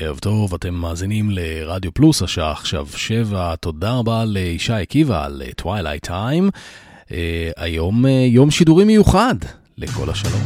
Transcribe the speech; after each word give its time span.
ערב 0.00 0.18
טוב, 0.18 0.54
אתם 0.54 0.74
מאזינים 0.74 1.30
לרדיו 1.30 1.94
פלוס, 1.94 2.22
השעה 2.22 2.52
עכשיו 2.52 2.86
שבע. 2.96 3.56
תודה 3.56 3.92
רבה 3.92 4.24
לישי 4.24 4.72
עקיבא 4.72 5.24
על 5.24 5.42
טווילייט 5.56 6.06
טיים. 6.06 6.50
Uh, 7.08 7.10
היום 7.56 8.04
uh, 8.04 8.08
יום 8.08 8.50
שידורי 8.50 8.84
מיוחד 8.84 9.34
לכל 9.78 10.10
השלום. 10.10 10.40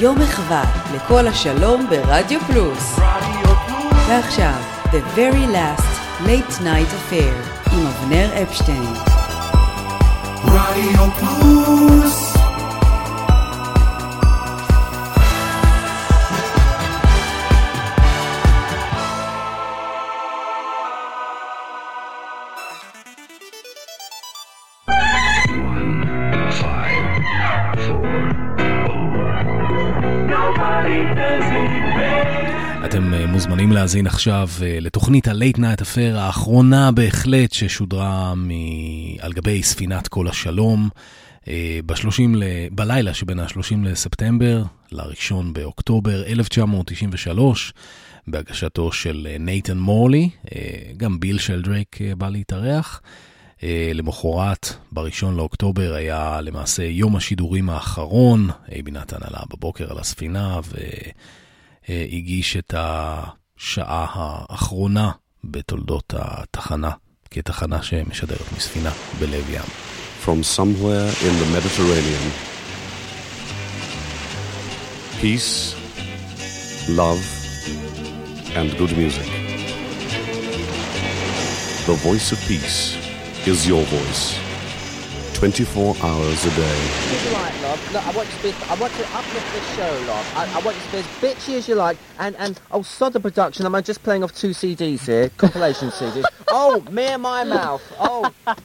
יום 0.00 0.18
מחווה 0.18 0.64
לכל 0.94 1.26
השלום 1.26 1.86
ברדיו 1.90 2.40
פלוס. 2.40 2.98
ועכשיו, 4.08 4.60
The 4.84 5.16
Very 5.18 5.54
Last 5.54 6.26
Late 6.26 6.60
Night 6.60 7.12
Affair 7.12 7.72
עם 7.72 7.86
אבנר 7.86 8.42
אפשטיין. 8.42 8.94
רדיו 10.44 11.10
פלוס 11.20 12.27
מוזמנים 33.58 33.76
להאזין 33.76 34.06
עכשיו 34.06 34.48
אה, 34.62 34.78
לתוכנית 34.80 35.28
ה-Late 35.28 35.56
Night 35.56 35.82
Affair 35.82 36.16
האחרונה 36.16 36.92
בהחלט 36.92 37.52
ששודרה 37.52 38.34
מ... 38.34 38.50
על 39.18 39.32
גבי 39.32 39.62
ספינת 39.62 40.08
כל 40.08 40.28
השלום 40.28 40.88
אה, 41.48 41.80
ב-30 41.86 42.22
ל... 42.34 42.42
בלילה 42.70 43.14
שבין 43.14 43.38
ה-30 43.38 43.76
לספטמבר 43.84 44.62
ל-1 44.92 45.34
באוקטובר 45.52 46.26
1993 46.26 47.72
בהגשתו 48.26 48.92
של 48.92 49.28
נייתן 49.40 49.78
מורלי, 49.78 50.30
גם 50.96 51.20
ביל 51.20 51.38
שלדרייק 51.38 51.98
בא 52.18 52.28
להתארח. 52.28 53.02
למחרת, 53.94 54.72
ב-1 54.92 55.26
לאוקטובר, 55.36 55.94
היה 55.94 56.40
למעשה 56.40 56.82
יום 56.84 57.16
השידורים 57.16 57.70
האחרון. 57.70 58.50
אייבי 58.72 58.90
נתן 58.90 59.16
עלה 59.20 59.40
בבוקר 59.50 59.90
על 59.90 59.98
הספינה 59.98 60.60
ו... 60.64 60.76
הגיש 61.88 62.56
את 62.56 62.74
השעה 63.58 64.06
האחרונה 64.12 65.10
בתולדות 65.44 66.14
התחנה, 66.16 66.90
כתחנה 67.30 67.82
שמשדרת 67.82 68.52
מספינה 68.56 68.90
בלב 69.18 69.50
ים. 69.50 69.62
From 70.24 70.42
somewhere 70.56 71.10
in 71.26 71.34
the 71.40 71.48
Mediterranean, 71.56 72.26
peace, 75.20 75.74
love, 77.00 77.24
and 78.58 78.68
good 78.80 78.92
music. 79.00 79.28
The 81.86 81.96
voice 82.08 82.28
of 82.34 82.38
peace 82.50 82.80
is 83.46 83.66
your 83.66 83.84
voice. 83.96 84.47
24 85.38 85.94
hours 86.02 86.44
a 86.46 86.50
day. 86.50 86.88
As 87.12 87.24
you 87.24 87.30
like, 87.30 87.62
love. 87.62 87.92
Look, 87.92 88.06
I 88.08 88.10
want 88.10 88.28
you 88.28 88.36
to 88.38 88.42
be, 88.42 88.64
I 88.68 88.74
want 88.74 88.92
to 88.94 89.02
uplift 89.16 89.52
this 89.52 89.76
show, 89.76 90.04
love. 90.08 90.32
I, 90.34 90.52
I 90.52 90.60
want 90.64 90.76
you 90.76 90.82
to 90.82 90.90
be 90.90 90.98
as 90.98 91.06
bitchy 91.06 91.54
as 91.54 91.68
you 91.68 91.76
like. 91.76 91.96
And, 92.18 92.34
and 92.38 92.60
oh, 92.72 92.82
sod 92.82 93.12
the 93.12 93.20
production. 93.20 93.64
I'm 93.64 93.82
just 93.84 94.02
playing 94.02 94.24
off 94.24 94.34
two 94.34 94.50
CDs 94.50 95.06
here, 95.06 95.28
compilation 95.36 95.90
CDs. 95.90 96.24
Oh, 96.50 96.80
me 96.90 97.04
and 97.04 97.22
my 97.22 97.44
mouth. 97.44 97.82
Oh. 98.00 98.32
oh, 98.46 98.56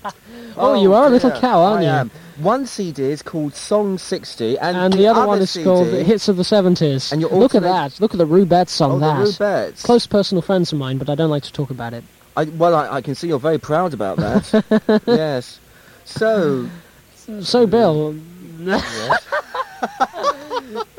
oh 0.55 0.81
you 0.81 0.93
are 0.93 1.07
a 1.07 1.09
little 1.09 1.31
cow, 1.31 1.61
aren't 1.61 1.81
I 1.81 1.83
you? 1.83 1.89
Am. 1.89 2.11
One 2.37 2.65
CD 2.65 3.03
is 3.03 3.21
called 3.21 3.53
Song 3.53 3.97
60, 3.97 4.57
and, 4.57 4.77
and 4.77 4.93
the, 4.93 4.97
the, 4.97 5.07
other, 5.07 5.19
other 5.19 5.27
one 5.27 5.41
is 5.41 5.51
CD, 5.51 5.65
called 5.65 5.87
Hits 5.89 6.29
of 6.29 6.37
the 6.37 6.43
70s. 6.43 7.11
And 7.11 7.19
you're 7.19 7.29
Look 7.29 7.55
at 7.55 7.61
that. 7.63 7.99
Look 7.99 8.13
at 8.13 8.17
the 8.17 8.25
Rubettes 8.25 8.79
on 8.79 8.91
oh, 8.91 8.99
that. 8.99 9.17
The 9.17 9.25
Rubettes. 9.25 9.83
Close 9.83 10.07
personal 10.07 10.41
friends 10.41 10.71
of 10.71 10.79
mine, 10.79 10.97
but 10.97 11.09
I 11.09 11.15
don't 11.15 11.29
like 11.29 11.43
to 11.43 11.51
talk 11.51 11.69
about 11.69 11.93
it. 11.93 12.05
I, 12.37 12.45
well, 12.45 12.73
I, 12.73 12.95
I 12.95 13.01
can 13.01 13.13
see 13.15 13.27
you're 13.27 13.37
very 13.37 13.59
proud 13.59 13.93
about 13.93 14.17
that. 14.17 15.01
yes. 15.05 15.59
So, 16.05 16.69
so, 17.15 17.67
Bill. 17.67 18.15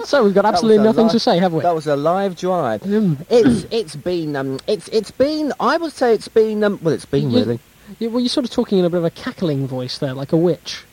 so 0.05 0.25
we've 0.25 0.35
got 0.35 0.45
absolutely 0.45 0.83
nothing 0.85 1.05
live, 1.05 1.13
to 1.13 1.21
say, 1.21 1.39
have 1.39 1.53
we? 1.53 1.63
That 1.63 1.75
was 1.75 1.87
a 1.87 1.97
live 1.97 2.37
drive. 2.37 2.83
Mm. 2.83 3.25
It's 3.31 3.67
it's 3.71 3.97
been 3.97 4.37
um 4.37 4.59
it's 4.67 4.89
it's 4.89 5.11
been 5.11 5.53
I 5.61 5.77
would 5.77 5.93
say 5.93 6.15
it's 6.15 6.29
been 6.29 6.63
um 6.65 6.79
well 6.83 6.95
it's 6.95 7.05
been 7.05 7.31
you, 7.31 7.39
really. 7.39 7.61
You, 7.99 8.11
well, 8.11 8.21
you're 8.21 8.29
sort 8.29 8.45
of 8.45 8.51
talking 8.51 8.79
in 8.79 8.85
a 8.85 8.91
bit 8.91 8.99
of 8.99 9.05
a 9.05 9.11
cackling 9.11 9.67
voice 9.67 9.99
there, 9.99 10.15
like 10.15 10.33
a 10.33 10.37
witch, 10.37 10.85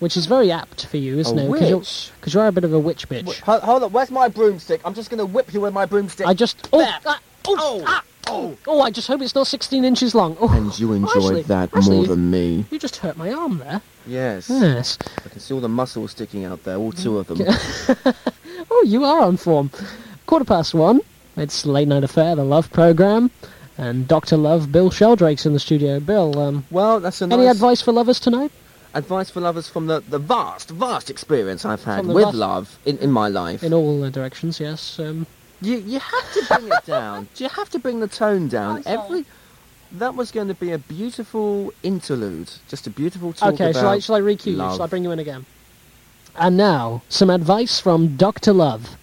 which 0.00 0.16
is 0.16 0.26
very 0.26 0.50
apt 0.52 0.86
for 0.86 0.98
you, 0.98 1.18
isn't 1.18 1.38
a 1.38 1.42
it? 1.44 1.52
Because 1.52 2.34
you're, 2.34 2.42
you 2.42 2.46
are 2.46 2.48
a 2.48 2.52
bit 2.52 2.64
of 2.64 2.72
a 2.72 2.78
witch 2.78 3.08
bitch. 3.08 3.40
Hold, 3.40 3.62
hold 3.62 3.82
on, 3.84 3.92
where's 3.92 4.10
my 4.10 4.28
broomstick? 4.28 4.80
I'm 4.84 4.94
just 4.94 5.10
going 5.10 5.18
to 5.18 5.26
whip 5.26 5.52
you 5.54 5.60
with 5.60 5.72
my 5.72 5.86
broomstick. 5.86 6.26
I 6.26 6.34
just 6.34 6.68
oh, 6.72 6.82
ah, 6.82 7.20
oh, 7.46 7.56
oh. 7.58 7.84
Ah. 7.86 8.04
Oh, 8.28 8.56
oh! 8.66 8.80
I 8.80 8.90
just 8.90 9.08
hope 9.08 9.22
it's 9.22 9.34
not 9.34 9.46
16 9.46 9.84
inches 9.84 10.14
long. 10.14 10.36
Oh, 10.40 10.50
and 10.52 10.76
you 10.78 10.92
enjoyed 10.92 11.16
actually, 11.16 11.42
that 11.42 11.74
more 11.74 12.06
than 12.06 12.30
me. 12.30 12.64
You 12.70 12.78
just 12.78 12.96
hurt 12.96 13.16
my 13.16 13.32
arm 13.32 13.58
there. 13.58 13.80
Yes. 14.06 14.50
Yes. 14.50 14.98
I 15.24 15.28
can 15.28 15.40
see 15.40 15.54
all 15.54 15.60
the 15.60 15.68
muscles 15.68 16.10
sticking 16.12 16.44
out 16.44 16.64
there, 16.64 16.76
all 16.76 16.92
two 16.92 17.18
of 17.18 17.26
them. 17.28 17.38
oh, 18.70 18.84
you 18.86 19.04
are 19.04 19.22
on 19.22 19.36
form. 19.36 19.70
Quarter 20.26 20.44
past 20.44 20.74
one. 20.74 21.00
It's 21.36 21.66
Late 21.66 21.88
Night 21.88 22.02
Affair, 22.02 22.34
the 22.34 22.44
Love 22.44 22.72
Program. 22.72 23.30
And 23.78 24.08
Dr. 24.08 24.36
Love, 24.38 24.72
Bill 24.72 24.90
Sheldrake's 24.90 25.44
in 25.44 25.52
the 25.52 25.60
studio. 25.60 26.00
Bill, 26.00 26.38
um, 26.38 26.64
well, 26.70 26.98
that's 26.98 27.20
a 27.20 27.26
nice... 27.26 27.38
Any 27.38 27.46
advice 27.46 27.82
for 27.82 27.92
lovers 27.92 28.18
tonight? 28.18 28.50
Advice 28.94 29.28
for 29.28 29.40
lovers 29.40 29.68
from 29.68 29.86
the, 29.86 30.00
the 30.00 30.18
vast, 30.18 30.70
vast 30.70 31.10
experience 31.10 31.66
I've 31.66 31.84
had 31.84 32.06
with 32.06 32.24
vast... 32.24 32.36
love 32.36 32.78
in, 32.86 32.96
in 32.98 33.12
my 33.12 33.28
life. 33.28 33.62
In 33.62 33.74
all 33.74 34.02
uh, 34.02 34.08
directions, 34.08 34.58
yes. 34.58 34.98
Um, 34.98 35.26
you 35.60 35.78
you 35.78 35.98
have 35.98 36.32
to 36.34 36.44
bring 36.54 36.68
it 36.72 36.84
down. 36.84 37.28
Do 37.34 37.44
you 37.44 37.50
have 37.50 37.70
to 37.70 37.78
bring 37.78 38.00
the 38.00 38.08
tone 38.08 38.48
down? 38.48 38.82
Every 38.86 39.24
that 39.92 40.14
was 40.14 40.30
going 40.30 40.48
to 40.48 40.54
be 40.54 40.72
a 40.72 40.78
beautiful 40.78 41.72
interlude, 41.82 42.50
just 42.68 42.86
a 42.86 42.90
beautiful 42.90 43.32
talk 43.32 43.54
okay, 43.54 43.72
shall 43.72 43.88
I, 43.88 43.98
shall 44.00 44.16
I 44.16 44.20
recue 44.20 44.52
you? 44.52 44.58
Shall 44.58 44.82
I 44.82 44.86
bring 44.86 45.04
you 45.04 45.12
in 45.12 45.18
again? 45.18 45.46
And 46.34 46.56
now, 46.56 47.02
some 47.08 47.30
advice 47.30 47.80
from 47.80 48.16
Dr. 48.16 48.52
Love. 48.52 48.96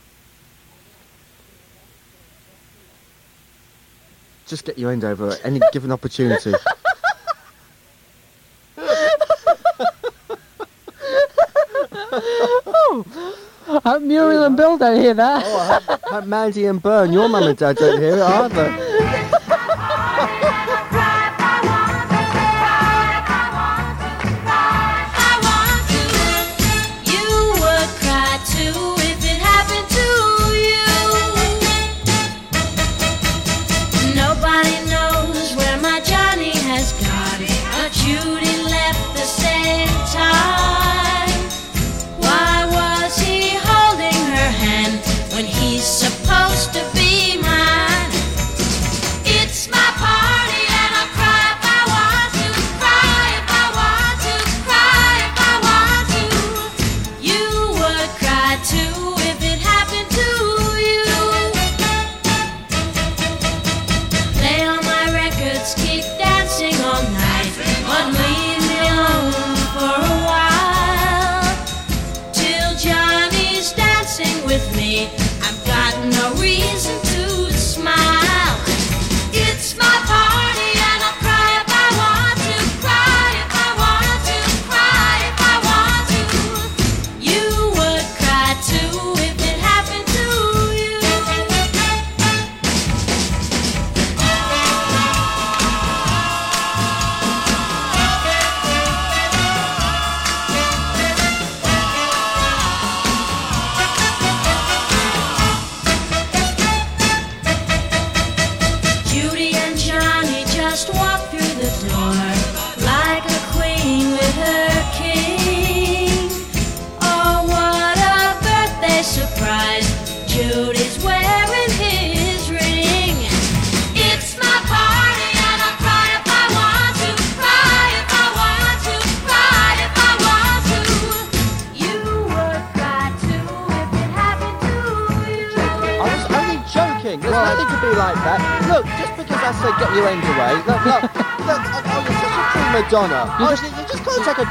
Just 4.46 4.66
get 4.66 4.78
your 4.78 4.92
end 4.92 5.04
over 5.04 5.30
at 5.30 5.44
any 5.44 5.60
given 5.72 5.92
opportunity. 5.92 6.54
oh. 12.66 13.36
I 13.68 13.80
hope 13.84 14.02
Muriel 14.04 14.44
and 14.44 14.58
Bill 14.58 14.78
don't 14.78 15.00
hear 15.00 15.14
that. 15.14 15.44
Oh, 15.46 15.58
I 15.58 15.80
hope, 15.80 16.02
hope 16.04 16.26
Mandy 16.26 16.66
and 16.66 16.82
Bern, 16.82 17.14
your 17.14 17.30
mum 17.30 17.44
and 17.44 17.58
dad, 17.58 17.78
don't 17.78 18.00
hear 18.00 18.18
it 18.18 18.22
either. 18.22 19.50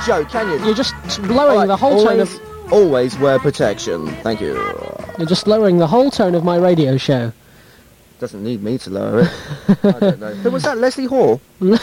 joke, 0.07 0.29
can 0.31 0.49
you? 0.51 0.65
You're 0.65 0.75
just 0.75 0.95
lowering 1.21 1.39
All 1.39 1.57
right, 1.59 1.67
the 1.67 1.77
whole 1.77 2.05
tone 2.05 2.21
of. 2.21 2.41
always 2.73 3.19
wear 3.19 3.39
protection. 3.39 4.07
Thank 4.23 4.41
you. 4.41 4.55
You're 5.19 5.27
just 5.27 5.47
lowering 5.47 5.79
the 5.79 5.87
whole 5.87 6.11
tone 6.11 6.35
of 6.35 6.45
my 6.45 6.57
radio 6.57 6.97
show. 6.97 7.33
Doesn't 8.19 8.43
need 8.45 8.63
me 8.63 8.79
to 8.79 8.91
lower 8.91 9.21
it. 9.23 9.31
I 9.85 9.91
don't 9.99 10.21
know. 10.21 10.35
Who 10.43 10.51
was 10.51 10.63
that? 10.63 10.79
Leslie 10.79 11.07
Hall. 11.07 11.41
Yeah, 11.61 11.79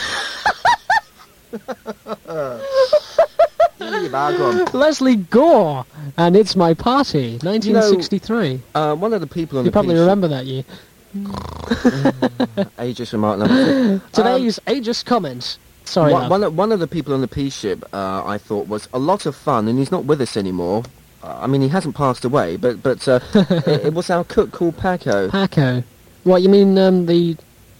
go 3.78 4.50
on. 4.50 4.64
Lesley 4.72 5.16
Gore, 5.16 5.84
and 6.16 6.36
it's 6.36 6.56
my 6.56 6.74
party, 6.74 7.32
1963. 7.42 8.60
Uh, 8.74 8.94
one 8.94 9.12
of 9.12 9.20
the 9.20 9.26
people 9.26 9.58
on 9.58 9.64
you 9.64 9.70
the 9.70 9.72
probably 9.72 9.94
piece- 9.94 10.00
remember 10.00 10.28
that 10.28 10.46
year. 10.46 10.64
Aegis 12.80 13.12
remark 13.12 13.38
number 13.40 13.54
two. 13.64 14.00
Today's 14.12 14.60
Aegis 14.68 15.02
comments. 15.02 15.58
Sorry, 15.90 16.12
one, 16.12 16.40
love. 16.40 16.56
one, 16.56 16.70
of, 16.70 16.78
the 16.78 16.86
people 16.86 17.12
on 17.14 17.20
the 17.20 17.26
peace 17.28 17.56
ship, 17.58 17.84
uh, 17.92 18.22
I 18.24 18.38
thought, 18.38 18.68
was 18.68 18.88
a 18.92 18.98
lot 18.98 19.26
of 19.26 19.34
fun, 19.34 19.66
and 19.66 19.76
he's 19.76 19.90
not 19.90 20.04
with 20.04 20.20
us 20.20 20.36
anymore. 20.36 20.84
Uh, 21.22 21.40
I 21.42 21.46
mean, 21.48 21.62
he 21.62 21.68
hasn't 21.68 21.96
passed 21.96 22.24
away, 22.24 22.56
but 22.56 22.80
but 22.82 23.06
uh, 23.08 23.18
it, 23.34 23.86
it 23.86 23.94
was 23.94 24.08
our 24.08 24.22
cook 24.22 24.52
called 24.52 24.78
Paco. 24.78 25.28
Paco. 25.30 25.82
What, 26.22 26.42
you 26.42 26.48
mean 26.48 26.78
um, 26.78 27.06
the 27.06 27.36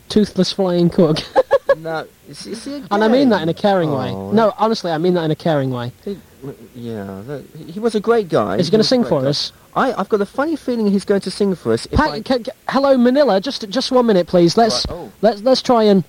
toothless 0.09 0.53
flying 0.53 0.91
cook? 0.91 1.19
no, 1.79 2.07
and 2.91 3.05
I 3.05 3.09
mean 3.09 3.29
that 3.29 3.43
in 3.43 3.49
a 3.49 3.55
caring 3.55 3.93
way. 3.93 4.11
Oh, 4.11 4.33
No, 4.33 4.53
honestly, 4.59 4.91
I 4.91 4.99
mean 4.99 5.15
that 5.15 5.25
in 5.25 5.31
a 5.31 5.37
caring 5.37 5.71
way. 5.71 5.93
He, 6.05 6.19
yeah, 6.75 7.23
that, 7.27 7.45
he 7.67 7.79
was 7.79 7.95
a 7.95 8.01
great 8.01 8.29
guy. 8.29 8.57
Is 8.57 8.67
he 8.67 8.71
going 8.73 8.83
to 8.83 8.89
sing 8.89 9.05
for 9.05 9.23
guy. 9.23 9.29
us? 9.29 9.53
I, 9.77 9.93
I've 9.93 10.09
got 10.09 10.21
a 10.21 10.27
funny 10.27 10.57
feeling 10.57 10.87
he's 10.91 11.05
going 11.05 11.21
to 11.21 11.31
sing 11.31 11.55
for 11.55 11.73
us. 11.73 11.87
If 11.87 11.93
Pa- 11.93 12.11
I- 12.11 12.23
ca- 12.23 12.39
ca- 12.39 12.53
hello, 12.69 12.97
Manila. 12.99 13.41
Just 13.41 13.69
just 13.69 13.93
one 13.93 14.07
minute, 14.07 14.27
please. 14.27 14.57
Let's 14.57 14.87
Right, 14.89 14.97
oh. 14.97 15.13
let's 15.23 15.43
let's 15.43 15.63
try 15.63 15.85
and. 15.85 16.05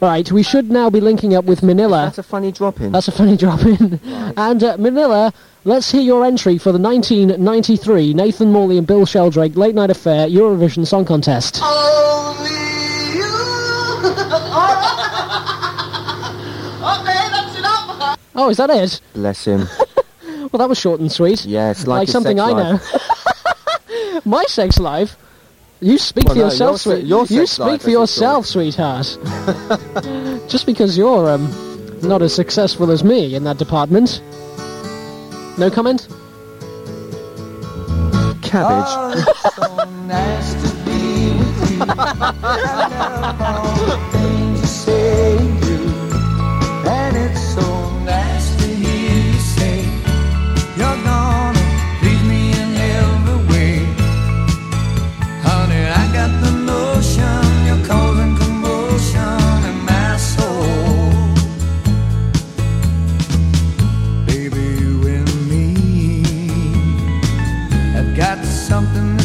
Right, 0.00 0.30
we 0.30 0.42
should 0.42 0.70
now 0.70 0.90
be 0.90 1.00
linking 1.00 1.34
up 1.34 1.46
with 1.46 1.62
Manila. 1.62 2.04
That's 2.04 2.18
a 2.18 2.22
funny 2.22 2.52
drop 2.52 2.80
in. 2.80 2.92
That's 2.92 3.08
a 3.08 3.12
funny 3.12 3.36
drop 3.36 3.62
in. 3.64 3.98
Right. 4.04 4.34
And 4.36 4.62
uh, 4.62 4.76
Manila, 4.78 5.32
let's 5.64 5.90
hear 5.90 6.02
your 6.02 6.22
entry 6.24 6.58
for 6.58 6.70
the 6.70 6.78
1993 6.78 8.12
Nathan 8.12 8.52
Morley 8.52 8.76
and 8.76 8.86
Bill 8.86 9.06
Sheldrake 9.06 9.56
Late 9.56 9.74
Night 9.74 9.88
Affair 9.90 10.28
Eurovision 10.28 10.86
Song 10.86 11.04
Contest. 11.06 11.60
Oh, 18.38 18.50
is 18.50 18.58
that 18.58 18.68
it? 18.70 19.00
Bless 19.14 19.44
him. 19.44 19.66
Well, 20.52 20.58
that 20.60 20.68
was 20.68 20.78
short 20.78 21.00
and 21.00 21.10
sweet. 21.10 21.44
Yes, 21.44 21.86
like, 21.88 22.06
his 22.06 22.12
something 22.12 22.38
sex 22.38 22.48
I 22.48 22.52
life. 22.52 22.94
know. 24.14 24.20
My 24.24 24.44
sex 24.44 24.78
life. 24.78 25.16
You 25.80 25.98
speak 25.98 26.24
Well, 26.24 26.34
for 26.34 26.38
no, 26.40 26.44
yourself, 26.46 26.70
your 26.70 26.78
se- 26.78 26.90
sweet. 27.00 27.06
your 27.06 27.26
you 27.26 27.46
speak 27.46 27.58
for 27.66 27.72
as 27.72 27.74
it's 27.74 27.86
yourself, 27.86 28.46
sweetheart. 28.46 29.18
Just 30.48 30.64
because 30.66 30.96
you're 30.96 31.30
um 31.30 31.50
not 32.02 32.22
as 32.22 32.34
successful 32.34 32.90
as 32.90 33.04
me 33.04 33.34
in 33.34 33.44
that 33.44 33.58
department. 33.58 34.22
No 35.58 35.70
comment. 35.70 36.08
Cabbage. 38.42 39.26
Got 41.78 44.36
something 68.68 69.15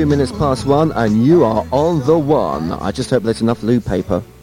22 0.00 0.16
minutes 0.16 0.32
past 0.38 0.64
one, 0.64 0.92
and 0.92 1.26
you 1.26 1.44
are 1.44 1.66
on 1.72 2.00
the 2.06 2.18
one. 2.18 2.72
I 2.72 2.90
just 2.90 3.10
hope 3.10 3.22
there's 3.22 3.42
enough 3.42 3.62
loo 3.62 3.80
paper. 3.82 4.22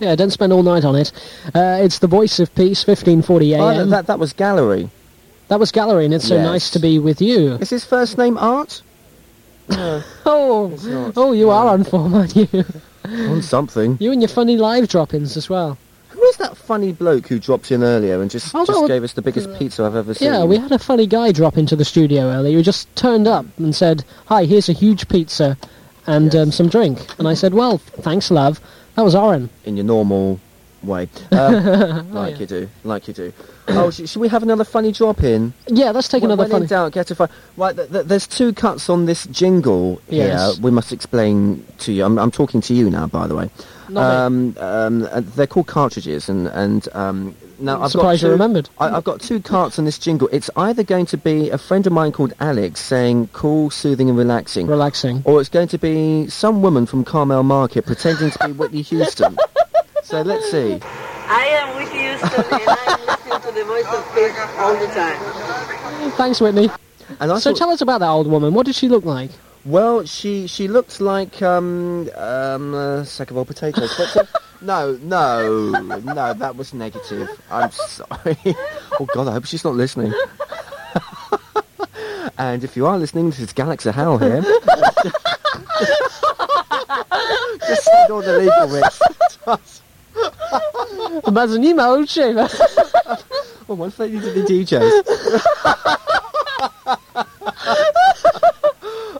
Yeah, 0.00 0.14
don't 0.14 0.30
spend 0.30 0.52
all 0.52 0.62
night 0.62 0.84
on 0.84 0.94
it. 0.94 1.10
Uh, 1.52 1.78
it's 1.82 1.98
the 1.98 2.06
voice 2.06 2.38
of 2.38 2.54
peace, 2.54 2.86
1540 2.86 3.54
Oh, 3.56 3.68
AM. 3.70 3.76
that, 3.76 3.90
that, 3.96 4.06
that 4.06 4.18
was 4.20 4.32
Gallery. 4.32 4.88
That 5.48 5.58
was 5.58 5.72
Gallery, 5.72 6.04
and 6.04 6.14
it's 6.14 6.28
so 6.28 6.36
Yes. 6.36 6.44
nice 6.44 6.70
to 6.70 6.78
be 6.78 6.98
with 7.00 7.20
you. 7.20 7.54
Is 7.56 7.70
his 7.70 7.84
first 7.84 8.18
name 8.18 8.38
Art? 8.38 8.82
No, 9.68 10.02
Oh, 10.24 11.12
oh, 11.16 11.32
you 11.32 11.50
are 11.50 11.66
on 11.68 11.82
form, 11.84 12.14
aren't 12.14 12.36
you? 12.36 12.64
on 13.04 13.42
something. 13.42 13.96
You 14.00 14.12
and 14.12 14.22
your 14.22 14.28
funny 14.28 14.56
live 14.56 14.86
drop-ins 14.88 15.36
as 15.36 15.50
well. 15.50 15.76
Is 16.30 16.36
that 16.36 16.56
funny 16.56 16.92
bloke 16.92 17.26
who 17.26 17.38
dropped 17.38 17.70
in 17.72 17.82
earlier 17.82 18.22
and 18.22 18.30
just, 18.30 18.54
Oh, 18.54 18.64
just 18.64 18.86
gave 18.86 19.02
us 19.04 19.12
the 19.14 19.22
biggest 19.22 19.52
pizza 19.58 19.84
I've 19.84 19.96
ever 19.96 20.14
seen? 20.14 20.28
Yeah, 20.32 20.44
we 20.44 20.56
had 20.56 20.72
a 20.72 20.78
funny 20.78 21.06
guy 21.06 21.32
drop 21.32 21.58
into 21.58 21.76
the 21.76 21.84
studio 21.84 22.30
earlier 22.30 22.56
who 22.56 22.62
just 22.62 22.94
turned 22.96 23.26
up 23.26 23.44
and 23.58 23.74
said, 23.74 24.04
"Hi, 24.26 24.44
here's 24.44 24.68
a 24.68 24.72
huge 24.72 25.08
pizza 25.08 25.56
and 26.06 26.34
um, 26.36 26.50
some 26.52 26.68
drink." 26.68 26.98
And 27.18 27.26
I 27.28 27.34
said, 27.34 27.52
"Well, 27.54 27.78
thanks, 27.78 28.30
love." 28.30 28.60
That 28.94 29.02
was 29.02 29.14
Oren. 29.14 29.50
in 29.64 29.76
your 29.76 29.84
normal 29.86 30.38
way, 30.82 31.08
um, 31.32 32.12
like 32.12 32.14
Oh, 32.14 32.28
yeah. 32.34 32.38
you 32.38 32.46
do, 32.46 32.68
like 32.84 33.08
you 33.08 33.14
do. 33.14 33.32
oh, 33.68 33.90
sh- 33.90 34.08
should 34.08 34.20
we 34.20 34.28
have 34.28 34.42
another 34.42 34.64
funny 34.64 34.92
drop 34.92 35.22
in? 35.22 35.52
Yeah, 35.68 35.90
let's 35.90 36.08
take 36.08 36.22
When- 36.22 36.30
another 36.30 36.44
when 36.44 36.50
funny. 36.50 36.62
in 36.64 36.68
doubt, 36.68 36.92
get 36.92 37.10
a 37.10 37.14
fun. 37.14 37.28
Right, 37.56 37.76
th- 37.76 37.90
th- 37.90 38.06
there's 38.06 38.26
two 38.26 38.52
cuts 38.52 38.88
on 38.88 39.06
this 39.06 39.26
jingle 39.26 40.00
here. 40.08 40.28
Yes. 40.28 40.58
We 40.60 40.70
must 40.70 40.92
explain 40.92 41.64
to 41.80 41.92
you. 41.92 42.04
I'm, 42.04 42.18
I'm 42.18 42.30
talking 42.30 42.60
to 42.62 42.74
you 42.74 42.88
now, 42.88 43.06
by 43.08 43.26
the 43.26 43.34
way. 43.34 43.50
Not 43.90 44.30
me. 44.32 44.54
Um, 44.56 44.56
um, 44.58 45.24
they're 45.36 45.46
called 45.46 45.66
cartridges, 45.66 46.28
and 46.28 46.46
and 46.48 46.88
um, 46.92 47.34
now 47.58 47.74
I've 47.74 47.80
got 47.80 47.90
Surprised 47.90 48.22
you 48.22 48.28
two, 48.28 48.32
remembered. 48.32 48.68
I, 48.78 48.96
I've 48.96 49.04
got 49.04 49.20
two 49.20 49.40
carts 49.40 49.78
on 49.78 49.84
this 49.84 49.98
jingle. 49.98 50.28
It's 50.32 50.48
either 50.56 50.82
going 50.82 51.06
to 51.06 51.16
be 51.16 51.50
a 51.50 51.58
friend 51.58 51.86
of 51.86 51.92
mine 51.92 52.12
called 52.12 52.32
Alex 52.40 52.80
saying 52.80 53.28
"cool, 53.32 53.70
soothing, 53.70 54.08
and 54.08 54.16
relaxing," 54.18 54.66
Relaxing. 54.66 55.22
or 55.24 55.40
it's 55.40 55.50
going 55.50 55.68
to 55.68 55.78
be 55.78 56.28
some 56.28 56.62
woman 56.62 56.86
from 56.86 57.04
Carmel 57.04 57.42
Market 57.42 57.86
pretending 57.86 58.30
to 58.30 58.46
be 58.48 58.52
Whitney 58.52 58.82
Houston. 58.82 59.36
so 60.04 60.22
let's 60.22 60.50
see. 60.50 60.78
I 60.82 61.44
am 61.46 61.76
with 61.76 61.90
Houston 61.92 62.44
and 62.44 62.68
I'm 62.68 63.06
listening 63.06 63.40
to 63.40 63.52
the 63.58 63.64
voice 63.64 63.86
of 63.86 64.14
peace 64.14 64.38
all 64.58 64.74
the 64.74 64.86
time. 64.88 66.10
Thanks, 66.12 66.40
Whitney. 66.40 66.68
And 67.20 67.30
I 67.32 67.38
So 67.38 67.50
thought- 67.50 67.58
tell 67.58 67.70
us 67.70 67.80
about 67.80 68.00
that 68.00 68.08
old 68.08 68.26
woman. 68.26 68.52
What 68.54 68.66
did 68.66 68.74
she 68.74 68.88
look 68.88 69.04
like? 69.04 69.30
Well, 69.64 70.06
she 70.06 70.46
she 70.46 70.68
looked 70.68 71.00
like 71.00 71.42
um 71.42 72.08
um 72.16 72.74
a 72.74 73.04
sack 73.04 73.30
of 73.30 73.36
old 73.36 73.46
potatoes. 73.46 73.94
But, 73.96 74.16
uh, 74.16 74.24
no, 74.62 74.98
no, 75.02 75.70
no, 76.00 76.32
that 76.34 76.56
was 76.56 76.72
negative. 76.72 77.28
I'm 77.50 77.70
sorry. 77.70 78.38
Oh 78.98 79.06
God, 79.14 79.28
I 79.28 79.32
hope 79.32 79.44
she's 79.44 79.64
not 79.64 79.74
listening. 79.74 80.14
and 82.38 82.64
if 82.64 82.74
you 82.76 82.86
are 82.86 82.98
listening, 82.98 83.28
this 83.28 83.38
is 83.40 83.52
Galaxy 83.52 83.90
Hal 83.90 84.16
here. 84.18 84.40
Just 87.68 87.84
send 87.84 88.10
all 88.10 88.22
the 88.22 88.38
legal 88.38 88.68
risks. 88.68 89.02
Mas 91.30 91.56
nie 91.58 91.74
ma. 91.74 91.96
Oh, 93.68 93.74
what 93.74 93.88
if 93.88 93.96
they 93.98 94.08
needed 94.08 94.34
the 94.34 94.42
DJs? 94.42 94.90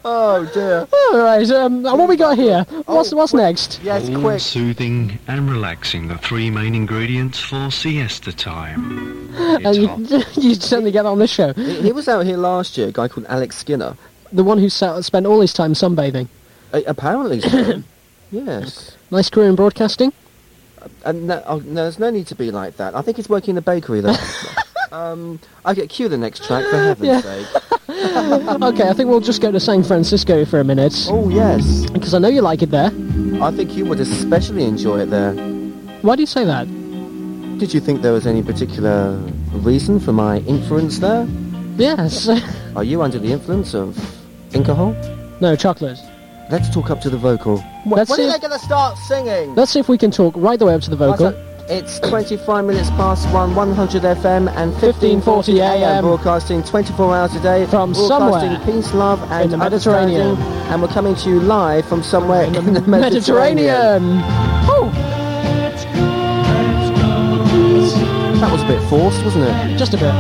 Oh 0.05 0.51
dear. 0.55 0.87
All 1.13 1.19
right. 1.19 1.49
Um, 1.51 1.83
what 1.83 2.09
we 2.09 2.17
got 2.17 2.37
here? 2.39 2.65
What's 2.87 3.13
Oh, 3.13 3.17
what's 3.17 3.33
wait. 3.33 3.43
next? 3.43 3.81
Yes, 3.83 4.09
Warm, 4.09 4.23
quick. 4.23 4.41
soothing 4.41 5.19
and 5.29 5.51
relaxing, 5.51 6.09
the 6.09 6.19
three 6.19 6.51
main 6.51 6.75
ingredients 6.75 7.39
for 7.41 7.71
siesta 7.71 8.33
time. 8.33 9.19
And 9.41 9.67
It's 9.67 9.79
you, 9.79 9.87
hot. 9.89 10.37
you 10.37 10.55
certainly 10.55 10.91
get 10.93 11.03
that 11.05 11.09
on 11.09 11.19
this 11.19 11.31
show. 11.31 11.53
He 11.55 11.83
he 11.83 11.93
was 11.93 12.09
out 12.09 12.27
here 12.27 12.37
last 12.37 12.77
year, 12.79 12.89
a 12.89 12.93
guy 12.93 13.09
called 13.09 13.27
Alex 13.29 13.57
Skinner. 13.59 13.97
The 14.33 14.45
one 14.45 14.59
who 14.59 14.69
sa- 14.69 15.01
spent 15.01 15.27
all 15.27 15.41
his 15.41 15.53
time 15.53 15.73
sunbathing. 15.75 16.29
Uh, 16.73 16.81
apparently 16.87 17.41
so. 17.41 17.83
yes. 18.31 18.97
Nice 19.11 19.29
career 19.31 19.49
in 19.49 19.57
broadcasting. 19.57 20.13
And 21.05 21.27
no, 21.27 21.43
oh, 21.47 21.59
no, 21.59 21.83
there's 21.83 21.99
no 21.99 22.11
need 22.11 22.27
to 22.29 22.35
be 22.35 22.51
like 22.51 22.77
that. 22.79 22.95
I 22.95 23.03
think 23.03 23.17
he's 23.17 23.29
working 23.29 23.51
in 23.51 23.57
the 23.57 23.63
bakery 23.63 24.01
though. 24.01 24.15
um, 24.93 25.39
I 25.65 25.75
get 25.75 25.91
cue 25.91 26.09
the 26.09 26.17
next 26.17 26.45
track 26.45 26.65
for 26.71 26.77
heaven's 26.77 27.07
Yeah. 27.07 27.21
sake. 27.21 27.47
Okay, 28.63 28.89
I 28.89 28.93
think 28.93 29.09
we'll 29.09 29.21
just 29.21 29.43
go 29.43 29.51
to 29.51 29.59
San 29.61 29.83
Francisco 29.83 30.45
for 30.45 30.61
a 30.61 30.65
minute 30.65 30.95
Oh 31.09 31.29
yes, 31.29 31.89
because 31.91 32.15
I 32.15 32.19
know 32.19 32.29
you 32.29 32.43
like 32.43 32.63
it 32.63 32.71
there. 32.71 32.91
I 33.43 33.51
think 33.51 33.77
you 33.77 33.85
would 33.87 34.01
especially 34.01 34.65
enjoy 34.65 35.01
it 35.01 35.07
there. 35.11 35.33
Why 36.03 36.17
do 36.17 36.23
you 36.23 36.27
say 36.27 36.45
that? 36.45 36.67
Did 37.59 37.75
you 37.75 37.81
think 37.81 38.03
there 38.03 38.13
was 38.13 38.27
any 38.27 38.43
particular 38.43 39.17
reason 39.53 39.99
for 40.01 40.13
my 40.13 40.39
inference 40.41 40.99
there? 40.99 41.27
Yes. 41.77 42.29
Are 42.77 42.85
you 42.85 43.03
under 43.03 43.19
the 43.19 43.33
influence 43.33 43.75
of 43.75 43.99
alcohol? 44.55 44.93
no, 45.41 45.57
chocolate. 45.57 45.99
Let's 46.51 46.69
talk 46.71 46.91
up 46.91 47.01
to 47.03 47.11
the 47.11 47.17
vocal. 47.17 47.59
When 47.85 48.05
see 48.07 48.13
are 48.13 48.27
if- 48.27 48.33
they 48.35 48.39
going 48.49 48.59
to 48.59 48.65
start 48.65 48.99
singing? 48.99 49.55
Let's 49.55 49.71
see 49.73 49.79
if 49.79 49.89
we 49.89 49.97
can 49.97 50.11
talk 50.11 50.35
right 50.37 50.59
the 50.59 50.67
way 50.67 50.75
up 50.75 50.83
to 50.83 50.91
the 50.91 50.97
vocal. 50.97 51.33
It's 51.73 52.01
25 52.01 52.65
minutes 52.65 52.91
past 52.91 53.33
1, 53.33 53.55
100 53.55 54.03
FM 54.03 54.49
and 54.57 54.73
1540 54.73 55.53
1540 55.53 55.61
AM. 55.61 56.03
Broadcasting 56.03 56.65
24 56.65 57.15
hours 57.15 57.37
a 57.37 57.41
day. 57.41 57.65
From 57.67 57.95
somewhere 57.95 58.61
peace, 58.65 58.93
love 58.93 59.23
and 59.31 59.45
in 59.45 59.51
the 59.53 59.57
Mediterranean. 59.57 60.37
And 60.67 60.83
we're 60.83 60.89
coming 60.89 61.15
to 61.15 61.31
you 61.31 61.39
live 61.39 61.87
from 61.87 62.03
somewhere 62.03 62.43
in, 62.43 62.55
the 62.55 62.63
Mediterranean. 62.89 64.19
Mediterranean. 64.19 64.21
That 68.41 68.51
was 68.51 68.63
a 68.63 68.67
bit 68.67 68.83
forced, 68.89 69.23
wasn't 69.23 69.45
it? 69.45 69.79
just 69.79 69.95
a 69.95 69.97
bit. 69.97 70.13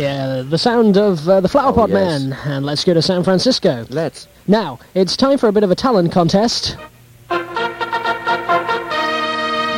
The 0.00 0.58
sound 0.58 0.96
of 0.96 1.28
uh, 1.28 1.40
the 1.40 1.48
Flower 1.48 1.70
Oh, 1.70 1.74
Pot 1.74 1.90
yes. 1.90 2.22
Man, 2.22 2.38
and 2.44 2.64
let's 2.66 2.84
go 2.84 2.94
to 2.94 3.02
San 3.02 3.22
Francisco. 3.22 3.84
Let's. 3.90 4.26
Now, 4.46 4.78
it's 4.94 5.16
time 5.16 5.38
for 5.38 5.48
a 5.48 5.52
bit 5.52 5.62
of 5.62 5.70
a 5.70 5.74
talent 5.74 6.12
contest. 6.12 6.76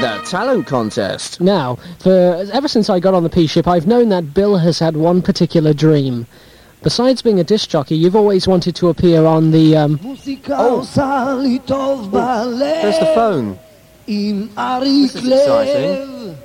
The 0.00 0.20
talent 0.26 0.66
contest. 0.66 1.40
Now, 1.40 1.76
for 2.00 2.44
ever 2.52 2.66
since 2.68 2.90
I 2.90 2.98
got 3.00 3.14
on 3.14 3.22
the 3.22 3.30
P 3.30 3.46
ship, 3.46 3.68
I've 3.68 3.86
known 3.86 4.08
that 4.08 4.34
Bill 4.34 4.56
has 4.56 4.78
had 4.78 4.96
one 4.96 5.22
particular 5.22 5.72
dream. 5.72 6.26
Besides 6.82 7.22
being 7.22 7.38
a 7.38 7.44
disc 7.44 7.68
jockey, 7.68 7.94
you've 7.94 8.16
always 8.16 8.48
wanted 8.48 8.74
to 8.76 8.88
appear 8.88 9.24
on 9.24 9.52
the. 9.52 9.76
Um, 9.76 10.00
Oh, 10.02 10.16
there's 12.58 12.98
the 12.98 13.12
phone. 13.14 13.58
This 14.06 15.14
is 15.14 15.22
exciting. 15.32 16.36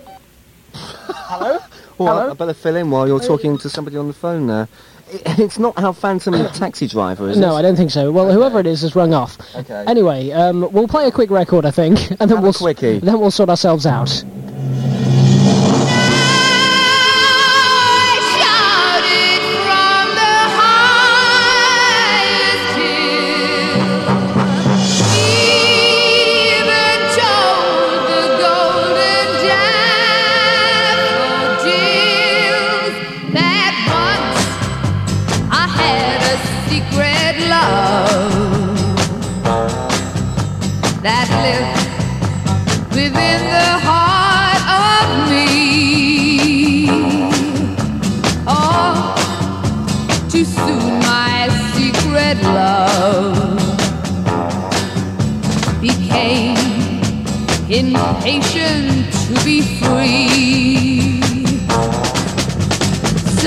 Hello? 0.74 1.58
Well, 1.98 2.16
Hello? 2.18 2.32
I 2.32 2.34
better 2.34 2.54
fill 2.54 2.76
in 2.76 2.92
while 2.92 3.08
you're 3.08 3.20
talking 3.20 3.58
to 3.60 3.70
somebody 3.70 3.98
on 3.98 4.08
the 4.08 4.14
phone 4.14 4.48
there. 4.48 4.68
It- 5.12 5.22
It's 5.40 5.58
not 5.58 5.78
our 5.82 5.94
phantom 5.94 6.34
a 6.34 6.50
taxi 6.50 6.86
driver, 6.88 7.30
is 7.30 7.38
no, 7.38 7.56
I 7.56 7.62
don't 7.62 7.76
think 7.78 7.92
so. 7.92 8.12
Well, 8.12 8.32
whoever 8.32 8.60
it 8.60 8.68
is 8.68 8.82
has 8.82 8.96
rung 8.96 9.14
off. 9.14 9.38
Okay. 9.56 9.84
Anyway, 9.88 10.32
um, 10.32 10.68
we'll 10.74 10.88
play 10.88 11.08
a 11.08 11.12
quick 11.12 11.30
record, 11.32 11.66
I 11.66 11.72
think, 11.72 12.10
and 12.12 12.20
then 12.20 12.30
Have 12.30 12.40
a 12.40 12.42
we'll 12.42 12.54
quickie. 12.54 13.00
then 13.00 13.20
we'll 13.20 13.32
sort 13.32 13.50
ourselves 13.50 13.86
out. 13.86 14.24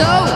So 0.01 0.30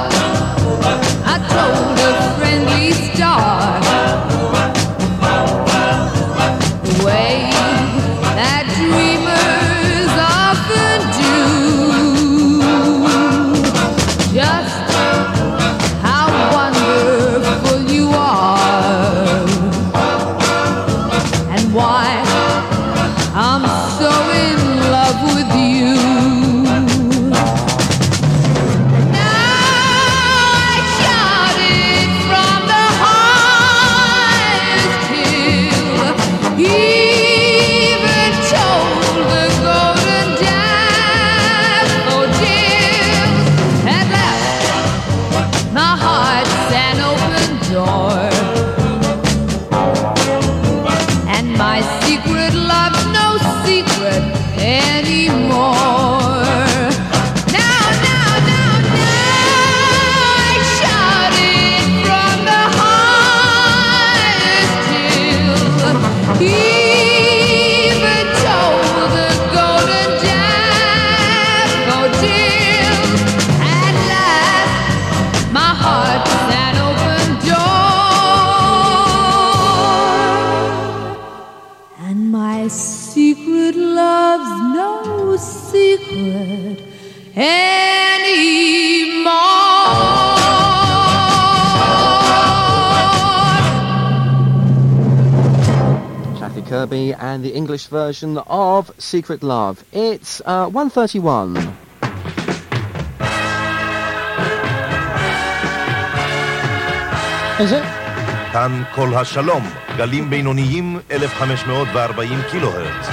Kirby 96.84 97.14
and 97.14 97.44
the 97.44 97.54
English 97.54 97.88
version 97.88 98.38
of 98.48 98.92
Secret 98.98 99.44
Love. 99.44 99.84
It's 99.92 100.42
uh, 100.46 100.70
131. 100.70 101.58
Is 107.60 107.72
it? 107.72 107.84
כאן 108.52 108.84
כל 108.96 109.14
השלום, 109.16 109.64
גלים 109.98 110.30
בינוניים 110.30 111.00
1540 111.10 112.30
קילו 112.52 112.70
הרץ. 112.70 113.08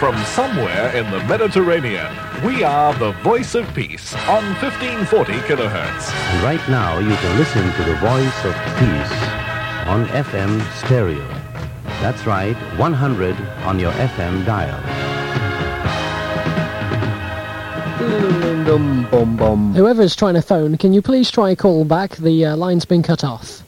From 0.00 0.16
somewhere 0.36 0.90
in 0.94 1.10
the 1.10 1.24
Mediterranean, 1.24 2.12
we 2.44 2.62
are 2.62 2.92
the 2.94 3.12
voice 3.24 3.54
of 3.54 3.64
peace 3.74 4.14
on 4.28 4.44
1540 4.60 5.32
kilohertz. 5.48 6.12
And 6.30 6.42
right 6.42 6.68
now 6.68 6.98
you 6.98 7.16
can 7.16 7.38
listen 7.38 7.64
to 7.78 7.82
the 7.90 7.96
voice 7.96 8.40
of 8.44 8.54
peace 8.78 9.16
on 9.86 10.04
FM 10.28 10.60
stereo. 10.80 11.39
That's 12.01 12.25
right, 12.25 12.55
100 12.77 13.35
on 13.63 13.79
your 13.79 13.91
FM 13.93 14.43
dial. 14.45 14.81
Dum 18.65 19.07
bum 19.11 19.37
bum. 19.37 19.73
Whoever's 19.75 20.15
trying 20.15 20.33
to 20.33 20.41
phone, 20.41 20.77
can 20.77 20.93
you 20.93 21.01
please 21.03 21.29
try 21.29 21.51
a 21.51 21.55
call 21.55 21.85
back? 21.85 22.15
The 22.15 22.45
uh, 22.47 22.57
line's 22.57 22.85
been 22.85 23.03
cut 23.03 23.23
off. 23.23 23.61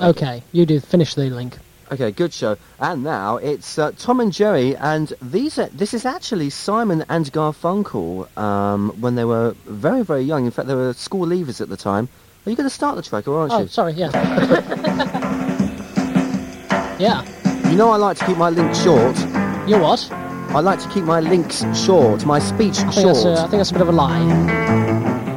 Okay, 0.00 0.42
you 0.50 0.66
do. 0.66 0.80
Finish 0.80 1.14
the 1.14 1.30
link. 1.30 1.56
Okay, 1.92 2.10
good 2.10 2.32
show. 2.32 2.56
And 2.80 3.04
now 3.04 3.36
it's 3.36 3.78
uh, 3.78 3.92
Tom 3.96 4.18
and 4.18 4.32
Jerry, 4.32 4.74
and 4.76 5.12
these 5.22 5.56
are, 5.58 5.68
this 5.68 5.94
is 5.94 6.04
actually 6.04 6.50
Simon 6.50 7.04
and 7.08 7.30
Garfunkel 7.32 8.36
um, 8.36 8.90
when 9.00 9.14
they 9.14 9.24
were 9.24 9.54
very, 9.66 10.02
very 10.02 10.22
young. 10.22 10.46
In 10.46 10.50
fact, 10.50 10.66
they 10.66 10.74
were 10.74 10.92
school 10.94 11.26
leavers 11.26 11.60
at 11.60 11.68
the 11.68 11.76
time. 11.76 12.08
Are 12.44 12.50
you 12.50 12.56
going 12.56 12.68
to 12.68 12.74
start 12.74 12.96
the 12.96 13.02
track, 13.02 13.28
or 13.28 13.38
aren't 13.38 13.52
Oh, 13.52 13.60
you? 13.60 13.68
sorry, 13.68 13.92
yeah. 13.92 14.10
yeah. 16.98 17.24
You 17.72 17.78
know 17.78 17.88
I 17.88 17.96
like 17.96 18.18
to 18.18 18.26
keep 18.26 18.36
my 18.36 18.50
links 18.50 18.82
short. 18.82 19.18
You 19.66 19.78
what? 19.78 20.06
I 20.12 20.60
like 20.60 20.78
to 20.80 20.88
keep 20.90 21.04
my 21.04 21.20
links 21.20 21.64
short, 21.74 22.26
my 22.26 22.38
speech 22.38 22.76
I 22.80 22.90
short. 22.90 23.14
that's 23.14 23.24
a, 23.24 23.32
I 23.32 23.48
think 23.48 23.52
that's 23.52 23.70
a 23.70 23.72
bit 23.72 23.80
of 23.80 23.88
a 23.88 23.92
lie. 23.92 24.22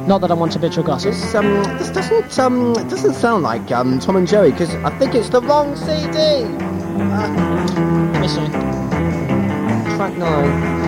Not 0.06 0.20
that 0.20 0.30
I 0.30 0.34
want 0.34 0.52
to 0.52 0.58
bitch 0.58 0.76
or 0.76 0.82
gossip. 0.82 1.12
This, 1.12 1.34
um, 1.34 1.64
this 1.78 1.88
doesn't 1.88 2.38
um, 2.38 2.72
it 2.72 2.90
doesn't 2.90 3.14
sound 3.14 3.42
like 3.42 3.72
um, 3.72 3.98
Tom 4.00 4.16
and 4.16 4.28
Jerry 4.28 4.50
because 4.50 4.74
I 4.74 4.90
think 4.98 5.14
it's 5.14 5.30
the 5.30 5.40
wrong 5.40 5.76
CD. 5.76 6.44
Let 8.12 8.20
me 8.20 8.28
see. 8.28 8.46
Track 9.96 10.18
nine. 10.18 10.85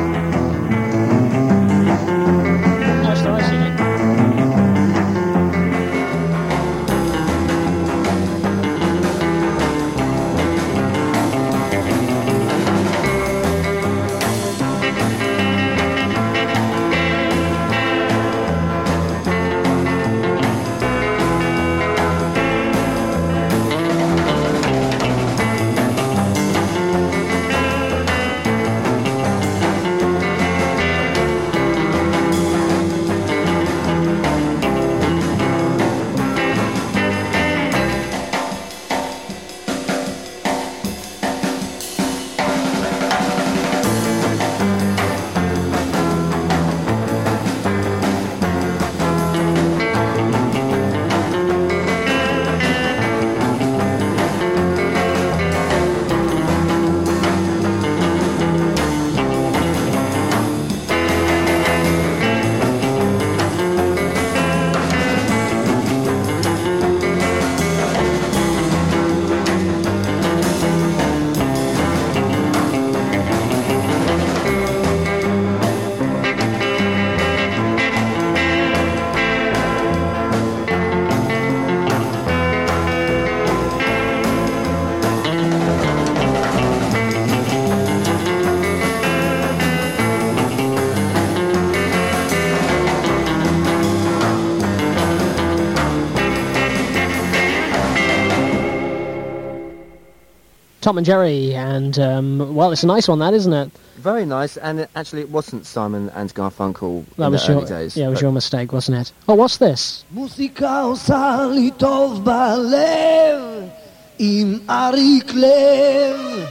Tom 100.88 100.96
and 100.96 101.05
Jerry, 101.05 101.55
and 101.55 101.98
um, 101.98 102.55
well, 102.55 102.72
it's 102.72 102.83
a 102.83 102.87
nice 102.87 103.09
one, 103.09 103.18
that 103.18 103.35
isn't 103.35 103.53
it? 103.53 103.70
Very 103.98 104.24
nice, 104.24 104.57
and 104.57 104.81
it, 104.81 104.90
actually, 104.96 105.20
it 105.20 105.29
wasn't 105.29 105.66
Simon 105.66 106.09
and 106.14 106.33
Garfunkel. 106.33 107.05
That 107.18 107.31
was 107.31 107.46
your 107.46 107.62
days, 107.66 107.94
yeah, 107.94 108.07
it 108.07 108.09
was 108.09 108.22
your 108.22 108.33
mistake, 108.33 108.72
wasn't 108.72 108.96
it? 108.96 109.12
Oh, 109.29 109.35
what's 109.35 109.59
this? 109.59 110.07
Muzyka 110.14 110.96
salitov 110.96 112.24
balew 112.24 113.70
im 114.18 114.61
ariklew 114.61 116.48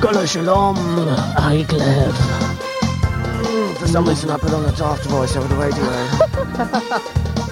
Kolo 0.00 0.26
shalom 0.26 0.76
ariklew 1.36 2.12
for 3.78 3.86
some 3.86 4.08
reason 4.08 4.28
I 4.28 4.38
put 4.38 4.52
on 4.52 4.64
a 4.64 4.72
daft 4.72 5.04
voice 5.06 5.36
over 5.36 5.46
the 5.46 5.54
radio. 5.54 5.84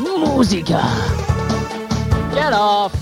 Musica! 0.34 0.82
Get 2.34 2.52
off! 2.52 3.01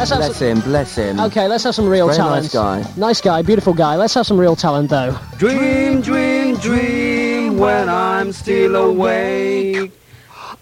Let's 0.00 0.12
bless 0.12 0.36
some, 0.36 0.48
him, 0.48 0.60
bless 0.60 0.94
him. 0.94 1.20
okay, 1.20 1.46
let's 1.46 1.62
have 1.64 1.74
some 1.74 1.86
real 1.86 2.06
Very 2.06 2.16
talent. 2.16 2.44
nice 2.44 2.52
guy. 2.54 2.84
Nice 2.96 3.20
guy, 3.20 3.42
beautiful 3.42 3.74
guy. 3.74 3.96
Let's 3.96 4.14
have 4.14 4.26
some 4.26 4.38
real 4.38 4.56
talent, 4.56 4.88
though. 4.88 5.14
Dream, 5.36 6.00
dream, 6.00 6.56
dream 6.56 7.58
when 7.58 7.86
I'm 7.90 8.32
still 8.32 8.76
awake. 8.76 9.92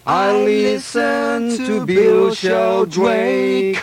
I 0.05 0.33
listen 0.33 1.55
to 1.65 1.85
Bill 1.85 2.33
Sheldrake. 2.33 3.81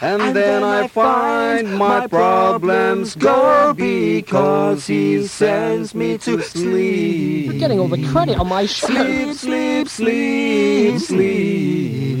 And 0.00 0.34
then 0.34 0.64
I 0.64 0.88
find 0.88 1.78
my 1.78 2.08
problems 2.08 3.14
go 3.14 3.74
because 3.74 4.88
he 4.88 5.24
sends 5.26 5.94
me 5.94 6.18
to 6.18 6.42
sleep. 6.42 7.46
You're 7.46 7.60
getting 7.60 7.78
all 7.78 7.88
the 7.88 8.04
credit 8.08 8.38
on 8.40 8.48
my 8.48 8.66
show. 8.66 8.88
Sleep, 8.88 9.36
sleep, 9.36 9.88
sleep, 9.88 10.98
sleep. 10.98 12.15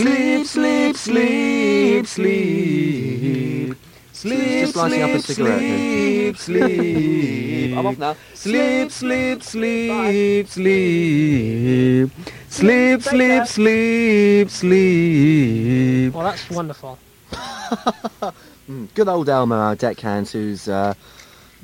Sleep, 0.00 0.46
sleep, 0.46 0.96
sleep, 0.96 2.06
sleep. 2.06 3.76
Sleep, 4.12 4.60
Just 4.60 4.76
lighting 4.76 5.02
up 5.02 5.10
a 5.10 5.18
sleep, 5.20 5.36
cigarette, 5.36 6.36
sleep, 6.36 6.36
sleep. 6.38 7.76
I'm 7.76 7.86
off 7.86 7.98
now. 7.98 8.16
Sleep, 8.32 8.90
sleep, 8.90 9.42
sleep, 9.42 10.48
sleep. 10.48 12.10
Sleep, 12.48 13.02
sleep, 13.02 13.46
sleep, 13.46 14.48
sleep. 14.50 16.14
Well, 16.14 16.24
that's 16.24 16.48
wonderful. 16.50 16.98
Mm, 18.70 18.86
Good 18.94 19.08
old 19.08 19.28
Elmo, 19.28 19.56
our 19.56 19.74
deckhand, 19.74 20.28
who's, 20.28 20.68
uh, 20.68 20.94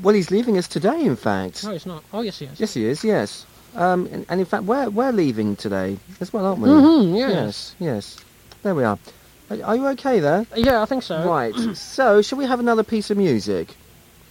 well, 0.03 0.15
he's 0.15 0.31
leaving 0.33 0.59
us 0.59 0.67
today, 0.67 1.03
in 1.05 1.15
fact. 1.15 1.63
No, 1.63 1.71
it's 1.71 1.87
not. 1.87 2.03
Oh, 2.13 2.21
yes, 2.23 2.39
he 2.41 2.47
is. 2.47 2.59
Yes, 2.59 2.75
he 2.75 2.85
is, 2.85 3.05
yes. 3.05 3.47
Um, 3.77 4.09
and, 4.11 4.27
and 4.29 4.41
in 4.41 4.47
fact, 4.47 4.65
we're, 4.65 4.89
we're 4.91 5.13
leaving 5.13 5.55
today 5.55 5.99
as 6.21 6.33
well, 6.33 6.45
aren't 6.47 6.61
we? 6.61 6.69
Mhm, 6.69 7.17
yes. 7.17 7.31
Yes, 7.31 7.75
yes. 7.79 8.17
There 8.67 8.75
we 8.75 8.83
are. 8.83 8.99
Are, 9.49 9.63
are 9.63 9.77
you 9.77 9.87
okay 9.91 10.19
there? 10.19 10.45
Yeah, 10.57 10.83
I 10.83 10.87
think 10.87 11.05
so. 11.05 11.25
Right. 11.25 11.55
so, 11.77 12.21
shall 12.21 12.37
we 12.37 12.47
have 12.47 12.59
another 12.59 12.83
piece 12.83 13.13
of 13.13 13.17
music? 13.17 13.77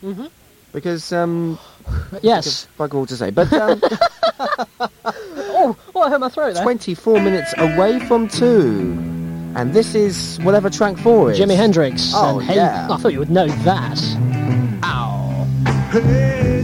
Mhm. 0.03 0.29
Because, 0.73 1.13
um... 1.13 1.57
Yes. 2.21 2.67
Bug 2.77 2.93
all 2.93 3.05
to 3.05 3.15
say. 3.15 3.29
But, 3.29 3.53
um, 3.53 3.79
Oh, 5.05 5.77
oh, 5.95 6.01
I 6.01 6.09
hurt 6.09 6.19
my 6.19 6.27
throat 6.27 6.55
there. 6.55 6.63
24 6.63 7.21
minutes 7.21 7.53
away 7.57 8.01
from 8.07 8.27
two. 8.27 8.97
And 9.55 9.73
this 9.73 9.95
is 9.95 10.37
whatever 10.41 10.69
track 10.69 10.97
four 10.97 11.31
is. 11.31 11.39
Jimi 11.39 11.55
Hendrix. 11.55 12.11
Oh, 12.13 12.39
and 12.39 12.49
hey, 12.49 12.55
yeah. 12.57 12.89
I 12.91 12.97
thought 12.97 13.13
you 13.13 13.19
would 13.19 13.29
know 13.31 13.47
that. 13.47 13.97
Hey 15.93 16.54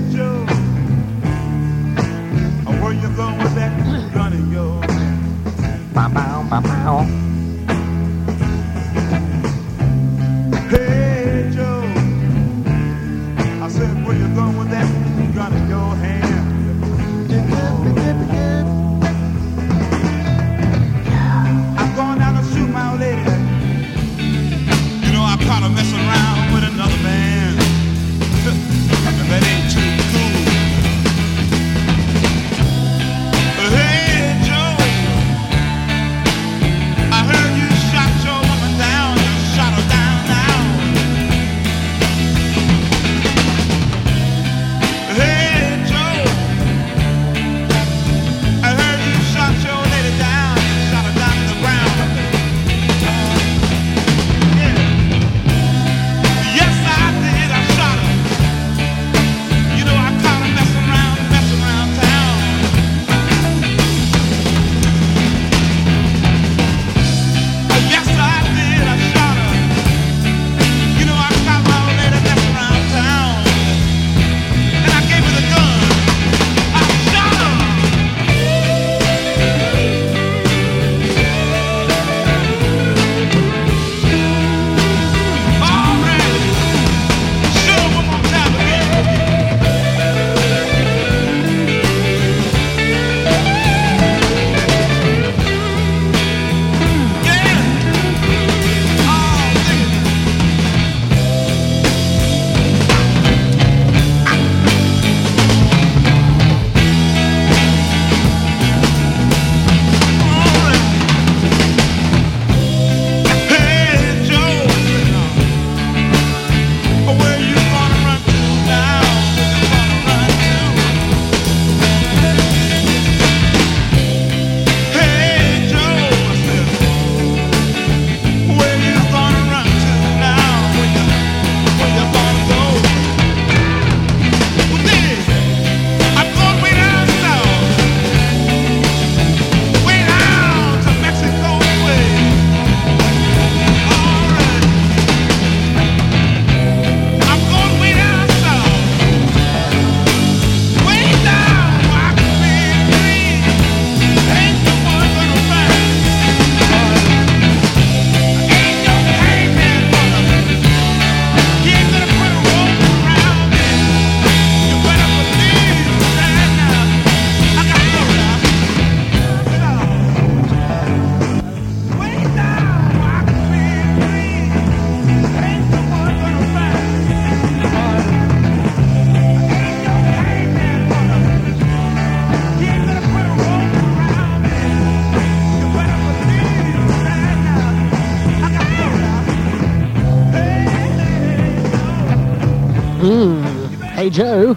Joe. 194.12 194.56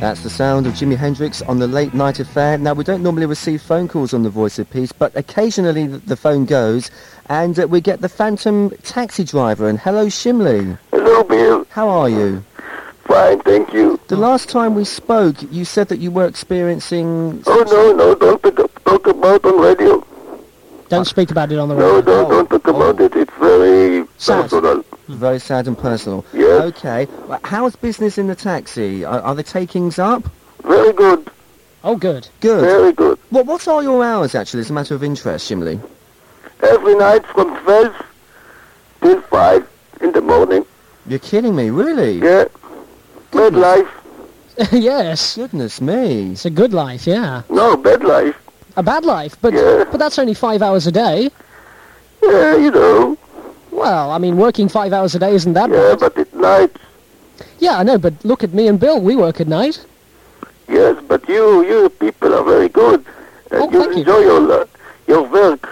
That's 0.00 0.22
the 0.22 0.30
sound 0.30 0.66
of 0.66 0.74
Jimi 0.74 0.96
Hendrix 0.96 1.40
on 1.42 1.58
the 1.58 1.66
late 1.66 1.94
night 1.94 2.20
affair. 2.20 2.58
Now, 2.58 2.74
we 2.74 2.84
don't 2.84 3.02
normally 3.02 3.26
receive 3.26 3.62
phone 3.62 3.88
calls 3.88 4.12
on 4.12 4.22
the 4.22 4.30
Voice 4.30 4.58
of 4.58 4.68
Peace, 4.70 4.92
but 4.92 5.14
occasionally 5.16 5.86
the 5.86 6.16
phone 6.16 6.44
goes, 6.44 6.90
and 7.26 7.58
uh, 7.58 7.66
we 7.66 7.80
get 7.80 8.00
the 8.02 8.08
phantom 8.08 8.70
taxi 8.82 9.24
driver. 9.24 9.68
And 9.68 9.78
hello, 9.78 10.08
Shimley. 10.08 10.76
Hello, 10.90 11.22
Bill. 11.24 11.66
How 11.70 11.88
are 11.88 12.08
you? 12.08 12.44
Fine, 13.04 13.40
thank 13.40 13.72
you. 13.72 13.98
The 14.08 14.16
last 14.16 14.48
time 14.48 14.74
we 14.74 14.84
spoke, 14.84 15.36
you 15.50 15.64
said 15.64 15.88
that 15.88 15.98
you 15.98 16.10
were 16.10 16.26
experiencing. 16.26 17.42
Oh, 17.46 17.64
no, 17.66 17.92
no, 17.94 18.14
don't 18.14 18.42
pick 18.42 18.56
talk 18.84 19.06
about 19.06 19.44
on 19.44 19.60
radio. 19.60 20.04
Don't 20.88 21.06
speak 21.06 21.30
about 21.30 21.50
it 21.52 21.58
on 21.58 21.68
the 21.68 21.74
No, 21.74 21.96
radio. 21.96 22.02
don't, 22.02 22.28
don't 22.30 22.50
talk 22.50 22.66
about 22.68 23.00
it. 23.00 23.16
It's 23.16 23.32
very 23.38 24.04
personal. 24.18 24.84
Very 25.08 25.38
sad 25.38 25.66
and 25.68 25.78
personal. 25.78 26.24
Yes. 26.32 26.62
Okay. 26.62 27.06
Well, 27.28 27.40
How's 27.44 27.76
business 27.76 28.18
in 28.18 28.26
the 28.26 28.34
taxi? 28.34 29.04
Are, 29.04 29.20
are 29.20 29.34
the 29.34 29.42
takings 29.42 29.98
up? 29.98 30.28
Very 30.62 30.92
good. 30.92 31.30
Oh, 31.84 31.96
good. 31.96 32.28
Good. 32.40 32.62
Very 32.62 32.92
good. 32.92 33.18
What 33.30 33.46
What 33.46 33.68
are 33.68 33.82
your 33.82 34.04
hours, 34.04 34.34
actually, 34.34 34.60
as 34.60 34.70
a 34.70 34.72
matter 34.72 34.94
of 34.94 35.04
interest, 35.04 35.46
Shimley? 35.46 35.78
Every 36.62 36.96
night 36.96 37.24
from 37.26 37.56
12 37.62 38.06
till 39.02 39.20
5 39.22 39.68
in 40.00 40.12
the 40.12 40.20
morning. 40.20 40.64
You're 41.06 41.20
kidding 41.20 41.54
me, 41.54 41.70
really? 41.70 42.18
Yeah. 42.18 42.46
Bad 43.30 43.54
life. 43.54 43.88
yes. 44.72 45.36
Goodness 45.36 45.80
me. 45.80 46.32
It's 46.32 46.44
a 46.46 46.50
good 46.50 46.72
life, 46.72 47.06
yeah. 47.06 47.42
No, 47.48 47.76
bad 47.76 48.02
life. 48.02 48.34
A 48.76 48.82
bad 48.82 49.04
life, 49.04 49.36
but 49.40 49.54
but 49.90 49.96
that's 49.98 50.18
only 50.18 50.34
five 50.34 50.60
hours 50.60 50.86
a 50.86 50.92
day. 50.92 51.30
Yeah, 52.22 52.56
you 52.56 52.70
know. 52.70 53.16
Well, 53.76 54.10
I 54.10 54.16
mean, 54.18 54.38
working 54.38 54.68
five 54.70 54.92
hours 54.94 55.14
a 55.14 55.18
day 55.18 55.34
isn't 55.34 55.52
that 55.52 55.68
Yeah, 55.70 55.76
bad. 55.94 56.00
but 56.00 56.18
at 56.18 56.34
night. 56.34 56.74
Yeah, 57.58 57.78
I 57.78 57.82
know, 57.82 57.98
but 57.98 58.14
look 58.24 58.42
at 58.42 58.54
me 58.54 58.68
and 58.68 58.80
Bill. 58.80 58.98
We 59.00 59.16
work 59.16 59.38
at 59.40 59.48
night. 59.48 59.84
Yes, 60.66 60.96
but 61.06 61.28
you, 61.28 61.62
you 61.62 61.88
people 61.90 62.34
are 62.34 62.42
very 62.42 62.70
good. 62.70 63.04
And 63.50 63.62
Oh, 63.62 63.70
you 63.70 63.90
enjoy 63.98 64.20
your, 64.20 64.66
your 65.06 65.22
work. 65.28 65.66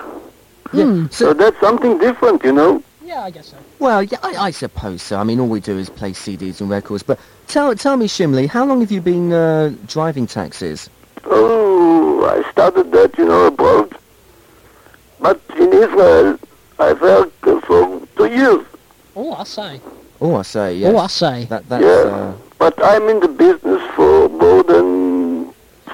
Hmm. 0.70 1.06
So 1.10 1.32
that's 1.32 1.58
something 1.60 1.96
different, 1.98 2.44
you 2.44 2.52
know. 2.52 2.82
Yeah, 3.02 3.22
I 3.22 3.30
guess 3.30 3.48
so. 3.48 3.56
Well, 3.78 4.02
yeah, 4.02 4.18
I, 4.22 4.34
I 4.48 4.50
suppose 4.50 5.00
so. 5.02 5.16
I 5.18 5.24
mean, 5.24 5.40
all 5.40 5.48
we 5.48 5.60
do 5.60 5.78
is 5.78 5.88
play 5.88 6.12
CDs 6.12 6.60
and 6.60 6.68
records. 6.68 7.02
But 7.02 7.18
tell 7.48 7.74
tell 7.74 7.96
me, 7.96 8.06
Shimley, 8.06 8.46
how 8.46 8.64
long 8.66 8.80
have 8.80 8.92
you 8.92 9.00
been 9.00 9.32
uh, 9.32 9.72
driving 9.86 10.26
taxis? 10.26 10.90
Oh, 11.24 12.24
I 12.26 12.50
started 12.50 12.92
that, 12.92 13.16
you 13.16 13.24
know, 13.24 13.46
abroad. 13.46 13.96
But 15.20 15.40
in 15.56 15.72
Israel, 15.72 16.38
I've 16.78 17.00
worked 17.00 17.46
uh, 17.46 17.60
for 17.60 18.06
two 18.16 18.26
years. 18.26 18.66
Oh, 19.16 19.34
I 19.34 19.44
say. 19.44 19.80
Oh, 20.20 20.37
I 20.37 20.42
say, 20.42 20.74
yes. 20.76 20.92
Oh, 20.94 20.98
I 20.98 21.06
say. 21.08 21.44
That, 21.46 21.68
that's, 21.68 21.82
yeah. 21.84 22.10
uh, 22.14 22.34
But 22.58 22.74
I'm 22.84 23.08
in 23.08 23.20
the 23.20 23.28
business 23.28 23.82
for 23.94 24.28
more 24.28 24.62
than 24.62 25.52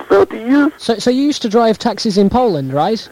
30 0.08 0.36
years. 0.38 0.72
So, 0.78 0.98
so 0.98 1.10
you 1.10 1.22
used 1.22 1.42
to 1.42 1.48
drive 1.48 1.78
taxis 1.78 2.16
in 2.18 2.30
Poland, 2.30 2.72
right? 2.72 3.08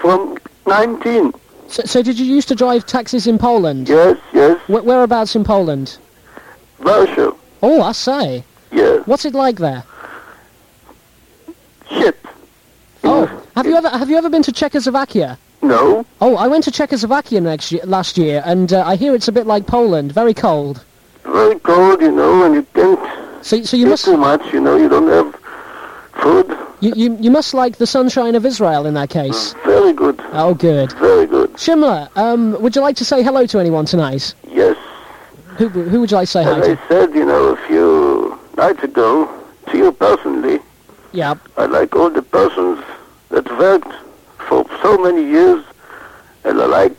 From 0.00 0.36
19. 0.66 1.32
So, 1.68 1.82
so 1.84 2.02
did 2.02 2.18
you 2.18 2.26
used 2.26 2.48
to 2.48 2.54
drive 2.54 2.86
taxis 2.86 3.26
in 3.26 3.38
Poland? 3.38 3.88
Yes, 3.88 4.18
yes. 4.32 4.58
Wh- 4.66 4.84
whereabouts 4.84 5.34
in 5.36 5.44
Poland? 5.44 5.98
Warsaw. 6.80 7.32
Oh, 7.62 7.82
I 7.82 7.92
say. 7.92 8.44
Yes. 8.70 9.06
What's 9.06 9.24
it 9.24 9.34
like 9.34 9.56
there? 9.56 9.84
Shit. 11.90 12.16
Oh, 13.04 13.26
have 13.56 13.66
you 13.66 13.74
ever 13.76 13.88
have 13.88 14.10
you 14.10 14.16
ever 14.18 14.28
been 14.28 14.42
to 14.42 14.52
Czechoslovakia? 14.52 15.38
No. 15.62 16.04
Oh, 16.20 16.36
I 16.36 16.46
went 16.48 16.64
to 16.64 16.70
Czechoslovakia 16.70 17.40
next 17.40 17.72
year, 17.72 17.82
last 17.84 18.16
year, 18.16 18.42
and 18.44 18.72
uh, 18.72 18.84
I 18.86 18.96
hear 18.96 19.14
it's 19.14 19.28
a 19.28 19.32
bit 19.32 19.46
like 19.46 19.66
Poland, 19.66 20.12
very 20.12 20.34
cold. 20.34 20.84
Very 21.24 21.58
cold, 21.60 22.00
you 22.00 22.12
know, 22.12 22.44
and 22.44 22.54
you 22.54 22.62
can't 22.74 22.98
So, 23.42 23.62
so 23.62 23.76
you 23.76 23.86
must 23.86 24.04
too 24.04 24.16
much, 24.16 24.42
you 24.52 24.60
know, 24.60 24.76
you 24.76 24.88
don't 24.88 25.08
have 25.08 25.34
food. 26.22 26.46
you, 26.80 26.92
you 26.94 27.16
you 27.20 27.30
must 27.30 27.54
like 27.54 27.76
the 27.78 27.86
sunshine 27.86 28.34
of 28.36 28.44
Israel 28.46 28.86
in 28.86 28.94
that 28.94 29.10
case. 29.10 29.54
Very 29.64 29.92
good. 29.92 30.20
Oh, 30.32 30.54
good. 30.54 30.92
Very 30.92 31.26
good. 31.26 31.50
Shimla, 31.54 32.08
um, 32.16 32.56
would 32.62 32.74
you 32.76 32.82
like 32.82 32.96
to 32.96 33.04
say 33.04 33.22
hello 33.22 33.46
to 33.46 33.58
anyone 33.58 33.84
tonight? 33.84 34.34
Yes. 34.46 34.76
Who 35.58 35.68
who 35.68 36.00
would 36.00 36.10
you 36.10 36.16
like 36.16 36.28
to 36.28 36.32
say 36.38 36.44
hi 36.44 36.58
As 36.60 36.66
to? 36.66 36.78
I 36.78 36.88
said, 36.88 37.14
you 37.14 37.24
know, 37.26 37.48
a 37.48 37.56
few 37.66 38.38
nights 38.56 38.82
ago, 38.84 39.26
to 39.70 39.76
you 39.76 39.90
personally, 39.92 40.60
Yeah. 41.12 41.34
I 41.56 41.66
like 41.66 41.96
all 41.96 42.10
the 42.10 42.22
persons 42.22 42.78
that 43.30 43.46
worked 43.58 43.92
for 44.48 44.64
so 44.82 44.96
many 44.98 45.22
years, 45.22 45.64
and 46.44 46.60
I 46.60 46.66
like 46.66 46.96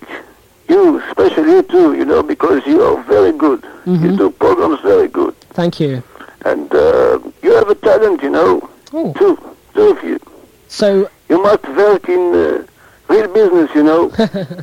you, 0.67 0.99
especially 0.99 1.51
you 1.51 1.63
too, 1.63 1.95
you 1.95 2.05
know, 2.05 2.21
because 2.23 2.65
you 2.65 2.81
are 2.83 3.01
very 3.03 3.31
good. 3.31 3.63
You 3.85 4.15
do 4.15 4.29
programs 4.29 4.79
very 4.81 5.07
good. 5.07 5.33
Thank 5.53 5.79
you. 5.79 6.03
And 6.45 6.71
uh, 6.73 7.19
you 7.41 7.51
have 7.55 7.69
a 7.69 7.75
talent, 7.75 8.21
you 8.21 8.29
know, 8.29 8.69
Oh. 8.93 9.13
too, 9.13 9.37
two 9.73 9.89
of 9.97 10.03
you. 10.03 10.19
So 10.67 11.09
You 11.27 11.41
must 11.41 11.67
work 11.69 12.07
in 12.07 12.33
uh, 12.35 12.65
real 13.07 13.27
business, 13.33 13.73
you 13.73 13.81
know. 13.83 14.11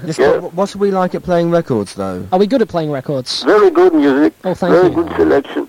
Yes, 0.06 0.18
Yeah. 0.18 0.36
what, 0.38 0.54
what 0.54 0.74
are 0.76 0.78
we 0.78 0.92
like 0.92 1.14
at 1.16 1.24
playing 1.24 1.50
records, 1.50 1.94
though? 1.96 2.26
are 2.32 2.38
we 2.38 2.46
good 2.46 2.62
at 2.62 2.68
playing 2.68 2.92
records? 2.92 3.42
Very 3.42 3.70
good 3.70 3.92
music. 3.94 4.32
Oh, 4.44 4.54
thank 4.54 4.72
very 4.72 4.88
you. 4.88 4.94
Very 4.94 5.08
good 5.08 5.16
selection. 5.16 5.68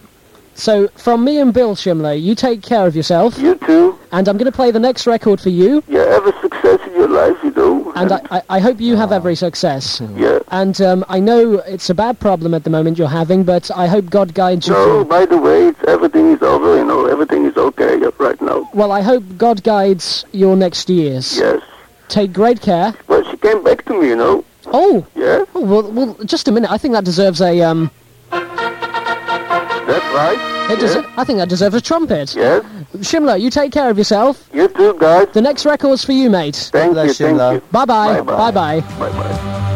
So 0.53 0.88
from 0.89 1.23
me 1.23 1.39
and 1.39 1.51
Bill 1.53 1.75
Shimley, 1.75 2.17
you 2.17 2.36
take 2.36 2.62
care 2.62 2.86
of 2.86 2.95
yourself. 2.95 3.38
You 3.39 3.56
too. 3.56 3.96
And 4.11 4.27
I'm 4.27 4.37
going 4.37 4.51
to 4.51 4.55
play 4.55 4.71
the 4.71 4.79
next 4.79 5.05
record 5.07 5.41
for 5.41 5.49
you. 5.49 5.83
Yeah, 5.87 6.17
a 6.25 6.41
success 6.41 6.79
in 6.87 6.93
your 6.93 7.09
life, 7.09 7.37
you 7.43 7.51
know. 7.51 7.91
And 7.95 8.11
I, 8.11 8.21
I, 8.31 8.41
I 8.49 8.59
hope 8.59 8.79
you 8.79 8.95
have 8.95 9.11
every 9.11 9.35
success. 9.35 10.01
Yeah. 10.15 10.39
And 10.49 10.79
um, 10.81 11.05
I 11.09 11.19
know 11.19 11.55
it's 11.59 11.89
a 11.89 11.95
bad 11.95 12.19
problem 12.19 12.53
at 12.53 12.63
the 12.63 12.69
moment 12.69 12.97
you're 12.97 13.07
having, 13.07 13.43
but 13.43 13.69
I 13.71 13.87
hope 13.87 14.09
God 14.09 14.33
guides 14.33 14.67
you 14.67 14.73
No, 14.73 15.03
by 15.03 15.25
the 15.25 15.37
way, 15.37 15.67
it's, 15.67 15.83
everything 15.87 16.31
is 16.31 16.41
over, 16.41 16.77
you 16.77 16.85
know. 16.85 17.05
Everything 17.05 17.45
is 17.45 17.57
okay 17.57 17.97
right 18.19 18.41
now. 18.41 18.69
Well, 18.73 18.91
I 18.91 19.01
hope 19.01 19.23
God 19.37 19.63
guides 19.63 20.25
your 20.31 20.55
next 20.55 20.89
years. 20.89 21.37
Yes. 21.37 21.61
Take 22.09 22.33
great 22.33 22.61
care. 22.61 22.93
Well, 23.07 23.23
she 23.29 23.37
came 23.37 23.63
back 23.63 23.85
to 23.85 23.99
me, 23.99 24.09
you 24.09 24.15
know. 24.15 24.45
Oh. 24.67 25.05
Yeah. 25.15 25.45
Oh, 25.55 25.61
well, 25.61 25.91
well, 25.91 26.13
just 26.25 26.47
a 26.47 26.51
minute. 26.51 26.71
I 26.71 26.77
think 26.77 26.93
that 26.93 27.05
deserves 27.05 27.41
a 27.41 27.61
um. 27.61 27.91
That's 28.31 30.05
right. 30.13 30.56
It 30.69 30.80
des- 30.80 31.06
I 31.17 31.23
think 31.23 31.39
that 31.39 31.49
deserves 31.49 31.75
a 31.75 31.82
trumpet. 31.82 32.36
Yes. 32.36 32.63
Shimla, 32.97 33.39
you 33.39 33.49
take 33.49 33.71
care 33.71 33.89
of 33.89 33.97
yourself. 33.97 34.49
You 34.53 34.67
too, 34.67 34.95
guys. 34.99 35.27
The 35.34 35.41
next 35.41 35.65
record's 35.65 36.03
for 36.03 36.12
you, 36.12 36.30
mate. 36.30 36.69
Thank 36.73 36.95
you, 36.97 37.13
thank 37.13 37.39
you. 37.53 37.62
Bye 37.71 37.86
bye. 37.86 38.21
Bye-bye. 38.21 38.51
Bye 38.51 38.51
bye. 38.51 39.10
Bye-bye. 39.10 39.73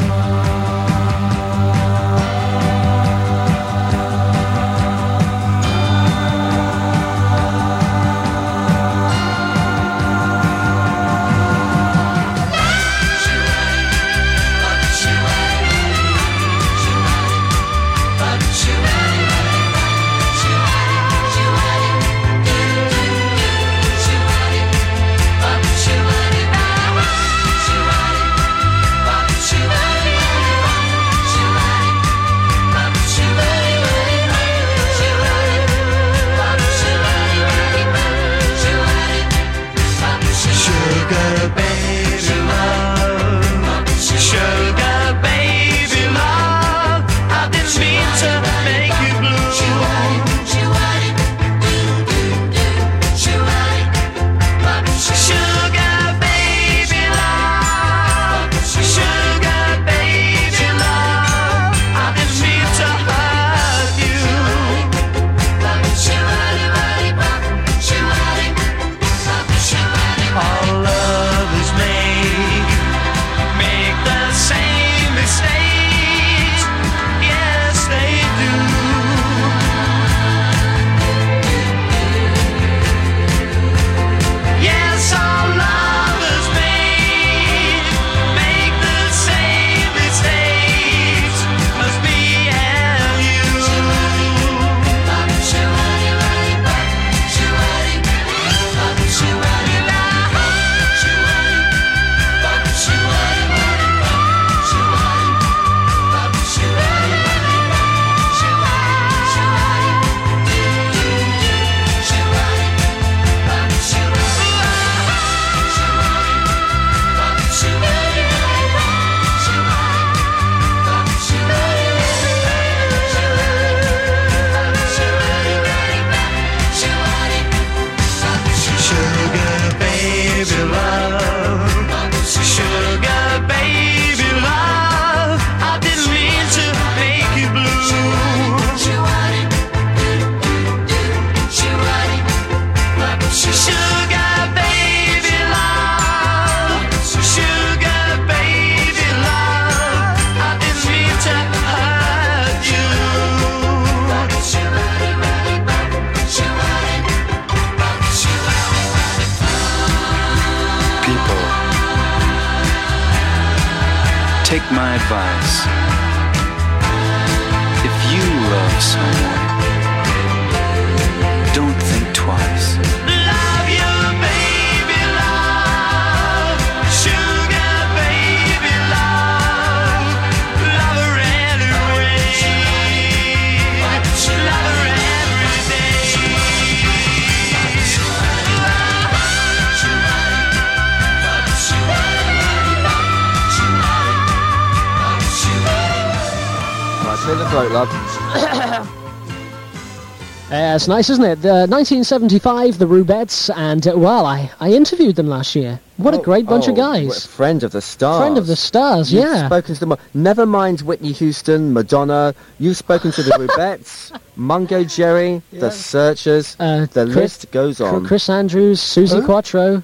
It's 200.82 200.88
nice, 200.88 201.12
isn't 201.12 201.24
it? 201.24 201.42
The 201.44 201.68
1975, 201.70 202.80
the 202.80 202.86
Rubettes, 202.88 203.56
and 203.56 203.88
uh, 203.88 203.94
well, 203.96 204.26
I, 204.26 204.50
I 204.60 204.72
interviewed 204.72 205.16
them 205.16 205.28
last 205.28 205.54
year. 205.56 205.80
What 205.98 206.16
a 206.16 206.18
great 206.18 206.48
bunch 206.48 206.68
of 206.68 206.76
Oh, 206.76 206.82
what- 206.90 206.94
guys. 207.08 207.24
Friend 207.28 207.62
of 207.62 207.72
the 207.72 207.82
stars. 207.84 208.20
Friend 208.20 208.36
of 208.36 208.48
the 208.48 208.56
stars, 208.56 209.14
You've 209.14 209.26
yeah. 209.26 209.46
spoken 209.46 209.76
to 209.76 209.80
them. 209.80 209.96
Never 210.16 210.48
mind 210.48 210.82
Whitney 210.82 211.12
Houston, 211.12 211.72
Madonna. 211.72 212.34
You've 212.58 212.78
spoken 212.78 213.12
to 213.12 213.22
the 213.22 213.30
Rubettes, 213.30 214.20
Mungo 214.36 214.84
Jerry, 214.84 215.44
the 215.54 215.70
Searchers. 215.70 216.56
the 216.56 216.64
Uh, 216.64 216.88
Chris- 217.06 217.16
list 217.16 217.52
goes 217.52 217.80
on. 217.80 218.04
Chris 218.04 218.28
Andrews, 218.28 218.80
Suzi 218.82 219.20
Who? 219.20 219.26
Quatro. 219.28 219.84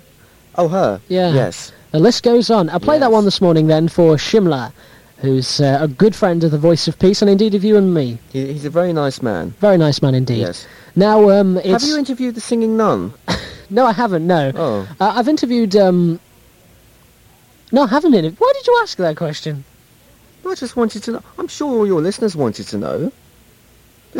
Oh, 0.55 0.67
her. 0.67 0.99
Yeah. 1.09 1.31
Yes. 1.31 1.71
The 1.91 1.99
list 1.99 2.23
goes 2.23 2.49
on. 2.49 2.71
I 2.71 2.79
played 2.79 3.03
that 3.03 3.11
one 3.11 3.23
this 3.25 3.39
morning 3.39 3.67
then 3.67 3.87
for 3.87 4.15
Shimla, 4.15 4.73
who's 5.19 5.59
uh, 5.59 5.79
a 5.81 5.87
good 5.87 6.15
friend 6.15 6.43
of 6.43 6.51
the 6.51 6.57
Voice 6.57 6.87
of 6.87 6.99
Peace, 6.99 7.21
and 7.21 7.29
indeed 7.29 7.55
of 7.55 7.63
you 7.63 7.77
and 7.77 7.93
me. 7.93 8.19
He, 8.31 8.53
he's 8.53 8.65
a 8.65 8.69
very 8.69 8.93
nice 8.93 9.21
man. 9.21 9.51
Very 9.59 9.77
nice 9.77 10.01
man 10.01 10.15
indeed. 10.15 10.39
Yes. 10.39 10.67
Now, 10.95 11.29
um. 11.29 11.55
Have 11.57 11.83
you 11.83 11.97
interviewed 11.97 12.35
the 12.35 12.41
singing 12.41 12.77
nun? 12.77 13.13
No, 13.69 13.85
I 13.85 13.91
haven't. 13.91 14.25
No. 14.25 14.51
Oh. 14.55 14.87
Uh, 14.99 15.13
I've 15.15 15.27
interviewed. 15.27 15.75
Um... 15.75 16.19
No, 17.71 17.83
I 17.83 17.87
haven't. 17.87 18.13
Interviewed. 18.13 18.39
Why 18.39 18.51
did 18.55 18.65
you 18.65 18.79
ask 18.81 18.97
that 18.97 19.17
question? 19.17 19.65
I 20.45 20.55
just 20.55 20.77
wanted 20.77 21.03
to 21.03 21.11
know. 21.11 21.23
I'm 21.37 21.49
sure 21.49 21.69
all 21.79 21.85
your 21.85 22.01
listeners 22.01 22.35
wanted 22.35 22.67
to 22.67 22.77
know. 22.77 23.11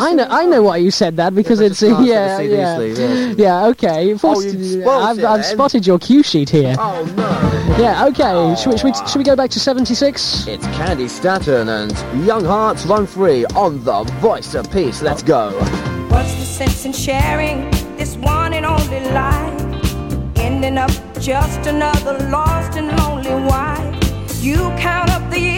I 0.00 0.14
know. 0.14 0.26
I 0.28 0.44
know 0.46 0.62
why 0.62 0.76
you 0.78 0.90
said 0.90 1.16
that 1.16 1.34
because 1.34 1.60
Yes, 1.60 1.70
it's 1.72 1.80
just 1.80 1.90
glanced 1.92 2.08
yeah, 2.08 2.80
yeah, 2.80 3.34
yeah. 3.36 3.66
Okay. 3.68 4.14
Oh, 4.14 4.18
forced- 4.18 4.54
you 4.54 4.88
I've, 4.88 5.22
I've 5.24 5.44
spotted 5.44 5.86
your 5.86 5.98
cue 5.98 6.22
sheet 6.22 6.48
here. 6.50 6.74
Oh 6.78 7.04
no! 7.16 7.78
Yeah. 7.82 8.06
Okay. 8.06 8.22
Oh. 8.24 8.54
Should, 8.56 8.72
we, 8.72 8.78
should, 8.78 8.84
we, 8.86 8.94
should 9.08 9.18
we 9.18 9.24
go 9.24 9.36
back 9.36 9.50
to 9.50 9.60
'76? 9.60 10.46
It's 10.46 10.66
Candi 10.68 11.08
Staton 11.08 11.68
and 11.68 11.92
Young 12.26 12.44
Hearts 12.44 12.86
Run 12.86 13.06
Free 13.06 13.44
on 13.46 13.82
the 13.84 14.04
Voice 14.20 14.54
of 14.54 14.70
Peace. 14.72 15.02
Let's 15.02 15.22
go. 15.22 15.50
What's 16.10 16.34
the 16.34 16.44
sense 16.44 16.84
in 16.84 16.92
sharing 16.92 17.70
this 17.96 18.16
one 18.16 18.52
and 18.54 18.64
only 18.66 19.00
life? 19.10 19.62
Ending 20.38 20.78
up 20.78 20.90
just 21.20 21.66
another 21.66 22.18
lost 22.30 22.76
and 22.78 22.88
lonely 22.98 23.34
wife. 23.48 23.94
You 24.42 24.56
count 24.78 25.10
up 25.10 25.30
the 25.30 25.40
years, 25.40 25.57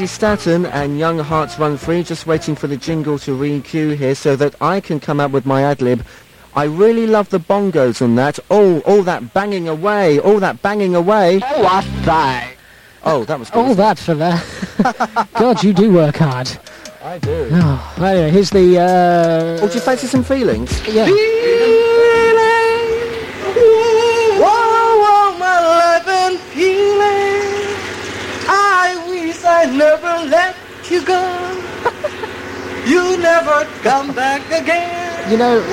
That's 0.00 0.46
Candi 0.46 0.66
and 0.72 0.98
Young 0.98 1.18
Hearts 1.18 1.58
Run 1.58 1.76
Free, 1.76 2.02
just 2.02 2.26
waiting 2.26 2.54
for 2.54 2.66
the 2.66 2.78
jingle 2.78 3.18
to 3.18 3.34
re-cue 3.34 3.90
here 3.90 4.14
so 4.14 4.34
that 4.34 4.54
I 4.62 4.80
can 4.80 4.98
come 4.98 5.20
up 5.20 5.30
with 5.30 5.44
my 5.44 5.60
ad-lib. 5.60 6.06
I 6.54 6.64
really 6.64 7.06
love 7.06 7.28
the 7.28 7.38
bongos 7.38 8.00
on 8.00 8.14
that. 8.14 8.38
Oh, 8.50 8.80
all 8.80 9.02
that 9.02 9.34
banging 9.34 9.68
away, 9.68 10.18
all 10.18 10.40
that 10.40 10.62
banging 10.62 10.94
away. 10.94 11.40
Oh, 11.42 11.66
I 11.66 11.82
say. 12.06 12.56
Oh, 13.04 13.24
that 13.24 13.38
was 13.38 13.50
good. 13.50 13.58
All 13.58 13.74
that 13.74 13.98
for 13.98 14.14
that. 14.14 15.28
God, 15.34 15.62
you 15.62 15.74
do 15.74 15.92
work 15.92 16.16
hard. 16.16 16.48
I 17.02 17.18
do. 17.18 17.50
Oh, 17.52 17.94
anyway, 17.98 18.30
here's 18.30 18.48
the. 18.48 18.78
Uh... 18.78 19.62
Oh, 19.62 19.68
do 19.68 19.74
you 19.74 19.80
fancy 19.80 20.06
some 20.06 20.24
feelings? 20.24 20.80
Yeah. 20.88 21.08
I 29.60 29.66
never 29.66 30.30
let 30.30 30.56
you 30.90 31.04
go. 31.04 31.20
you 32.86 33.18
never 33.18 33.66
come 33.82 34.14
back 34.14 34.46
again. 34.46 35.30
You 35.30 35.36
know, 35.36 35.60
do 35.60 35.66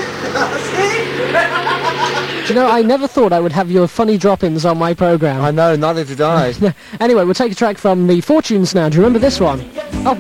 you 2.50 2.54
know, 2.54 2.70
I 2.70 2.84
never 2.86 3.08
thought 3.08 3.32
I 3.32 3.40
would 3.40 3.54
have 3.54 3.72
your 3.72 3.88
funny 3.88 4.18
drop-ins 4.18 4.66
on 4.66 4.78
my 4.78 4.94
program. 4.94 5.42
I 5.42 5.52
know, 5.52 5.78
neither 5.78 6.04
did 6.04 6.20
I. 6.20 6.54
anyway, 7.00 7.24
we'll 7.24 7.34
take 7.34 7.54
a 7.54 7.56
track 7.56 7.78
from 7.78 8.08
the 8.08 8.20
Fortunes 8.20 8.76
now. 8.76 8.90
Do 8.90 8.98
you 8.98 9.04
remember 9.04 9.20
this 9.20 9.40
one? 9.40 9.62
Oh, 10.06 10.18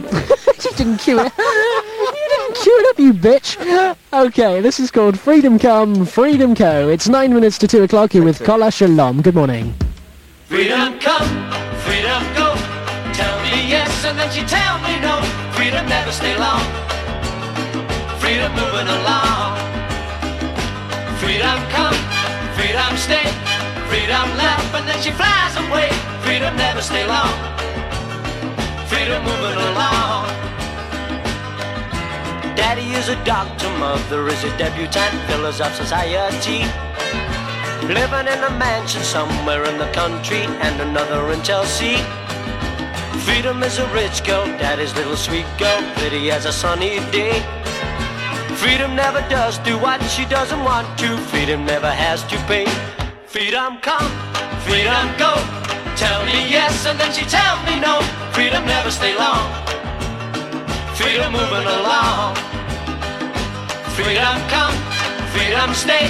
you 0.63 0.71
didn't 0.77 0.99
cue 0.99 1.19
it. 1.19 1.33
you 1.37 2.27
didn't 2.37 2.55
cue 2.55 2.79
it 2.79 2.87
up, 2.89 2.99
you 2.99 3.11
bitch. 3.11 3.97
Okay, 4.13 4.61
this 4.61 4.79
is 4.79 4.91
called 4.91 5.19
Freedom 5.19 5.59
Come, 5.59 6.05
Freedom 6.05 6.55
Co. 6.55 6.87
It's 6.87 7.09
nine 7.09 7.33
minutes 7.33 7.57
to 7.57 7.67
two 7.67 7.83
o'clock 7.83 8.13
here 8.13 8.23
with 8.23 8.41
Kol 8.45 8.59
HaShalom. 8.59 9.21
Good 9.21 9.35
morning. 9.35 9.75
Freedom 10.45 10.97
come, 10.99 11.51
freedom 11.81 12.23
go. 12.33 12.36
And 14.07 14.17
then 14.17 14.31
she 14.31 14.43
tell 14.45 14.79
me 14.79 14.99
no. 15.01 15.19
Freedom 15.51 15.85
never 15.85 16.13
stay 16.13 16.37
long. 16.39 16.63
Freedom 18.23 18.49
moving 18.55 18.87
along. 18.87 19.51
Freedom 21.19 21.59
come, 21.75 21.99
freedom 22.55 22.95
stay. 22.95 23.27
Freedom 23.91 24.27
left 24.39 24.73
and 24.75 24.87
then 24.87 25.01
she 25.03 25.11
flies 25.11 25.55
away. 25.57 25.89
Freedom 26.23 26.55
never 26.55 26.81
stay 26.81 27.05
long. 27.05 27.35
Freedom 28.87 29.21
moving 29.25 29.59
along. 29.75 30.23
Daddy 32.55 32.87
is 32.95 33.09
a 33.09 33.21
doctor, 33.25 33.69
mother 33.77 34.29
is 34.29 34.41
a 34.45 34.57
debutante, 34.57 35.19
pillars 35.27 35.59
of 35.59 35.75
society. 35.75 36.63
Living 37.83 38.27
in 38.31 38.39
a 38.39 38.51
mansion 38.57 39.03
somewhere 39.03 39.65
in 39.65 39.77
the 39.77 39.91
country 39.91 40.43
and 40.63 40.79
another 40.79 41.29
in 41.33 41.43
Chelsea. 41.43 41.97
Freedom 43.27 43.61
is 43.61 43.77
a 43.77 43.85
rich 43.93 44.23
girl, 44.23 44.45
daddy's 44.55 44.95
little 44.95 45.17
sweet 45.17 45.45
girl, 45.59 45.83
pretty 45.97 46.31
as 46.31 46.45
a 46.45 46.51
sunny 46.53 47.03
day. 47.11 47.43
Freedom 48.55 48.95
never 48.95 49.19
does 49.27 49.57
do 49.67 49.77
what 49.77 50.01
she 50.03 50.23
doesn't 50.23 50.63
want 50.63 50.87
to. 50.99 51.17
Freedom 51.27 51.65
never 51.65 51.91
has 51.91 52.23
to 52.31 52.37
pay. 52.47 52.65
Freedom 53.25 53.79
come, 53.81 54.09
freedom 54.63 55.11
go. 55.19 55.35
Tell 55.99 56.23
me 56.23 56.47
yes 56.47 56.85
and 56.87 56.97
then 56.97 57.11
she 57.11 57.25
tell 57.25 57.61
me 57.67 57.81
no. 57.81 57.99
Freedom 58.31 58.65
never 58.65 58.89
stay 58.89 59.13
long. 59.19 59.51
Freedom 60.95 61.29
moving 61.33 61.67
along. 61.67 62.33
Freedom 63.91 64.39
come, 64.47 64.75
freedom 65.35 65.75
stay. 65.75 66.07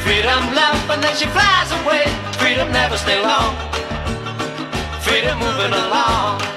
Freedom 0.00 0.40
love 0.56 0.80
and 0.88 1.04
then 1.04 1.14
she 1.14 1.26
flies 1.28 1.70
away. 1.84 2.08
Freedom 2.40 2.72
never 2.72 2.96
stay 2.96 3.20
long. 3.20 3.52
Freedom 5.04 5.38
moving 5.38 5.74
along. 5.76 6.53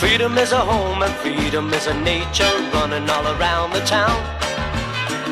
Freedom 0.00 0.38
is 0.38 0.52
a 0.52 0.58
home 0.58 1.02
and 1.02 1.12
freedom 1.16 1.70
is 1.74 1.86
a 1.86 1.92
nature 1.92 2.50
running 2.72 3.06
all 3.10 3.26
around 3.36 3.70
the 3.74 3.80
town. 3.80 4.16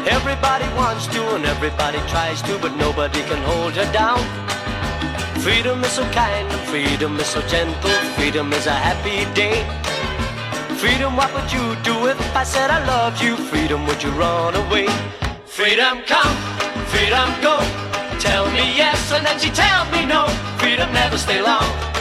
Everybody 0.07 0.69
wants 0.77 1.07
to 1.07 1.23
and 1.37 1.47
everybody 1.47 1.97
tries 2.07 2.43
to, 2.43 2.59
but 2.59 2.77
nobody 2.77 3.23
can 3.23 3.43
hold 3.45 3.73
her 3.73 3.91
down. 3.95 4.21
Freedom 5.41 5.83
is 5.83 5.93
so 5.93 6.05
kind 6.13 6.47
and 6.47 6.61
freedom 6.69 7.19
is 7.19 7.29
so 7.29 7.41
gentle. 7.49 7.97
Freedom 8.19 8.53
is 8.53 8.67
a 8.67 8.75
happy 8.75 9.25
day. 9.33 9.65
Freedom, 10.77 11.17
what 11.17 11.33
would 11.33 11.51
you 11.51 11.75
do 11.83 12.07
if 12.07 12.21
I 12.37 12.45
said 12.45 12.71
I 12.71 12.85
loved 12.87 13.23
you? 13.23 13.37
Freedom, 13.37 13.87
would 13.87 14.03
you 14.03 14.11
run 14.11 14.55
away? 14.55 14.89
Freedom 15.47 16.03
come, 16.07 16.37
freedom 16.93 17.29
go. 17.41 17.57
Tell 18.21 18.45
me 18.51 18.77
yes 18.77 19.13
and 19.13 19.25
then 19.25 19.39
she 19.39 19.49
tell 19.49 19.91
me 19.91 20.05
no. 20.05 20.29
Freedom 20.59 20.93
never 20.93 21.17
stay 21.17 21.41
long. 21.41 21.98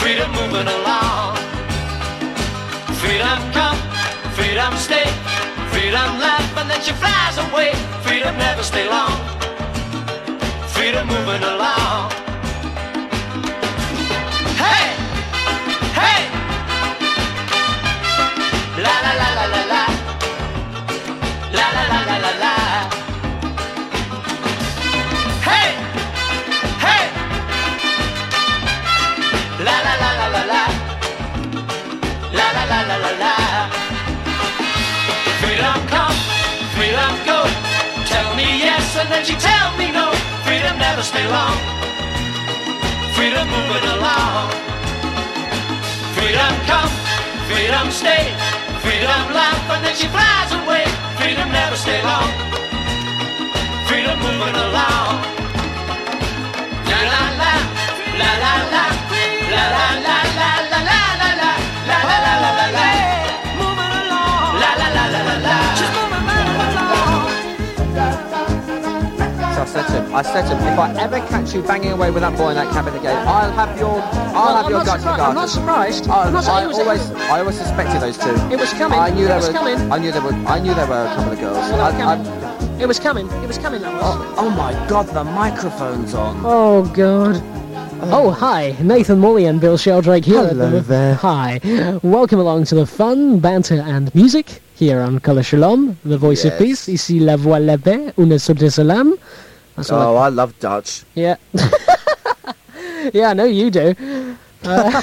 Freedom 0.00 0.30
moving 0.32 0.66
along. 0.66 1.36
Freedom 3.02 3.38
come, 3.52 3.76
freedom 4.32 4.74
stay. 4.76 5.04
Freedom 5.72 6.18
left 6.18 6.56
and 6.56 6.70
then 6.70 6.80
she 6.80 6.92
flies 6.92 7.36
away. 7.36 7.74
Freedom 8.02 8.34
never 8.38 8.62
stay 8.62 8.88
long. 8.88 9.12
Freedom 10.68 11.06
moving 11.06 11.42
along. 11.42 12.10
Hey, 14.64 14.84
hey. 16.00 16.20
La 18.84 18.94
la 19.04 19.12
la 19.20 19.28
la 19.38 19.46
la 19.54 19.62
la. 19.72 19.84
La 21.52 21.66
la 21.76 21.84
la 21.92 22.00
la 22.08 22.32
la 22.44 22.59
yes 38.90 39.02
and 39.02 39.12
then 39.12 39.24
she 39.24 39.34
tell 39.36 39.76
me 39.76 39.90
no. 39.90 40.12
Freedom 40.46 40.76
never 40.78 41.02
stay 41.02 41.26
long. 41.28 41.56
Freedom 43.14 43.46
moving 43.48 43.86
along. 43.96 44.50
Freedom 46.16 46.52
come, 46.70 46.92
freedom 47.48 47.90
stay. 47.90 48.24
Freedom 48.84 49.22
laugh 49.38 49.70
and 49.70 49.84
then 49.84 49.94
she 49.94 50.08
flies 50.08 50.52
away. 50.60 50.84
Freedom 51.18 51.48
never 51.52 51.76
stay 51.76 52.02
long. 52.02 52.30
Freedom 53.88 54.18
moving 54.18 54.56
along. 54.66 55.14
La 56.90 57.00
la 57.12 57.22
la, 57.40 57.54
la 58.20 58.30
la 58.44 58.54
la, 58.74 58.99
I 69.60 69.64
said 69.66 69.86
to 69.88 69.92
him, 70.02 70.14
I 70.14 70.22
said 70.22 70.42
to 70.48 70.56
him, 70.56 70.72
if 70.72 70.78
I 70.78 70.94
ever 71.04 71.18
catch 71.28 71.52
you 71.54 71.62
banging 71.62 71.92
away 71.92 72.10
with 72.10 72.22
that 72.22 72.36
boy 72.36 72.48
in 72.50 72.54
that 72.56 72.72
cabin 72.72 72.94
again, 72.94 73.16
I'll 73.28 73.52
have 73.52 73.78
your, 73.78 74.00
I'll 74.00 74.56
have 74.56 74.64
I'm 74.64 74.70
your 74.70 74.78
not 74.78 74.86
guts 74.86 75.02
surprised- 75.02 75.20
I'm 75.22 75.34
not 75.34 75.48
surprised. 75.50 76.08
I, 76.08 76.22
I'm 76.24 76.32
not 76.32 76.48
I 76.48 76.64
it 76.64 76.66
was- 76.68 76.78
always, 76.78 77.10
I 77.12 77.40
always 77.40 77.58
suspected 77.58 78.00
those 78.00 78.16
two. 78.16 78.34
It 78.50 78.58
was 78.58 78.72
coming. 78.72 78.98
I 78.98 79.10
knew 79.10 79.24
It 79.26 79.28
there 79.28 79.36
was 79.36 79.48
were, 79.48 79.52
coming. 79.52 79.92
I 79.92 79.98
knew 79.98 80.12
there 80.12 80.22
were, 80.22 80.32
I 80.32 80.58
knew 80.60 80.72
there 80.74 80.86
were 80.86 81.04
a 81.04 81.14
couple 81.14 81.32
of 81.32 81.38
girls. 81.40 81.56
Well, 81.72 81.80
I, 81.82 82.16
they. 82.16 82.84
It 82.84 82.88
was 82.88 82.98
coming. 82.98 83.26
It 83.44 83.46
was 83.46 83.58
coming. 83.58 83.82
That 83.82 83.92
was. 83.92 84.02
Oh, 84.02 84.34
oh 84.38 84.50
my 84.50 84.72
God, 84.88 85.06
the 85.08 85.24
microphone's 85.24 86.14
on. 86.14 86.40
Oh 86.42 86.84
God. 86.94 87.36
Oh, 88.02 88.28
oh 88.28 88.30
hi, 88.30 88.74
Nathan 88.80 89.18
Morley 89.18 89.44
and 89.44 89.60
Bill 89.60 89.76
Sheldrake 89.76 90.24
here. 90.24 90.46
Hello 90.48 90.70
the- 90.70 90.80
there. 90.80 91.14
Hi, 91.16 91.60
welcome 92.02 92.38
along 92.40 92.64
to 92.64 92.74
the 92.76 92.86
fun, 92.86 93.40
banter 93.40 93.74
and 93.86 94.12
music 94.14 94.62
here 94.74 95.00
on 95.02 95.20
Kol 95.20 95.34
HaShalom, 95.36 95.96
the 96.06 96.16
voice 96.16 96.46
of 96.46 96.56
peace. 96.56 96.88
Ici 96.88 97.20
la 97.20 97.36
voix 97.36 97.58
la 97.60 97.76
paix, 97.76 98.14
une 98.16 98.30
de 98.30 98.38
salam. 98.38 99.14
That's 99.76 99.90
Oh, 99.90 100.16
I 100.16 100.28
love 100.28 100.58
Dutch. 100.58 101.04
Yeah. 101.14 101.36
yeah, 103.12 103.28
I 103.30 103.34
know 103.34 103.44
you 103.44 103.70
do. 103.70 103.94
Uh, 104.62 105.02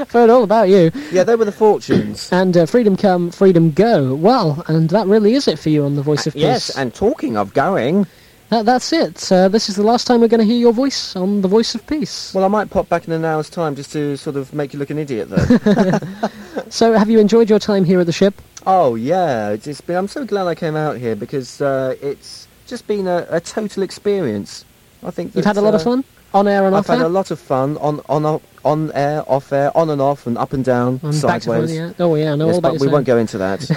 I've 0.00 0.10
heard 0.10 0.30
all 0.30 0.42
about 0.44 0.68
you. 0.68 0.90
Yeah, 1.10 1.24
they 1.24 1.34
were 1.36 1.44
the 1.44 1.52
fortunes. 1.52 2.32
And 2.32 2.56
uh, 2.56 2.66
freedom 2.66 2.96
come, 2.96 3.30
freedom 3.30 3.70
go. 3.72 4.14
Well, 4.14 4.64
and 4.68 4.88
that 4.90 5.06
really 5.06 5.34
is 5.34 5.48
it 5.48 5.58
for 5.58 5.68
you 5.68 5.84
on 5.84 5.96
the 5.96 6.02
voice 6.02 6.26
of 6.26 6.32
peace. 6.34 6.42
Yes, 6.42 6.76
and 6.76 6.94
talking 6.94 7.36
of 7.36 7.52
going, 7.52 8.06
That, 8.48 8.64
that's 8.64 8.92
it. 8.92 9.30
Uh, 9.30 9.48
this 9.48 9.68
is 9.68 9.76
the 9.76 9.82
last 9.82 10.06
time 10.06 10.20
we're 10.20 10.28
going 10.28 10.40
to 10.40 10.46
hear 10.46 10.58
your 10.58 10.72
voice 10.72 11.14
on 11.14 11.42
the 11.42 11.48
voice 11.48 11.74
of 11.74 11.86
peace. 11.86 12.32
well, 12.34 12.44
I 12.44 12.48
might 12.48 12.70
pop 12.70 12.88
back 12.88 13.06
in 13.06 13.12
an 13.12 13.24
hour's 13.24 13.50
time 13.50 13.74
just 13.76 13.92
to 13.92 14.16
sort 14.16 14.36
of 14.36 14.54
make 14.54 14.72
you 14.72 14.78
look 14.78 14.90
an 14.90 14.98
idiot, 14.98 15.28
though. 15.30 15.98
So, 16.68 16.94
have 16.94 17.10
you 17.10 17.18
enjoyed 17.18 17.50
your 17.50 17.58
time 17.58 17.84
here 17.84 18.00
at 18.00 18.06
the 18.06 18.12
ship? 18.12 18.34
oh 18.66 18.94
yeah, 18.94 19.50
it's 19.50 19.66
it's 19.66 19.80
been. 19.82 19.96
I'm 19.96 20.08
so 20.08 20.24
glad 20.24 20.46
I 20.46 20.54
came 20.54 20.76
out 20.76 20.96
here 20.96 21.14
because 21.16 21.60
uh, 21.60 21.96
it's 22.00 22.46
just 22.72 22.86
been 22.86 23.06
a, 23.06 23.26
a 23.28 23.38
total 23.38 23.82
experience. 23.82 24.64
I 25.02 25.10
think 25.10 25.34
You've 25.34 25.44
had 25.44 25.58
a 25.58 25.60
lot 25.60 25.74
of 25.74 25.82
uh, 25.82 25.84
fun? 25.84 26.04
On 26.34 26.48
air 26.48 26.64
and 26.66 26.74
I've 26.74 26.80
off 26.80 26.86
had 26.86 27.00
air? 27.00 27.04
a 27.06 27.08
lot 27.10 27.30
of 27.30 27.38
fun 27.38 27.76
on 27.78 28.00
on 28.08 28.40
on 28.64 28.92
air, 28.92 29.22
off 29.26 29.52
air, 29.52 29.76
on 29.76 29.90
and 29.90 30.00
off, 30.00 30.24
and 30.26 30.38
up 30.38 30.52
and 30.52 30.64
down, 30.64 31.00
And 31.02 31.12
sideways. 31.14 31.74
yeah. 31.74 31.92
Oh, 31.98 32.14
yeah, 32.14 32.32
I 32.32 32.36
know 32.36 32.46
Yes, 32.46 32.52
all 32.54 32.58
about 32.60 32.72
but 32.74 32.80
we 32.80 32.86
won't 32.86 33.06
go 33.06 33.18
into 33.18 33.36
that. 33.38 33.58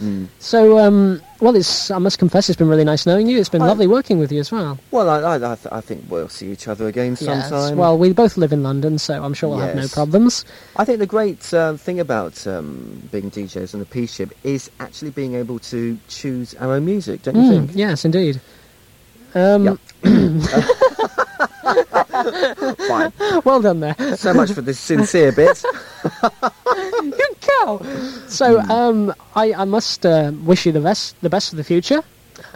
Mm. 0.00 0.28
So, 0.38 0.78
um, 0.78 1.20
well, 1.40 1.56
it's 1.56 1.90
I 1.90 1.98
must 1.98 2.18
confess, 2.20 2.48
it's 2.48 2.56
been 2.56 2.68
really 2.68 2.84
nice 2.84 3.06
knowing 3.06 3.26
you. 3.26 3.38
It's 3.40 3.48
been 3.48 3.60
I- 3.62 3.66
lovely 3.66 3.86
working 3.88 4.18
with 4.20 4.30
you 4.30 4.38
as 4.40 4.52
well. 4.52 4.78
Well, 4.92 5.10
I, 5.10 5.18
I, 5.20 5.34
I, 5.52 5.56
th- 5.56 5.72
I 5.72 5.80
think 5.80 6.04
we'll 6.08 6.28
see 6.28 6.50
each 6.52 6.68
other 6.68 6.86
again 6.86 7.16
Yes. 7.20 7.48
sometime. 7.50 7.76
Well, 7.76 7.98
we 7.98 8.12
both 8.12 8.36
live 8.36 8.52
in 8.52 8.62
London, 8.62 8.98
so 8.98 9.20
I'm 9.22 9.34
sure 9.34 9.50
we'll 9.50 9.58
have 9.58 9.74
no 9.76 9.88
problems. 9.88 10.44
I 10.76 10.84
think 10.84 11.00
the 11.00 11.06
great 11.06 11.52
uh, 11.52 11.74
thing 11.76 11.98
about 12.00 12.46
um, 12.46 13.02
being 13.10 13.30
DJs 13.32 13.74
on 13.74 13.80
the 13.80 13.86
P 13.86 14.06
ship 14.06 14.32
is 14.44 14.70
actually 14.78 15.10
being 15.10 15.34
able 15.34 15.58
to 15.58 15.98
choose 16.08 16.54
our 16.54 16.72
own 16.72 16.84
music, 16.84 17.22
don't 17.22 17.34
you 17.36 17.42
Mm, 17.42 17.48
think? 17.66 17.70
yes, 17.74 18.04
indeed. 18.04 18.40
Um, 19.34 19.78
Fine. 22.88 23.12
well 23.44 23.60
done 23.62 23.80
there. 23.80 23.94
So 24.16 24.34
much 24.34 24.52
for 24.52 24.60
the 24.60 24.74
sincere 24.74 25.32
bit. 25.32 25.62
you 27.02 27.34
cow. 27.40 27.80
So, 28.26 28.60
Hmm. 28.60 28.70
um, 28.70 29.14
I, 29.34 29.52
I 29.54 29.64
must 29.64 30.04
uh, 30.06 30.32
wish 30.44 30.66
you 30.66 30.72
the 30.72 30.80
best, 30.80 31.20
the 31.22 31.30
best 31.30 31.50
for 31.50 31.56
the 31.56 31.64
future. 31.64 32.02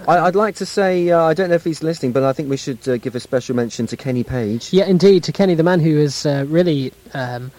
I, 0.08 0.18
I'd 0.20 0.34
like 0.36 0.56
to 0.56 0.66
say, 0.66 1.10
uh, 1.10 1.22
I 1.22 1.34
don't 1.34 1.48
know 1.50 1.54
if 1.56 1.64
he's 1.64 1.82
listening, 1.82 2.12
but 2.12 2.22
I 2.22 2.32
think 2.32 2.48
we 2.50 2.56
should 2.56 2.86
uh, 2.88 2.96
give 2.96 3.14
a 3.14 3.20
special 3.20 3.54
mention 3.54 3.86
to 3.88 3.96
Kenny 3.96 4.24
Page. 4.24 4.72
Yeah, 4.72 4.86
indeed, 4.86 5.24
to 5.24 5.32
Kenny, 5.32 5.54
the 5.54 5.62
man 5.62 5.80
who 5.80 5.96
is 5.98 6.24
uh, 6.26 6.44
really. 6.48 6.92
Um, 7.12 7.52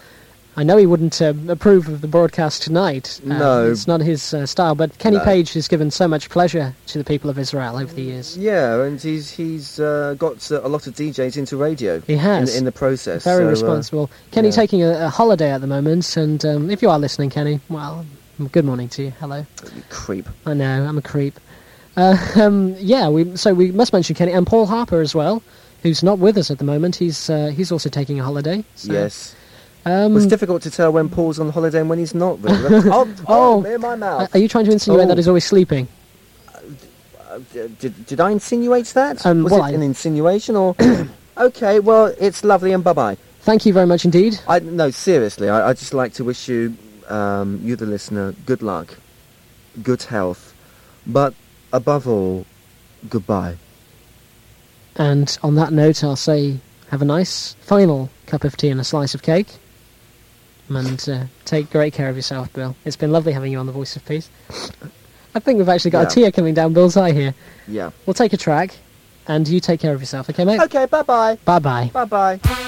I 0.57 0.63
know 0.63 0.77
he 0.77 0.85
wouldn't 0.85 1.21
uh, 1.21 1.33
approve 1.49 1.89
of 1.89 1.99
the 2.01 2.07
broadcast 2.07 2.61
tonight. 2.63 3.19
Uh, 3.25 3.37
No. 3.37 3.71
it's 3.71 3.87
not 3.87 3.99
his 3.99 4.33
uh, 4.33 4.45
style. 4.45 4.73
But 4.73 4.97
Kenny 4.99 5.17
No. 5.17 5.23
Page 5.23 5.53
has 5.53 5.67
given 5.67 5.91
so 5.91 6.07
much 6.07 6.29
pleasure 6.29 6.73
to 6.87 6.97
the 6.97 7.03
people 7.03 7.29
of 7.29 7.37
Israel 7.37 7.75
over 7.77 7.93
the 7.93 8.01
years. 8.01 8.37
Yeah, 8.37 8.81
and 8.83 8.99
he's 9.01 9.31
he's 9.31 9.79
uh, 9.79 10.15
got 10.17 10.49
a 10.51 10.67
lot 10.67 10.87
of 10.87 10.95
DJs 10.95 11.35
into 11.37 11.57
radio. 11.57 11.99
He 12.01 12.15
has. 12.15 12.53
in, 12.53 12.59
in 12.59 12.65
the 12.65 12.71
process. 12.71 13.23
Very 13.25 13.43
so, 13.43 13.47
uh, 13.47 13.51
responsible. 13.51 14.09
Kenny 14.31 14.47
yeah. 14.47 14.53
taking 14.55 14.81
a, 14.83 15.05
a 15.05 15.09
holiday 15.09 15.51
at 15.51 15.59
the 15.61 15.67
moment, 15.67 16.15
and 16.15 16.43
um, 16.45 16.69
if 16.69 16.81
you 16.81 16.89
are 16.89 16.99
listening, 16.99 17.29
Kenny, 17.29 17.59
well, 17.69 18.05
good 18.53 18.65
morning 18.65 18.87
to 18.89 19.03
you. 19.03 19.09
Hello. 19.19 19.45
You 19.75 19.83
creep. 19.89 20.27
I 20.45 20.53
know, 20.53 20.85
I'm 20.85 20.97
a 20.97 21.01
creep. 21.01 21.37
Uh, 21.97 22.17
um, 22.41 22.75
yeah, 22.79 23.09
we 23.09 23.35
so 23.35 23.53
we 23.53 23.71
must 23.73 23.91
mention 23.91 24.15
Kenny 24.15 24.31
and 24.31 24.47
Paul 24.47 24.67
Harper 24.67 25.01
as 25.01 25.13
well, 25.13 25.43
who's 25.83 26.01
not 26.01 26.17
with 26.19 26.37
us 26.37 26.49
at 26.49 26.59
the 26.59 26.65
moment. 26.65 26.95
He's 26.95 27.29
uh, 27.29 27.47
he's 27.47 27.73
also 27.73 27.89
taking 27.89 28.21
a 28.21 28.23
holiday. 28.23 28.63
So, 28.75 28.93
Yes. 28.93 29.35
Um, 29.85 30.17
it's 30.17 30.25
difficult 30.25 30.63
to 30.63 30.71
tell 30.71 30.91
when 30.91 31.09
Paul's 31.09 31.39
on 31.39 31.49
holiday 31.51 31.79
and 31.79 31.89
when 31.89 31.99
he's 31.99 32.15
not. 32.15 32.41
Really. 32.41 32.89
oh, 32.91 33.15
oh, 33.27 33.61
near 33.61 33.77
my 33.77 33.95
mouth. 33.95 34.33
Are 34.33 34.39
you 34.39 34.47
trying 34.47 34.65
to 34.65 34.71
insinuate 34.71 35.05
Oh. 35.05 35.07
that 35.09 35.17
he's 35.17 35.27
always 35.27 35.45
sleeping? 35.45 35.87
Uh, 37.29 37.39
did, 37.79 38.05
did 38.07 38.19
I 38.19 38.31
insinuate 38.31 38.87
that? 38.87 39.23
Um, 39.25 39.43
Was 39.43 39.51
well, 39.51 39.61
it 39.63 39.67
I- 39.67 39.71
an 39.71 39.83
insinuation 39.83 40.55
or? 40.55 40.75
okay, 41.37 41.79
well, 41.79 42.13
it's 42.19 42.43
lovely 42.43 42.71
and 42.71 42.83
bye 42.83 42.93
bye. 42.93 43.17
Thank 43.41 43.65
you 43.67 43.73
very 43.73 43.85
much 43.85 44.05
indeed. 44.05 44.39
I 44.47 44.57
no, 44.59 44.89
seriously, 44.89 45.49
I 45.49 45.69
I 45.69 45.73
just 45.73 45.93
like 45.93 46.13
to 46.13 46.23
wish 46.23 46.47
you, 46.47 46.75
um, 47.09 47.59
you 47.63 47.75
the 47.75 47.85
listener, 47.85 48.33
good 48.47 48.63
luck, 48.63 48.97
good 49.83 50.01
health, 50.01 50.55
but 51.05 51.35
above 51.71 52.07
all, 52.07 52.45
goodbye. 53.07 53.57
And 54.95 55.37
on 55.43 55.53
that 55.55 55.71
note, 55.73 56.03
I'll 56.03 56.15
say 56.15 56.57
have 56.89 57.03
a 57.03 57.05
nice 57.05 57.53
final 57.61 58.09
cup 58.25 58.43
of 58.45 58.57
tea 58.57 58.69
and 58.69 58.79
a 58.81 58.83
slice 58.83 59.13
of 59.13 59.21
cake. 59.21 59.49
And 60.69 61.09
uh, 61.09 61.25
take 61.45 61.69
great 61.69 61.93
care 61.93 62.09
of 62.09 62.15
yourself, 62.15 62.51
Bill. 62.53 62.75
It's 62.85 62.95
been 62.95 63.11
lovely 63.11 63.33
having 63.33 63.51
you 63.51 63.59
on 63.59 63.65
The 63.65 63.71
Voice 63.71 63.95
of 63.95 64.05
Peace. 64.05 64.29
I 65.35 65.39
think 65.39 65.57
we've 65.57 65.69
actually 65.69 65.91
got 65.91 66.11
a 66.11 66.15
tear 66.15 66.31
coming 66.31 66.53
down 66.53 66.73
Bill's 66.73 66.97
eye 66.97 67.11
here. 67.11 67.35
Yeah. 67.67 67.91
We'll 68.05 68.13
take 68.13 68.33
a 68.33 68.37
track, 68.37 68.75
and 69.27 69.47
you 69.47 69.59
take 69.59 69.79
care 69.79 69.93
of 69.93 69.99
yourself, 69.99 70.29
okay, 70.29 70.45
mate? 70.45 70.61
Okay, 70.61 70.85
bye 70.85 71.03
bye. 71.03 71.37
Bye 71.45 71.59
bye. 71.59 71.91
Bye 71.93 72.05
bye. 72.05 72.61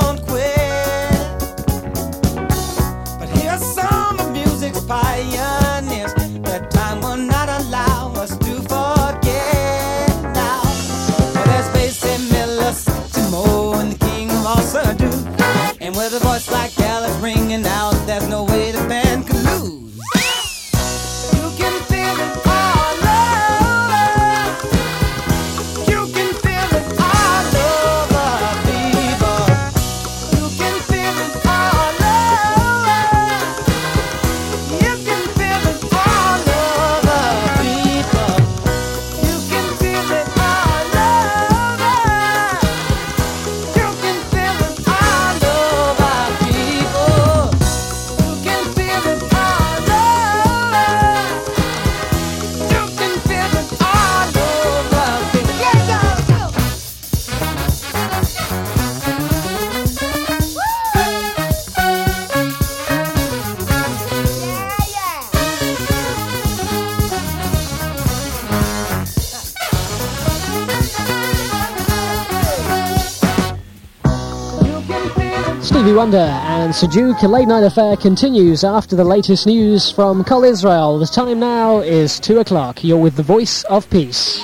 Just 0.00 0.23
Wonder 76.04 76.18
and 76.18 76.74
Sujuk 76.74 77.22
Late 77.22 77.48
Night 77.48 77.64
Affair 77.64 77.96
continues 77.96 78.62
after 78.62 78.94
the 78.94 79.04
latest 79.04 79.46
news 79.46 79.90
from 79.90 80.22
Kol 80.22 80.44
Israel. 80.44 80.98
The 80.98 81.06
time 81.06 81.40
now 81.40 81.78
is 81.78 82.20
2 82.20 82.40
o'clock. 82.40 82.84
You're 82.84 82.98
with 82.98 83.16
the 83.16 83.22
Voice 83.22 83.64
of 83.70 83.88
Peace. 83.88 84.38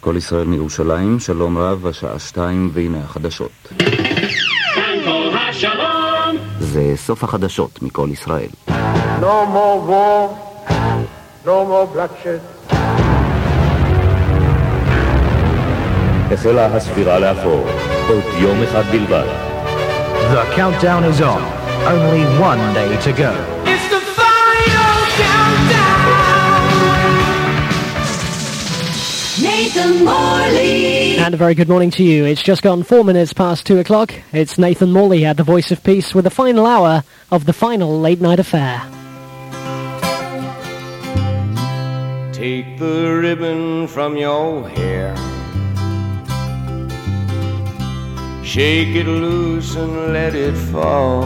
כל 0.00 0.16
ישראל 0.16 0.46
מירושלים, 0.46 1.20
שלום 1.20 1.58
רב, 1.58 1.86
השעה 1.86 2.18
שתיים, 2.18 2.70
והנה 2.72 2.98
החדשות. 2.98 3.63
זה 6.93 6.93
סוף 6.95 7.23
החדשות 7.23 7.81
מכל 7.81 8.07
ישראל. 8.11 8.49
No 9.21 9.45
more 9.55 9.79
war, 9.89 10.29
no 11.45 11.65
more 11.69 11.87
bloodshed. 11.95 12.73
החלה 16.31 16.65
הספירה 16.65 17.19
לאחור, 17.19 17.65
עוד 18.09 18.23
יום 18.37 18.63
אחד 18.63 18.83
בלבד. 18.91 19.25
The 20.33 20.57
countdown 20.57 21.03
is 21.11 21.21
on. 21.21 21.41
Only 21.93 22.23
one 22.49 22.63
day 22.79 22.91
to 23.05 23.11
go. 23.23 23.31
It's 23.71 23.87
the 23.95 24.01
final 24.19 24.95
countdown. 25.21 26.03
Nathan 29.45 29.91
Morley. 30.07 30.82
and 31.24 31.32
a 31.32 31.38
very 31.38 31.54
good 31.54 31.70
morning 31.70 31.90
to 31.92 32.04
you. 32.04 32.26
It's 32.26 32.42
just 32.42 32.60
gone 32.60 32.82
four 32.82 33.02
minutes 33.02 33.32
past 33.32 33.64
two 33.64 33.78
o'clock. 33.78 34.12
It's 34.34 34.58
Nathan 34.58 34.92
Morley 34.92 35.24
at 35.24 35.38
the 35.38 35.42
Voice 35.42 35.70
of 35.70 35.82
Peace 35.82 36.14
with 36.14 36.24
the 36.24 36.30
final 36.30 36.66
hour 36.66 37.02
of 37.30 37.46
the 37.46 37.54
final 37.54 37.98
late 37.98 38.20
night 38.20 38.38
affair. 38.38 38.82
Take 42.30 42.78
the 42.78 43.18
ribbon 43.22 43.88
from 43.88 44.18
your 44.18 44.68
hair. 44.68 45.16
Shake 48.44 48.94
it 48.94 49.06
loose 49.06 49.76
and 49.76 50.12
let 50.12 50.34
it 50.34 50.54
fall. 50.54 51.24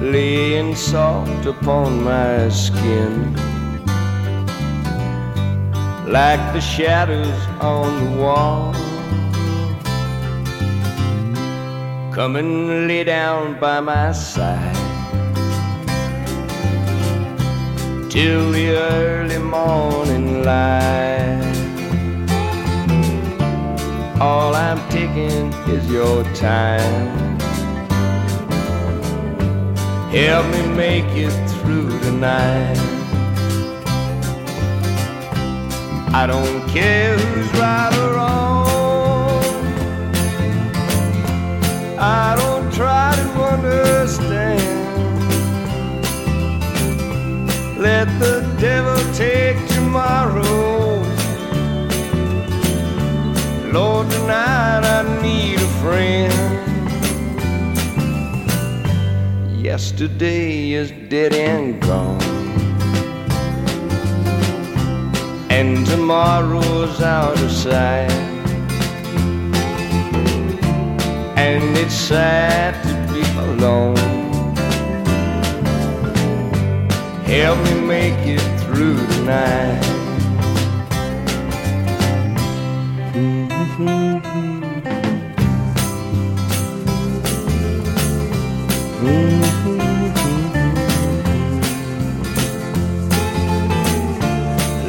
Laying 0.00 0.76
soft 0.76 1.44
upon 1.44 2.04
my 2.04 2.48
skin. 2.50 3.57
Like 6.10 6.54
the 6.54 6.60
shadows 6.62 7.38
on 7.60 8.02
the 8.02 8.22
wall. 8.22 8.72
Come 12.14 12.36
and 12.36 12.88
lay 12.88 13.04
down 13.04 13.60
by 13.60 13.80
my 13.80 14.12
side. 14.12 14.74
Till 18.08 18.52
the 18.52 18.70
early 18.70 19.36
morning 19.36 20.44
light. 20.44 21.44
All 24.18 24.54
I'm 24.54 24.80
taking 24.88 25.52
is 25.68 25.86
your 25.90 26.24
time. 26.32 27.38
Help 30.10 30.46
me 30.54 30.62
make 30.74 31.10
it 31.14 31.34
through 31.50 31.90
tonight. 32.00 32.97
I 36.12 36.26
don't 36.26 36.66
care 36.70 37.18
who's 37.18 37.52
right 37.60 37.94
or 37.98 38.14
wrong. 38.14 38.66
I 41.98 42.34
don't 42.36 42.72
try 42.72 43.14
to 43.14 43.42
understand. 43.42 44.62
Let 47.78 48.06
the 48.18 48.40
devil 48.58 48.96
take 49.14 49.58
tomorrow. 49.68 51.02
Lord, 53.70 54.10
tonight 54.10 54.84
I 54.84 55.02
need 55.22 55.60
a 55.60 55.68
friend. 55.82 56.32
Yesterday 59.62 60.72
is 60.72 60.90
dead 61.10 61.34
and 61.34 61.80
gone. 61.82 62.27
And 65.60 65.84
tomorrow's 65.84 67.00
out 67.00 67.36
of 67.42 67.50
sight. 67.50 68.12
And 71.36 71.76
it's 71.76 71.92
sad 71.92 72.74
to 72.84 72.94
be 73.12 73.22
alone. 73.40 73.96
Help 77.24 77.58
me 77.64 77.74
make 77.80 78.20
it 78.24 78.60
through 78.60 78.94
the 78.94 79.22
night. 79.24 79.88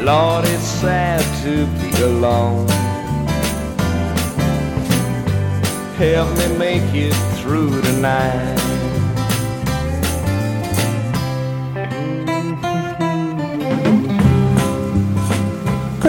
Lord, 0.09 0.45
it's 0.45 0.48
sad 0.81 1.21
to 1.43 1.65
be 1.81 2.03
alone. 2.03 2.65
Help 5.97 6.29
me 6.37 6.57
make 6.57 6.95
it 6.95 7.13
through 7.41 7.81
tonight. 7.81 8.58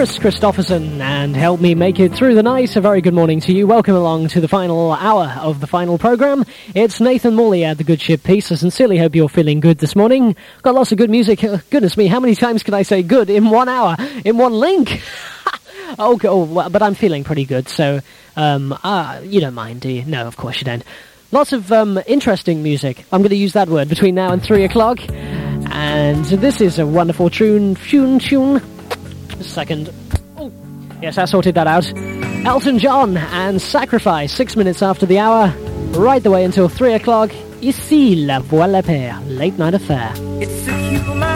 Kris 0.01 0.17
Kristofferson 0.17 0.99
and 0.99 1.35
help 1.35 1.61
me 1.61 1.75
make 1.75 1.99
it 1.99 2.11
through 2.11 2.33
the 2.33 2.41
night. 2.41 2.75
A 2.75 2.81
very 2.81 3.01
good 3.01 3.13
morning 3.13 3.39
to 3.41 3.53
you. 3.53 3.67
Welcome 3.67 3.93
along 3.93 4.29
to 4.29 4.41
the 4.41 4.47
final 4.47 4.93
hour 4.93 5.31
of 5.39 5.59
the 5.59 5.67
final 5.67 5.99
program. 5.99 6.43
It's 6.73 6.99
Nathan 6.99 7.35
Morley 7.35 7.63
at 7.65 7.77
the 7.77 7.83
Good 7.83 8.01
Ship 8.01 8.23
Peace. 8.23 8.51
I 8.51 8.55
sincerely 8.55 8.97
hope 8.97 9.13
you're 9.13 9.29
feeling 9.29 9.59
good 9.59 9.77
this 9.77 9.95
morning. 9.95 10.35
Got 10.63 10.73
lots 10.73 10.91
of 10.91 10.97
good 10.97 11.11
music. 11.11 11.43
Uh, 11.43 11.59
Goodness 11.69 11.97
me, 11.97 12.07
how 12.07 12.19
many 12.19 12.33
times 12.33 12.63
can 12.63 12.73
I 12.73 12.81
say 12.81 13.03
good 13.03 13.29
in 13.29 13.51
one 13.51 13.69
hour, 13.69 13.95
in 14.25 14.39
one 14.39 14.53
link? 14.53 15.03
oh, 15.99 16.19
oh, 16.23 16.69
but 16.71 16.81
I'm 16.81 16.95
feeling 16.95 17.23
pretty 17.23 17.45
good, 17.45 17.69
so 17.69 17.99
um, 18.35 18.75
uh, 18.83 19.21
you 19.23 19.39
don't 19.39 19.53
mind, 19.53 19.81
do 19.81 19.89
you? 19.91 20.03
No, 20.03 20.25
of 20.25 20.35
course 20.35 20.57
you 20.61 20.65
don't. 20.65 20.83
Lots 21.31 21.53
of 21.53 21.71
um, 21.71 21.99
interesting 22.07 22.63
music. 22.63 23.05
I'm 23.11 23.21
going 23.21 23.29
to 23.29 23.35
use 23.35 23.53
that 23.53 23.69
word 23.69 23.87
between 23.87 24.15
now 24.15 24.33
and 24.33 24.41
three 24.41 24.63
o'clock. 24.63 24.99
And 25.73 26.25
this 26.25 26.59
is 26.59 26.79
a 26.79 26.87
wonderful 26.87 27.29
tune, 27.29 27.75
tune, 27.75 28.17
tune. 28.17 28.61
Second. 29.43 29.89
Oh, 30.37 30.51
yes, 31.01 31.17
I 31.17 31.25
sorted 31.25 31.55
that 31.55 31.67
out. 31.67 31.91
Elton 32.45 32.79
John 32.79 33.17
and 33.17 33.61
Sacrifice, 33.61 34.33
six 34.33 34.55
minutes 34.55 34.81
after 34.81 35.05
the 35.05 35.19
hour, 35.19 35.53
right 35.91 36.23
the 36.23 36.31
way 36.31 36.43
until 36.43 36.69
three 36.69 36.93
o'clock. 36.93 37.31
Ici 37.61 38.15
la 38.15 38.39
voix 38.39 38.65
la 38.67 38.81
paix, 38.81 39.15
late 39.27 39.57
night 39.59 39.75
affair. 39.75 40.11
It's 40.41 40.67
a 40.67 40.73
human 40.89 41.30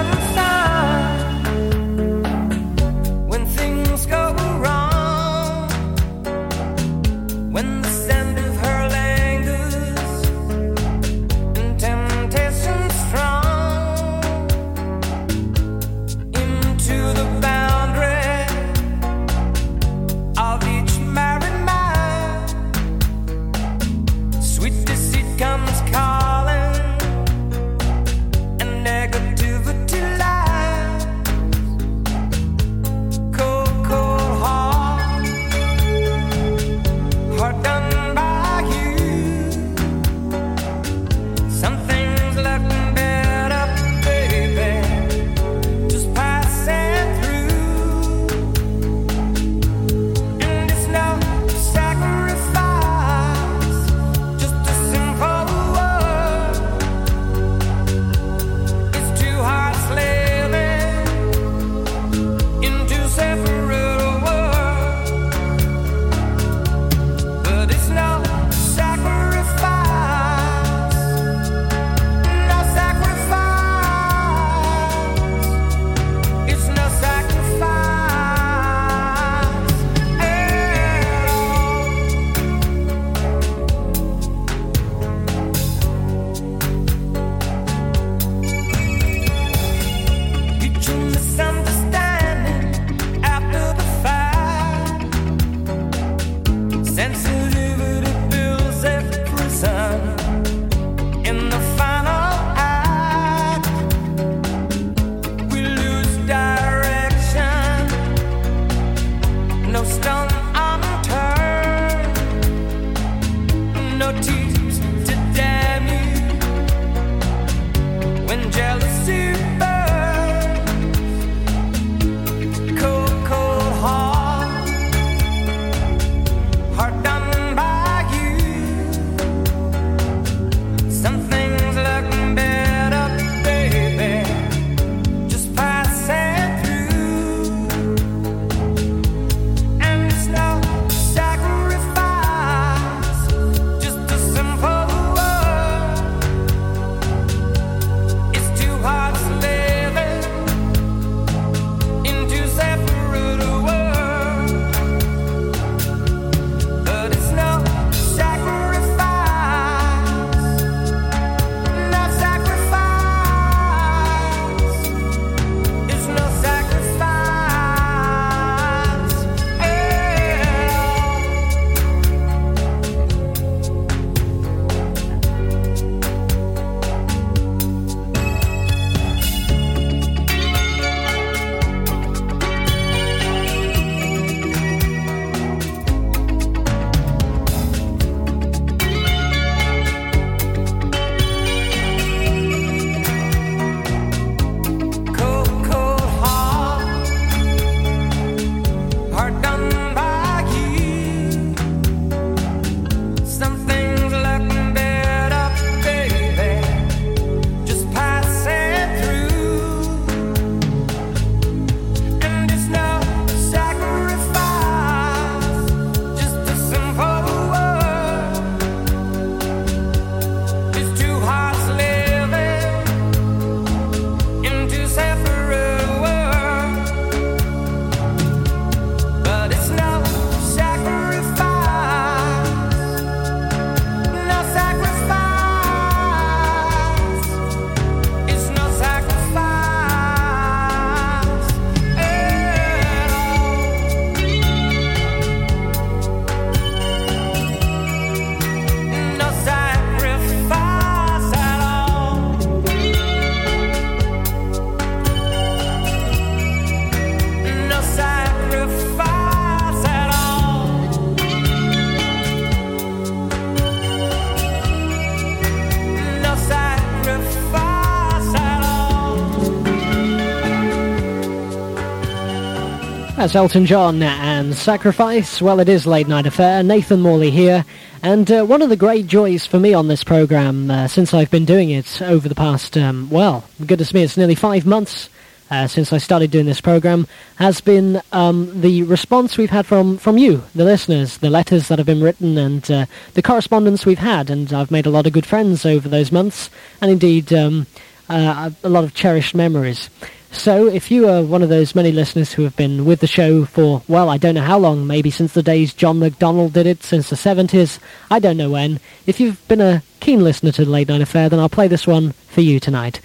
That's 273.26 273.34
Elton 273.34 273.66
John 273.66 274.04
and 274.04 274.54
Sacrifice. 274.54 275.42
Well, 275.42 275.60
it 275.60 275.68
is 275.68 275.88
Late 275.88 276.08
Night 276.08 276.28
Affair. 276.28 276.62
Nathan 276.62 277.02
Morley 277.02 277.32
here. 277.32 277.66
And 278.04 278.32
uh, 278.32 278.46
one 278.46 278.62
of 278.62 278.70
the 278.70 278.76
great 278.76 279.08
joys 279.08 279.48
for 279.48 279.60
me 279.60 279.74
on 279.74 279.88
this 279.88 280.04
programme, 280.04 280.70
uh, 280.70 280.88
since 280.88 281.12
I've 281.12 281.32
been 281.32 281.44
doing 281.44 281.72
it 281.72 282.04
over 282.04 282.30
the 282.30 282.36
past, 282.36 282.78
um, 282.78 283.10
well, 283.10 283.50
goodness 283.66 283.96
me, 283.96 284.04
it's 284.04 284.16
nearly 284.16 284.36
five 284.36 284.68
months 284.68 285.10
uh, 285.50 285.66
since 285.66 285.92
I 285.92 285.98
started 285.98 286.30
doing 286.30 286.46
this 286.46 286.62
programme, 286.62 287.08
has 287.38 287.62
been 287.62 288.00
um, 288.12 288.62
the 288.62 288.84
response 288.84 289.40
we've 289.40 289.50
had 289.50 289.66
from, 289.66 289.98
from 289.98 290.20
you, 290.20 290.44
the 290.54 290.64
listeners, 290.64 291.18
the 291.18 291.32
letters 291.32 291.68
that 291.70 291.80
have 291.80 291.88
been 291.88 292.04
written 292.04 292.38
and 292.38 292.70
uh, 292.70 292.86
the 293.16 293.24
correspondence 293.24 293.88
we've 293.88 293.98
had. 293.98 294.30
And 294.30 294.54
I've 294.54 294.70
made 294.70 294.86
a 294.86 294.92
lot 294.92 295.08
of 295.08 295.14
good 295.14 295.26
friends 295.26 295.66
over 295.66 295.90
those 295.90 296.12
months 296.12 296.52
and 296.80 296.92
indeed 296.92 297.34
um, 297.34 297.66
uh, 298.08 298.52
a 298.64 298.70
lot 298.70 298.84
of 298.84 298.94
cherished 298.94 299.34
memories. 299.34 299.90
So 300.32 300.68
if 300.68 300.92
you 300.92 301.08
are 301.10 301.24
one 301.24 301.44
of 301.44 301.50
those 301.50 301.76
many 301.76 301.92
listeners 301.92 302.34
who 302.34 302.44
have 302.44 302.56
been 302.56 302.86
with 302.86 303.00
the 303.00 303.08
show 303.08 303.46
for, 303.46 303.82
well, 303.88 304.10
I 304.10 304.18
don't 304.18 304.36
know 304.36 304.42
how 304.42 304.58
long, 304.60 304.86
maybe 304.86 305.10
since 305.10 305.34
the 305.34 305.44
days 305.44 305.74
John 305.74 306.00
McDonnell 306.00 306.52
did 306.52 306.68
it, 306.68 306.84
since 306.84 307.10
the 307.10 307.16
70s, 307.16 307.80
I 308.12 308.20
don't 308.20 308.38
know 308.38 308.50
when. 308.50 308.80
If 309.06 309.20
you've 309.20 309.46
been 309.48 309.62
a 309.62 309.82
keen 310.02 310.24
listener 310.24 310.52
to 310.52 310.66
the 310.66 310.72
Late 310.72 310.90
Night 310.90 311.02
Affair, 311.02 311.30
then 311.30 311.40
I'll 311.40 311.50
play 311.50 311.68
this 311.68 311.88
one 311.88 312.12
for 312.12 312.42
you 312.42 312.60
tonight. 312.60 313.00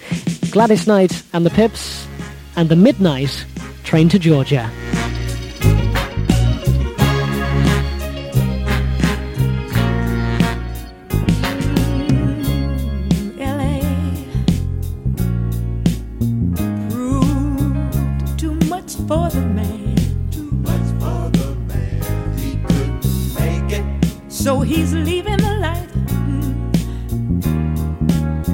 Gladys 0.50 0.86
Knight 0.86 1.22
and 1.32 1.46
the 1.46 1.50
Pips 1.50 2.06
and 2.56 2.68
the 2.68 2.76
Midnight 2.76 3.46
Train 3.84 4.08
to 4.10 4.18
Georgia. 4.18 4.70
He's 24.80 24.94
leaving 24.94 25.36
the 25.36 25.54
life 25.58 25.92
mm, 25.92 26.70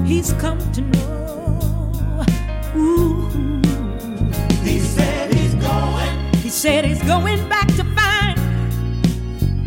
he's 0.05 0.33
come 0.33 0.59
to 0.73 0.81
know. 0.81 2.25
Ooh. 2.75 3.29
He 4.61 4.79
said 4.79 5.33
he's 5.33 5.55
going. 5.55 6.33
He 6.43 6.49
said 6.49 6.83
he's 6.83 7.01
going 7.03 7.47
back 7.47 7.67
to 7.79 7.83
find. 7.95 8.37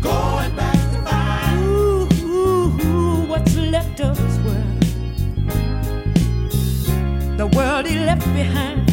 Going 0.01 0.55
back 0.55 0.79
to 0.93 0.99
find. 1.09 1.63
Ooh, 1.63 2.07
ooh, 2.25 2.67
ooh, 2.85 3.25
what's 3.31 3.55
left 3.57 3.99
of 3.99 4.15
his 4.19 4.37
world. 4.45 4.81
The 7.39 7.47
world 7.57 7.87
he 7.87 7.97
left 7.97 8.27
behind. 8.35 8.87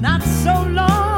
Not 0.00 0.22
so 0.22 0.54
long 0.70 1.11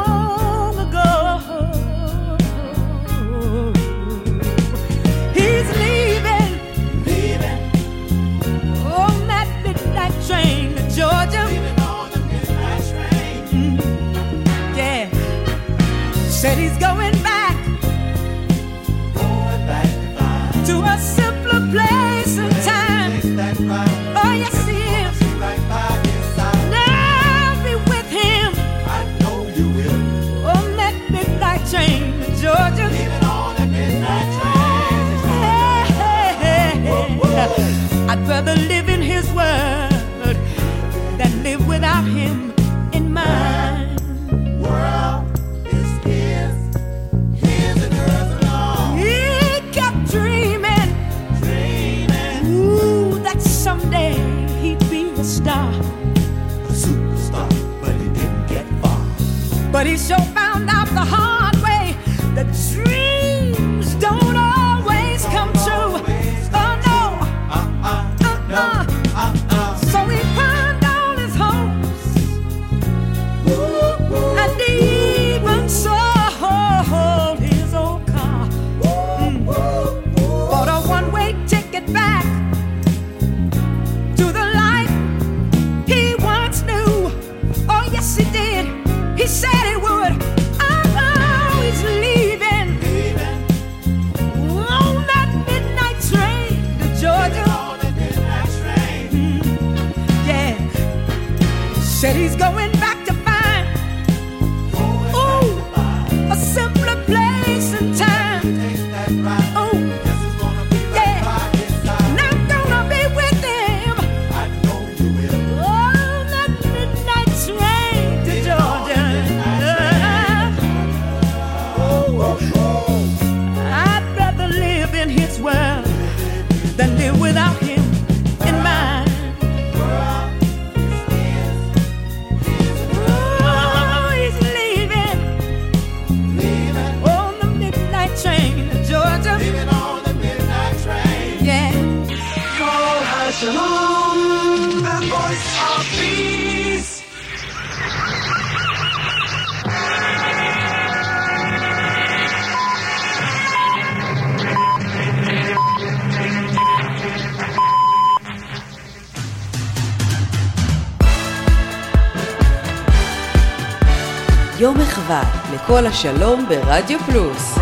לכל 165.75 165.87
השלום 165.87 166.49
ברדיו 166.49 166.99
פלוס. 166.99 167.59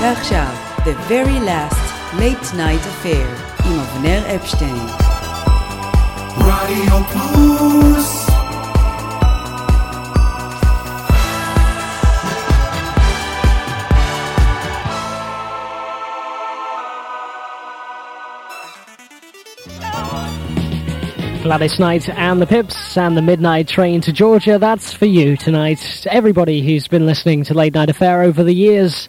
ועכשיו, 0.00 0.46
The 0.76 1.10
Very 1.10 1.40
Last 1.48 2.18
Late 2.18 2.54
Night 2.54 2.84
Affair 2.84 3.26
עם 3.64 3.80
אבנר 3.80 4.22
אפשטיין. 4.36 4.86
רדיו 6.38 7.04
פלוס. 7.12 8.17
Gladys 21.48 21.78
Knight 21.78 22.10
and 22.10 22.42
the 22.42 22.46
Pips 22.46 22.98
and 22.98 23.16
the 23.16 23.22
Midnight 23.22 23.68
Train 23.68 24.02
to 24.02 24.12
Georgia. 24.12 24.58
That's 24.58 24.92
for 24.92 25.06
you 25.06 25.34
tonight. 25.34 26.06
Everybody 26.10 26.60
who's 26.60 26.88
been 26.88 27.06
listening 27.06 27.44
to 27.44 27.54
Late 27.54 27.72
Night 27.72 27.88
Affair 27.88 28.20
over 28.20 28.44
the 28.44 28.52
years. 28.52 29.08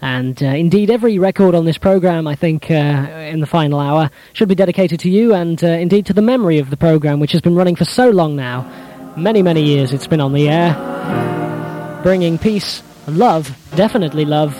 And 0.00 0.42
uh, 0.42 0.46
indeed, 0.46 0.88
every 0.88 1.18
record 1.18 1.54
on 1.54 1.66
this 1.66 1.76
program, 1.76 2.26
I 2.26 2.34
think, 2.34 2.70
uh, 2.70 2.74
in 2.74 3.40
the 3.40 3.46
final 3.46 3.78
hour, 3.78 4.10
should 4.32 4.48
be 4.48 4.54
dedicated 4.54 5.00
to 5.00 5.10
you 5.10 5.34
and 5.34 5.62
uh, 5.62 5.66
indeed 5.66 6.06
to 6.06 6.14
the 6.14 6.22
memory 6.22 6.60
of 6.60 6.70
the 6.70 6.78
program, 6.78 7.20
which 7.20 7.32
has 7.32 7.42
been 7.42 7.54
running 7.54 7.76
for 7.76 7.84
so 7.84 8.08
long 8.08 8.36
now. 8.36 9.14
Many, 9.14 9.42
many 9.42 9.62
years 9.62 9.92
it's 9.92 10.06
been 10.06 10.22
on 10.22 10.32
the 10.32 10.48
air. 10.48 12.00
bringing 12.02 12.38
peace, 12.38 12.82
love, 13.06 13.54
definitely 13.76 14.24
love, 14.24 14.56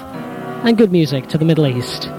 and 0.66 0.76
good 0.76 0.92
music 0.92 1.28
to 1.28 1.38
the 1.38 1.46
Middle 1.46 1.66
East. 1.66 2.10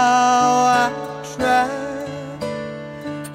I 0.00 0.92
try. 1.34 1.68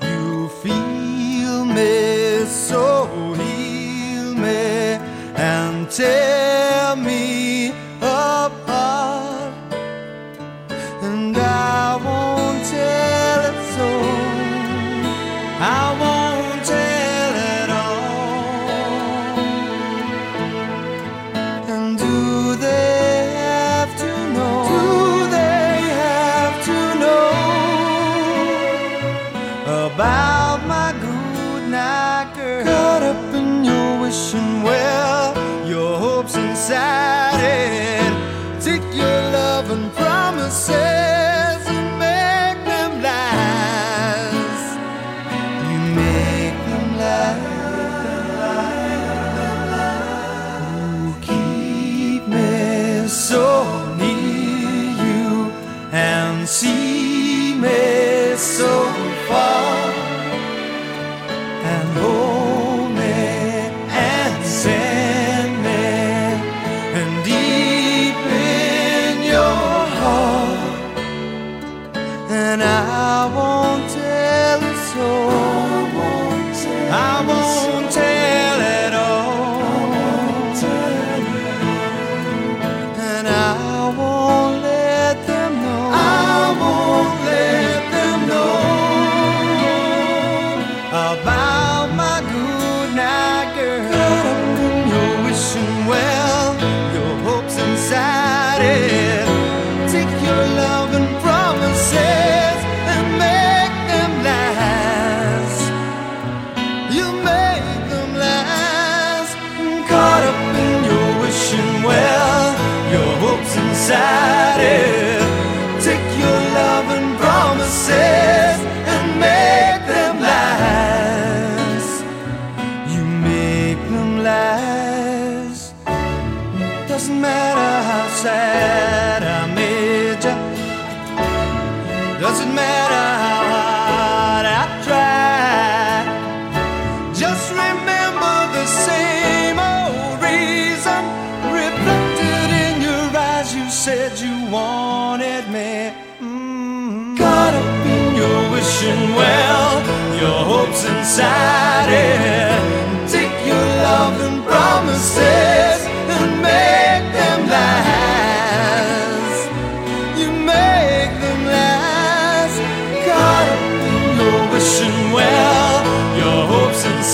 You 0.09 0.47
feel 0.64 1.66
me 1.66 2.45
so 2.45 3.34
heal 3.34 4.34
me 4.34 4.97
and 5.36 5.89
tear 5.91 6.53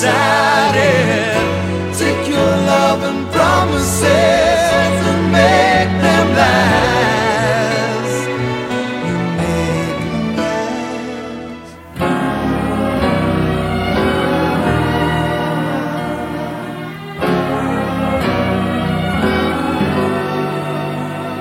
it. 0.03 1.95
Take 1.97 2.27
your 2.27 2.37
love 2.37 3.03
and 3.03 3.31
promises 3.31 4.03
and 4.03 5.31
make 5.31 6.01
them 6.01 6.27
last. 6.35 8.27
You 9.07 9.17
make 9.37 9.99
them 10.11 10.35
last. 10.37 11.75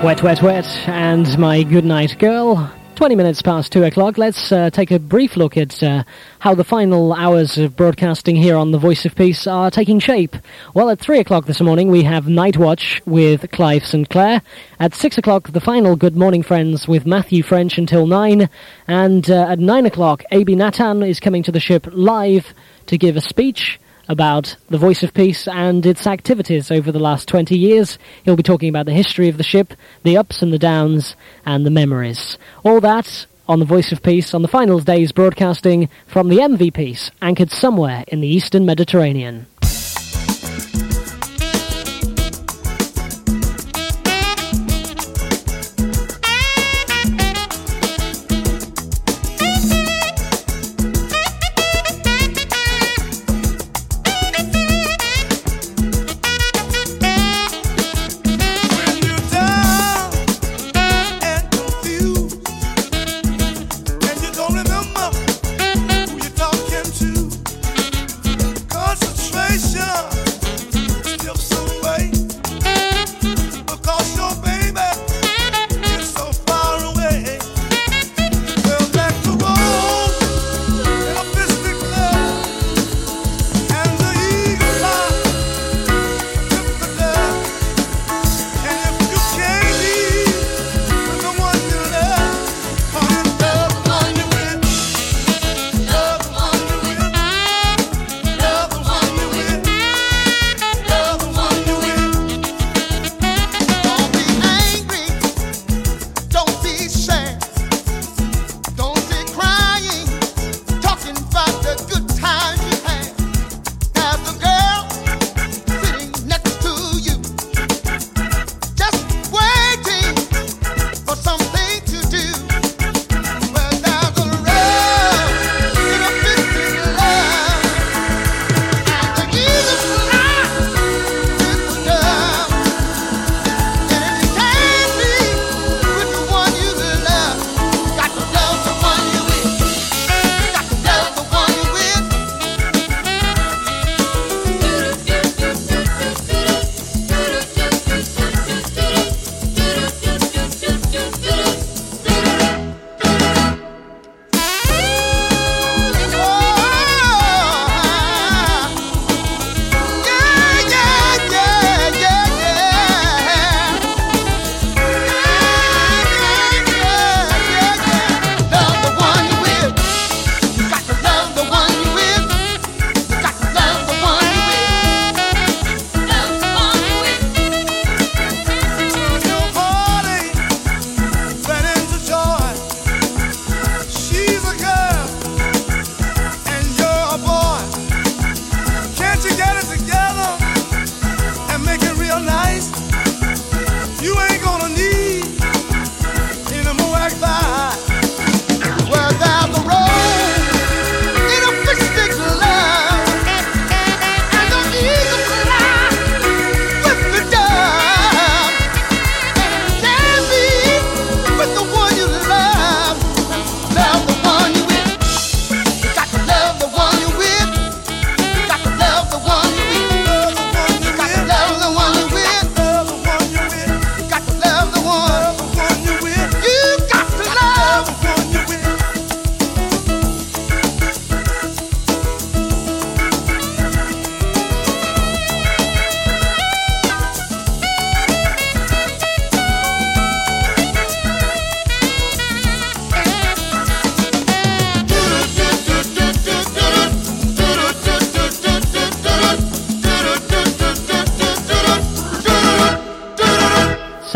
Wet, 0.03 0.23
wet, 0.23 0.41
wet, 0.41 0.65
and 0.87 1.37
my 1.37 1.63
good 1.63 1.83
night 1.85 2.17
girl. 2.19 2.71
20 2.99 3.15
minutes 3.15 3.41
past 3.41 3.71
2 3.71 3.85
o'clock. 3.85 4.17
Let's 4.17 4.51
uh, 4.51 4.69
take 4.71 4.91
a 4.91 4.99
brief 4.99 5.37
look 5.37 5.55
at 5.55 5.81
uh, 5.81 6.03
how 6.39 6.53
the 6.53 6.65
final 6.65 7.13
hours 7.13 7.57
of 7.57 7.77
broadcasting 7.77 8.35
here 8.35 8.57
on 8.57 8.71
The 8.71 8.77
Voice 8.77 9.05
of 9.05 9.15
Peace 9.15 9.47
are 9.47 9.71
taking 9.71 10.01
shape. 10.01 10.35
Well, 10.73 10.89
at 10.89 10.99
3 10.99 11.19
o'clock 11.19 11.45
this 11.45 11.61
morning, 11.61 11.89
we 11.89 12.03
have 12.03 12.27
Night 12.27 12.57
Watch 12.57 13.01
with 13.05 13.49
Clive 13.51 13.85
St. 13.85 14.09
Clair. 14.09 14.41
At 14.81 14.93
6 14.93 15.17
o'clock, 15.17 15.53
the 15.53 15.61
final 15.61 15.95
Good 15.95 16.17
Morning 16.17 16.43
Friends 16.43 16.89
with 16.89 17.05
Matthew 17.05 17.41
French 17.41 17.77
until 17.77 18.05
9. 18.05 18.49
And 18.85 19.31
uh, 19.31 19.47
at 19.47 19.59
9 19.59 19.85
o'clock, 19.85 20.25
Abie 20.29 20.57
Nathan 20.57 21.01
is 21.01 21.21
coming 21.21 21.41
to 21.43 21.53
the 21.53 21.61
ship 21.61 21.87
live 21.93 22.53
to 22.87 22.97
give 22.97 23.15
a 23.15 23.21
speech 23.21 23.79
about 24.09 24.57
the 24.69 24.77
Voice 24.77 25.03
of 25.03 25.13
Peace 25.13 25.47
and 25.47 25.85
its 25.85 26.07
activities 26.07 26.71
over 26.71 26.91
the 26.91 26.99
last 26.99 27.27
20 27.27 27.57
years. 27.57 27.97
He'll 28.25 28.35
be 28.35 28.43
talking 28.43 28.67
about 28.67 28.87
the 28.87 28.93
history 28.93 29.29
of 29.29 29.37
the 29.37 29.43
ship, 29.43 29.73
the 30.03 30.17
ups 30.17 30.41
and 30.41 30.51
the 30.51 30.59
downs, 30.59 31.15
and 31.45 31.65
the 31.65 31.71
memories. 31.71 32.37
All 32.63 32.81
that 32.81 33.27
on 33.47 33.59
the 33.59 33.65
Voice 33.65 33.91
of 33.91 34.03
Peace 34.03 34.33
on 34.33 34.41
the 34.41 34.47
finals 34.47 34.83
days 34.83 35.11
broadcasting 35.11 35.89
from 36.07 36.27
the 36.27 36.37
MV 36.37 36.73
Peace, 36.73 37.11
anchored 37.21 37.51
somewhere 37.51 38.03
in 38.07 38.19
the 38.19 38.27
eastern 38.27 38.65
Mediterranean. 38.65 39.45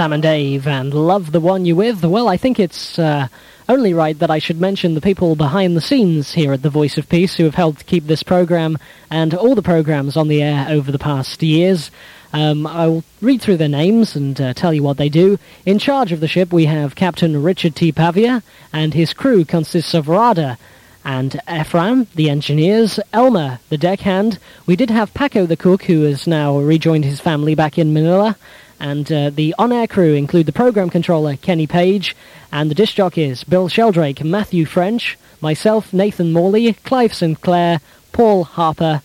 Sam 0.04 0.12
and 0.12 0.22
Dave, 0.22 0.68
and 0.68 0.94
love 0.94 1.32
the 1.32 1.40
one 1.40 1.64
you 1.64 1.78
with. 1.78 2.04
Well, 2.04 2.28
I 2.28 2.36
think 2.36 2.60
it's 2.60 3.00
uh, 3.00 3.30
only 3.70 3.94
right 3.94 4.20
that 4.20 4.30
I 4.30 4.38
should 4.38 4.60
mention 4.60 4.96
the 4.96 5.00
people 5.00 5.38
behind 5.38 5.78
the 5.78 5.82
scenes 5.82 6.34
here 6.34 6.52
at 6.52 6.62
the 6.62 6.70
Voice 6.70 6.98
of 6.98 7.08
Peace 7.08 7.36
who 7.36 7.46
have 7.46 7.56
helped 7.56 7.86
keep 7.86 8.06
this 8.06 8.22
program 8.22 8.78
and 9.10 9.34
all 9.34 9.56
the 9.56 9.62
programs 9.62 10.18
on 10.18 10.28
the 10.28 10.44
air 10.44 10.66
over 10.68 10.92
the 10.92 11.00
past 11.00 11.42
years. 11.42 11.90
Um, 12.34 12.68
I'll 12.68 13.06
read 13.22 13.42
through 13.42 13.56
their 13.56 13.70
names 13.70 14.18
and 14.18 14.42
uh, 14.42 14.54
tell 14.54 14.74
you 14.74 14.84
what 14.84 14.98
they 14.98 15.08
do. 15.08 15.40
In 15.66 15.80
charge 15.80 16.12
of 16.12 16.20
the 16.20 16.28
ship, 16.28 16.52
we 16.52 16.66
have 16.66 16.96
Captain 16.96 17.42
Richard 17.42 17.74
T. 17.74 17.94
Pavia, 17.94 18.44
and 18.74 18.94
his 18.94 19.14
crew 19.14 19.46
consists 19.46 19.94
of 19.94 20.10
Rada 20.10 20.58
and 21.06 21.40
Ephraim, 21.50 22.08
the 22.16 22.30
engineers, 22.30 23.00
Elmer, 23.14 23.60
the 23.70 23.78
deckhand. 23.78 24.38
We 24.66 24.76
did 24.76 24.90
have 24.90 25.14
Paco, 25.14 25.46
the 25.46 25.56
cook, 25.56 25.84
who 25.84 26.02
has 26.02 26.28
now 26.28 26.58
rejoined 26.60 27.06
his 27.06 27.22
family 27.22 27.56
back 27.56 27.78
in 27.78 27.94
Manila. 27.94 28.36
And 28.84 29.10
uh, 29.10 29.30
the 29.30 29.56
on-air 29.58 29.88
crew 29.88 30.14
include 30.14 30.46
the 30.46 30.52
program 30.52 30.90
controller, 30.90 31.38
Kenny 31.38 31.68
Page, 31.68 32.18
and 32.52 32.70
the 32.70 32.76
disc 32.76 32.96
jockeys, 32.96 33.46
Bill 33.46 33.70
Sheldrake, 33.70 34.26
Matthew 34.26 34.66
French, 34.66 35.18
myself, 35.40 35.94
Nathan 35.94 36.34
Morley, 36.34 36.74
Clive 36.74 37.14
Sinclair, 37.14 37.80
Paul 38.12 38.44
Harper, 38.44 39.02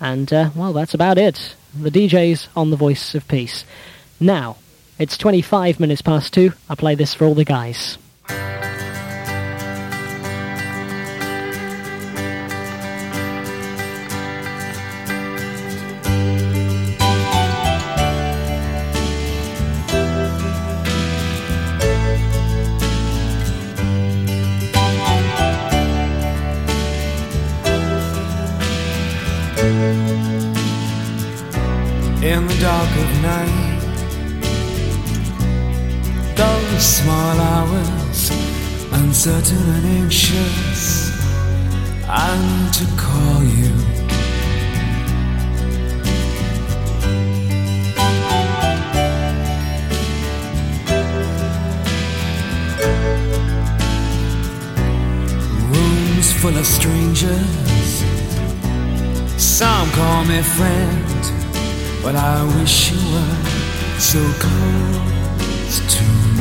and, 0.00 0.32
uh, 0.32 0.50
well, 0.56 0.72
that's 0.72 0.92
about 0.92 1.18
it. 1.18 1.54
The 1.72 1.92
DJs 1.92 2.48
on 2.56 2.70
the 2.70 2.76
Voice 2.76 3.14
of 3.14 3.28
Peace. 3.28 3.64
Now, 4.18 4.56
it's 4.98 5.16
25 5.16 5.78
minutes 5.78 6.02
past 6.02 6.34
two. 6.34 6.52
I 6.68 6.74
play 6.74 6.96
this 6.96 7.14
for 7.14 7.24
all 7.24 7.34
the 7.34 7.44
guys. 7.44 7.98
Small 36.82 37.38
hours, 37.38 38.30
uncertain 38.92 39.64
and 39.76 39.86
anxious, 40.02 41.12
I 42.08 42.36
to 42.72 42.84
call 42.96 43.42
you. 43.44 43.72
Rooms 55.70 56.32
full 56.32 56.56
of 56.58 56.66
strangers, 56.66 57.92
some 59.40 59.88
call 59.92 60.24
me 60.24 60.42
friend. 60.42 61.02
But 62.02 62.16
I 62.16 62.42
wish 62.58 62.90
you 62.90 62.98
were 63.12 64.00
so 64.00 64.18
close 64.40 65.78
to 65.94 66.02
me. 66.02 66.31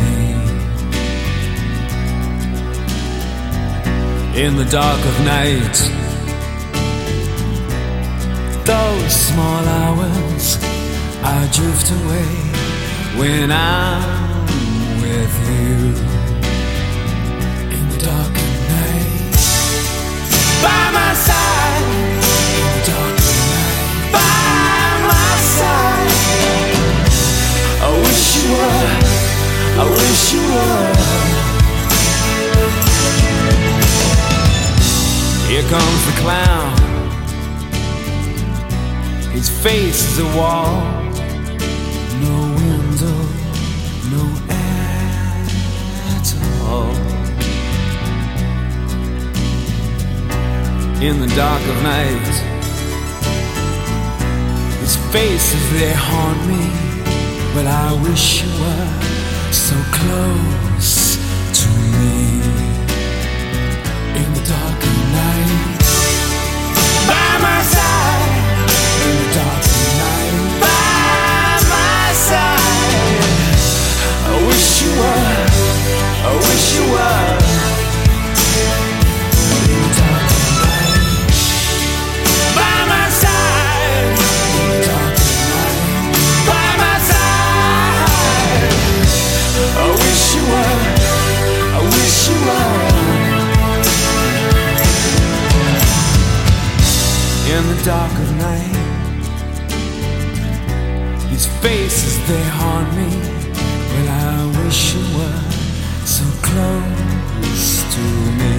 In 4.34 4.56
the 4.56 4.64
dark 4.64 5.00
of 5.06 5.26
night, 5.26 5.76
those 8.66 9.14
small 9.14 9.64
hours, 9.68 10.58
I 11.22 11.50
drift 11.52 11.92
away 11.92 12.32
when 13.20 13.52
I'm 13.52 14.46
with 15.02 15.36
you. 15.50 15.94
In 17.76 17.90
the 17.90 17.98
dark 18.06 18.34
of 18.46 18.54
night, 18.72 19.36
by 20.64 20.92
my 20.98 21.14
side. 21.14 21.84
In 22.56 22.70
the 22.78 22.84
dark 22.88 23.18
of 23.20 23.36
night, 23.52 24.14
by 24.14 24.96
my 25.12 25.32
side. 25.60 26.14
I 27.84 27.90
wish 28.02 28.26
you 28.38 28.48
were. 28.54 28.96
I 29.78 29.86
wish 29.92 30.34
you 30.34 30.44
were. 30.56 31.31
Here 35.62 35.70
comes 35.70 36.06
the 36.08 36.22
clown. 36.22 36.78
His 39.32 39.48
face 39.48 40.02
is 40.10 40.20
a 40.20 40.26
wall. 40.36 40.82
No 42.26 42.36
window, 42.58 43.20
no 44.16 44.24
air 44.50 45.46
at 46.16 46.28
all. 46.64 46.96
In 51.00 51.20
the 51.20 51.32
dark 51.36 51.62
of 51.62 51.84
night, 51.84 52.36
his 54.80 54.96
faces 55.14 55.64
they 55.74 55.94
haunt 55.94 56.42
me. 56.48 56.64
But 57.54 57.68
I 57.68 57.94
wish 58.02 58.44
you 58.44 58.50
were 58.62 59.52
so 59.52 59.76
close 59.92 60.71
I 91.74 91.84
wish 91.84 92.30
you 92.30 92.46
were. 92.46 92.81
in 97.61 97.63
the 97.73 97.79
dark 97.85 98.13
of 98.25 98.31
night. 98.49 98.77
These 101.31 101.47
faces 101.63 102.15
they 102.29 102.45
haunt 102.59 102.91
me. 102.99 103.11
Well, 103.91 104.09
I 104.29 104.37
wish 104.59 104.81
you 104.95 105.03
were 105.17 105.43
so 106.17 106.27
close 106.47 107.69
to 107.95 108.05
me. 108.41 108.57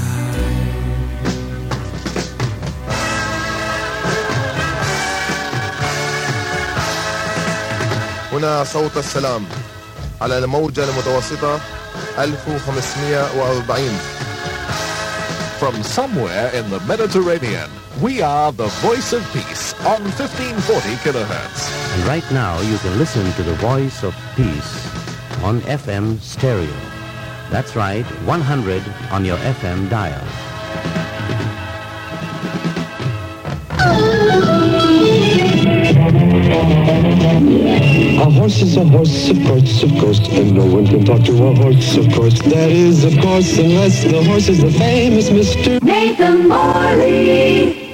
هنا 8.33 8.65
صوت 8.65 8.97
السلام 8.97 9.45
على 10.23 10.39
الموجة 10.39 10.85
المتوسطة 10.85 11.61
1540 12.19 13.91
From 15.61 15.83
somewhere 15.83 16.51
in 16.55 16.71
the 16.71 16.79
Mediterranean, 16.87 17.69
we 18.01 18.23
are 18.23 18.53
the 18.53 18.69
voice 18.87 19.13
of 19.13 19.23
peace 19.33 19.75
on 19.85 20.01
1540 20.15 20.97
kilohertz. 21.03 21.69
And 21.95 22.07
right 22.07 22.31
now 22.31 22.61
you 22.61 22.79
can 22.79 22.97
listen 22.97 23.25
to 23.33 23.43
the 23.43 23.55
voice 23.55 24.05
of 24.05 24.15
peace 24.37 24.73
on 25.43 25.61
FM 25.63 26.21
stereo. 26.21 26.77
That's 27.51 27.75
right, 27.75 28.05
100 28.25 28.83
on 29.11 29.25
your 29.25 29.39
FM 29.39 29.91
dial. 29.91 30.23
A 37.56 38.30
horse 38.32 38.62
is 38.62 38.78
a 38.78 38.84
horse, 38.84 39.30
of 39.30 39.38
course, 39.46 39.84
of 39.84 39.92
course, 40.00 40.20
and 40.30 40.54
no 40.54 40.66
one 40.66 40.88
can 40.88 41.06
talk 41.06 41.24
to 41.26 41.34
a 41.46 41.54
horse, 41.54 41.98
of 41.98 42.12
course. 42.12 42.42
That 42.42 42.72
is, 42.72 43.04
of 43.04 43.14
course, 43.22 43.60
unless 43.60 44.04
the 44.04 44.24
horse 44.24 44.50
is 44.50 44.62
the 44.62 44.72
famous 44.72 45.30
Mr. 45.30 45.82
Nathan 45.84 46.48
Morley. 46.48 47.92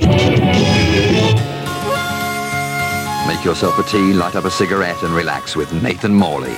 Make 3.28 3.44
yourself 3.44 3.78
a 3.80 3.84
tea, 3.84 4.14
light 4.14 4.36
up 4.36 4.46
a 4.46 4.52
cigarette, 4.52 5.04
and 5.04 5.14
relax 5.14 5.58
with 5.58 5.74
Nathan 5.84 6.14
Morley. 6.14 6.56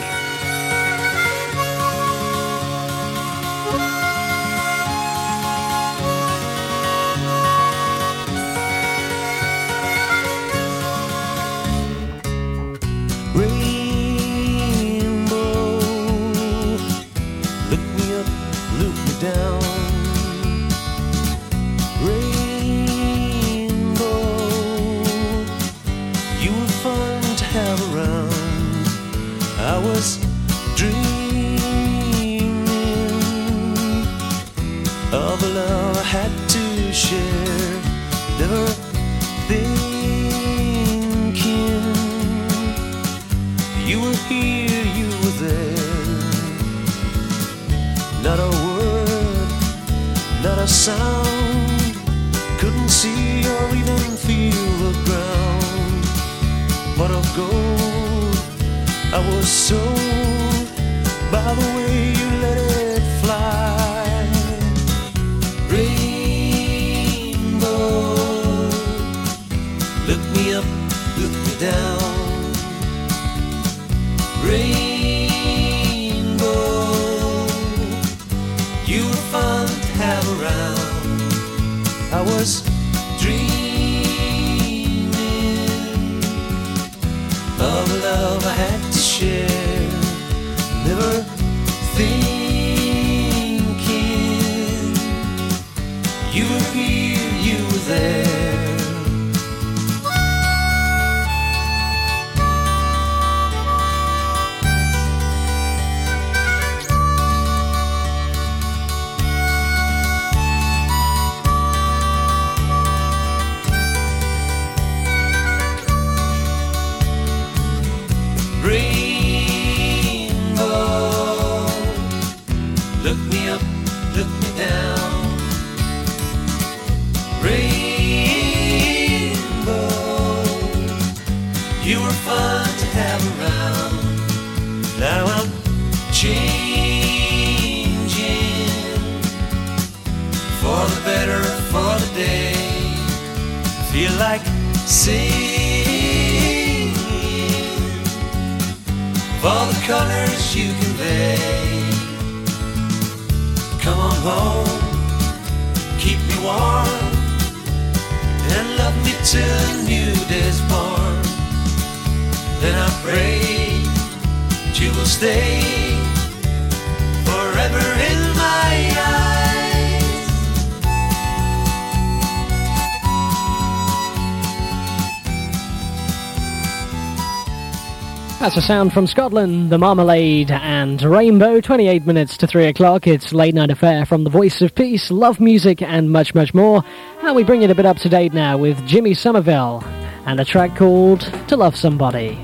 That's 178.51 178.65
a 178.65 178.67
sound 178.67 178.91
from 178.91 179.07
Scotland, 179.07 179.69
The 179.69 179.77
Marmalade 179.77 180.51
and 180.51 181.01
Rainbow. 181.01 181.61
28 181.61 182.05
minutes 182.05 182.35
to 182.35 182.47
3 182.47 182.65
o'clock. 182.65 183.07
It's 183.07 183.31
Late 183.31 183.55
Night 183.55 183.69
Affair 183.69 184.05
from 184.05 184.25
The 184.25 184.29
Voice 184.29 184.61
of 184.61 184.75
Peace, 184.75 185.09
Love 185.09 185.39
Music, 185.39 185.81
and 185.81 186.11
much, 186.11 186.35
much 186.35 186.53
more. 186.53 186.83
And 187.21 187.33
we 187.33 187.45
bring 187.45 187.61
it 187.61 187.71
a 187.71 187.75
bit 187.75 187.85
up 187.85 187.95
to 187.99 188.09
date 188.09 188.33
now 188.33 188.57
with 188.57 188.85
Jimmy 188.85 189.13
Somerville 189.13 189.81
and 190.25 190.37
a 190.37 190.43
track 190.43 190.75
called 190.75 191.21
To 191.47 191.55
Love 191.55 191.77
Somebody. 191.77 192.37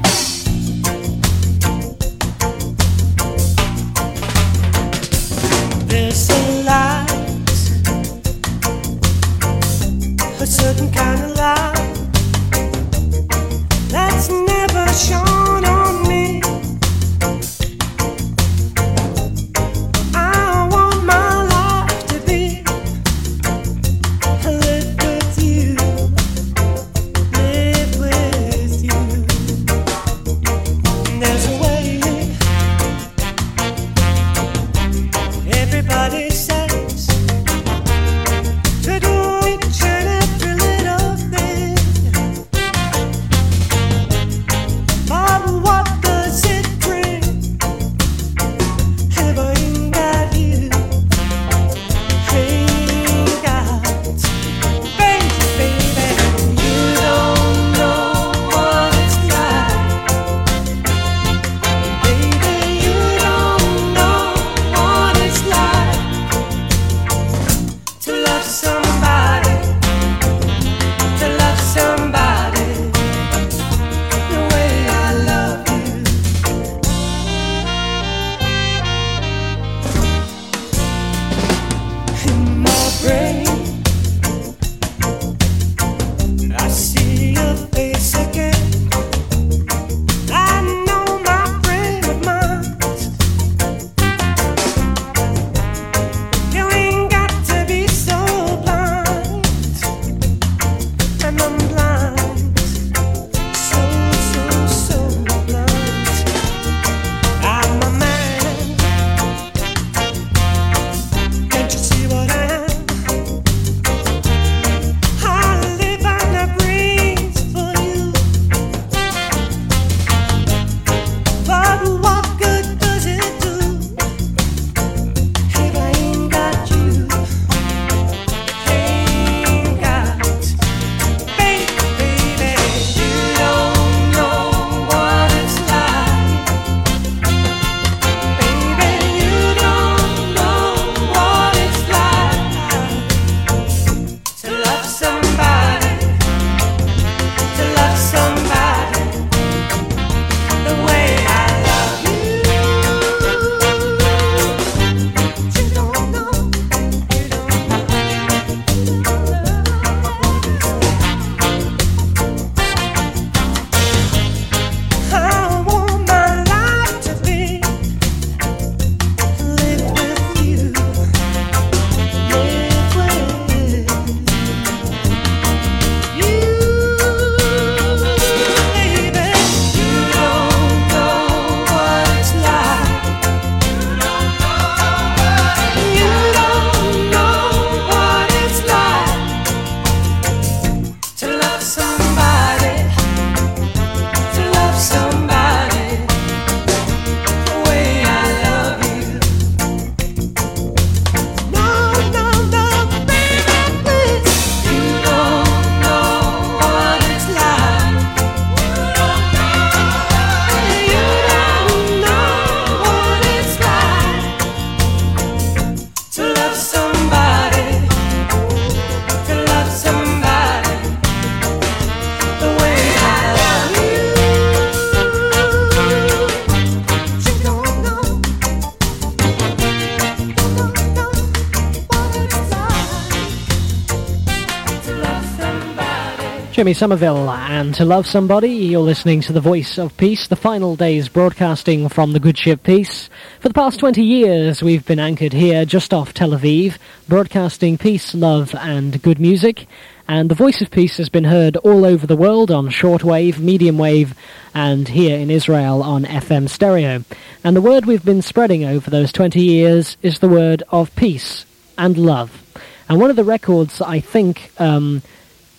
Jimmy 236.57 236.73
Somerville, 236.73 237.29
and 237.29 237.75
to 237.75 237.85
love 237.85 238.07
somebody, 238.07 238.49
you're 238.49 238.81
listening 238.81 239.21
to 239.21 239.31
the 239.31 239.39
Voice 239.39 239.77
of 239.77 239.95
Peace, 239.95 240.25
the 240.25 240.35
final 240.35 240.75
days 240.75 241.07
broadcasting 241.07 241.87
from 241.87 242.13
the 242.13 242.19
good 242.19 242.35
ship 242.35 242.63
Peace. 242.63 243.11
For 243.39 243.49
the 243.49 243.53
past 243.53 243.79
20 243.79 244.01
years, 244.01 244.63
we've 244.63 244.83
been 244.83 244.97
anchored 244.97 245.33
here 245.33 245.65
just 245.65 245.93
off 245.93 246.15
Tel 246.15 246.31
Aviv, 246.31 246.79
broadcasting 247.07 247.77
peace, 247.77 248.15
love, 248.15 248.55
and 248.55 248.99
good 249.03 249.19
music. 249.19 249.67
And 250.07 250.31
the 250.31 250.35
Voice 250.35 250.59
of 250.63 250.71
Peace 250.71 250.97
has 250.97 251.09
been 251.09 251.25
heard 251.25 251.57
all 251.57 251.85
over 251.85 252.07
the 252.07 252.17
world 252.17 252.49
on 252.49 252.69
shortwave, 252.69 253.37
medium 253.37 253.77
wave, 253.77 254.15
and 254.55 254.87
here 254.87 255.19
in 255.19 255.29
Israel 255.29 255.83
on 255.83 256.05
FM 256.05 256.49
stereo. 256.49 257.03
And 257.43 257.55
the 257.55 257.61
word 257.61 257.85
we've 257.85 258.03
been 258.03 258.23
spreading 258.23 258.65
over 258.65 258.89
those 258.89 259.11
20 259.11 259.39
years 259.39 259.95
is 260.01 260.17
the 260.17 260.27
word 260.27 260.63
of 260.69 260.95
peace 260.95 261.45
and 261.77 261.99
love. 261.99 262.43
And 262.89 262.99
one 262.99 263.11
of 263.11 263.15
the 263.15 263.23
records 263.23 263.79
I 263.79 263.99
think 263.99 264.49
um, 264.57 265.03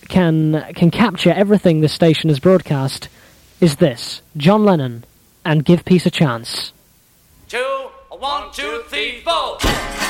can 0.09 0.73
can 0.75 0.91
capture 0.91 1.31
everything 1.31 1.81
this 1.81 1.93
station 1.93 2.29
has 2.31 2.41
broadcast 2.41 3.09
is 3.61 3.77
this: 3.77 4.23
John 4.37 4.65
Lennon 4.65 5.05
and 5.45 5.65
"Give 5.65 5.85
Peace 5.85 6.07
a 6.07 6.11
Chance." 6.11 6.73
Two, 7.49 7.91
one, 8.11 8.51
two, 8.53 8.83
three, 8.89 9.21
four. 9.21 10.08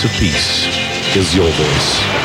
Voice 0.00 0.14
of 0.14 0.20
peace 0.20 1.16
is 1.16 1.34
your 1.34 1.50
voice. 1.50 2.19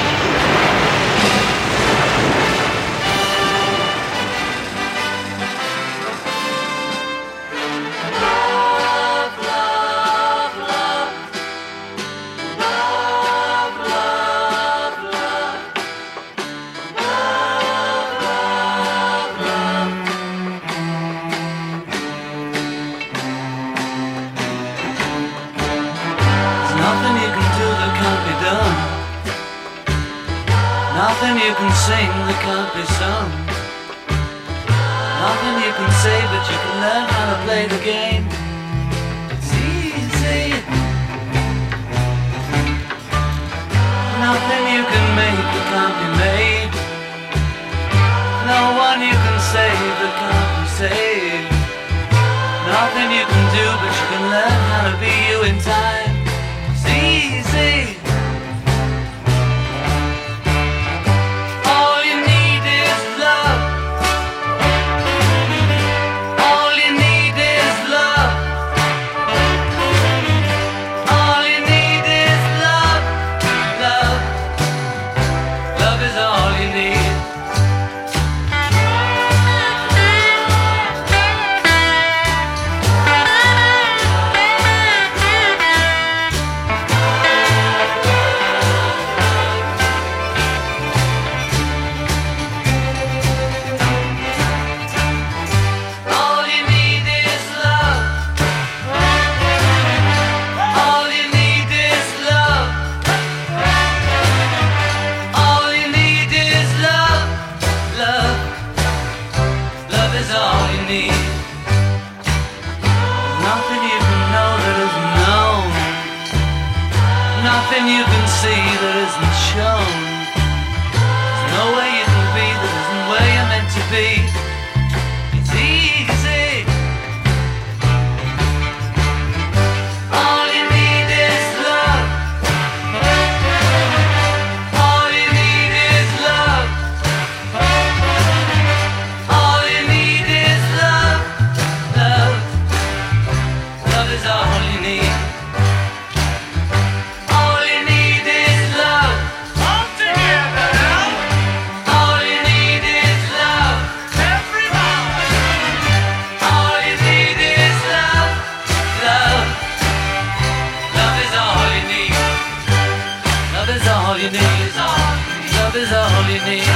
Love 165.76 165.84
is 165.84 165.92
all 165.92 166.24
you 166.32 166.40
need. 166.48 166.68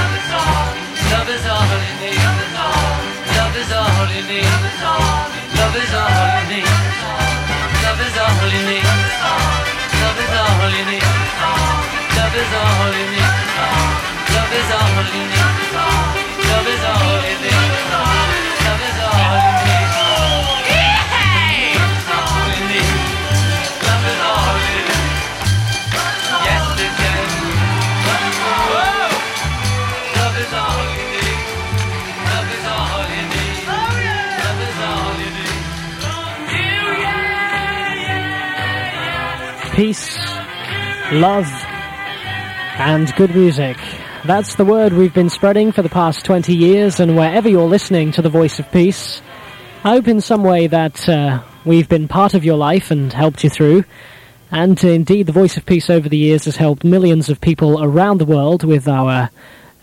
Love 1.08 1.30
is 1.32 1.46
all 1.48 1.64
you 1.72 1.94
need. 2.04 2.20
Love 3.32 3.56
is 3.56 3.72
all 3.72 4.12
you 4.12 4.24
need. 4.28 4.44
Love 5.56 5.76
is 5.80 5.94
all 5.96 6.20
you 6.36 6.52
need. 6.52 6.68
Love 7.80 8.02
is 8.04 8.18
all 8.20 8.44
you 8.52 8.62
need. 8.68 8.84
Love 10.04 10.20
is 10.20 10.36
all 10.36 10.68
you 10.68 10.84
need. 10.84 11.08
Love 12.12 12.36
is 12.36 12.54
all 12.60 12.92
you 12.92 13.06
need. 13.16 13.40
Love 14.36 14.52
is 14.60 14.72
all 14.76 15.00
you 15.16 15.24
need. 15.32 15.48
Love 16.52 16.68
is 16.68 16.84
all 16.84 17.24
you 17.24 17.38
need. 17.40 17.69
Peace, 39.80 40.18
love, 41.14 41.48
and 42.80 43.16
good 43.16 43.34
music. 43.34 43.78
That's 44.26 44.56
the 44.56 44.66
word 44.66 44.92
we've 44.92 45.14
been 45.14 45.30
spreading 45.30 45.72
for 45.72 45.82
the 45.82 45.88
past 45.88 46.26
20 46.26 46.54
years, 46.54 47.00
and 47.00 47.16
wherever 47.16 47.48
you're 47.48 47.70
listening 47.70 48.12
to 48.12 48.22
the 48.22 48.30
voice 48.30 48.60
of 48.60 48.70
peace, 48.74 49.22
I 49.86 49.92
hope 49.92 50.10
in 50.10 50.20
some 50.20 50.44
way 50.44 50.68
that 50.68 51.08
uh, 51.08 51.44
we've 51.64 51.88
been 51.88 52.10
part 52.10 52.34
of 52.34 52.44
your 52.44 52.58
life 52.58 52.92
and 52.92 53.14
helped 53.14 53.42
you 53.46 53.50
through. 53.50 53.86
And 54.52 54.84
indeed, 54.84 55.28
the 55.28 55.32
voice 55.32 55.56
of 55.56 55.66
peace 55.66 55.90
over 55.90 56.10
the 56.10 56.18
years 56.18 56.44
has 56.44 56.58
helped 56.58 56.84
millions 56.84 57.30
of 57.30 57.40
people 57.40 57.82
around 57.82 58.18
the 58.18 58.26
world 58.26 58.66
with 58.66 58.86
our 58.86 59.30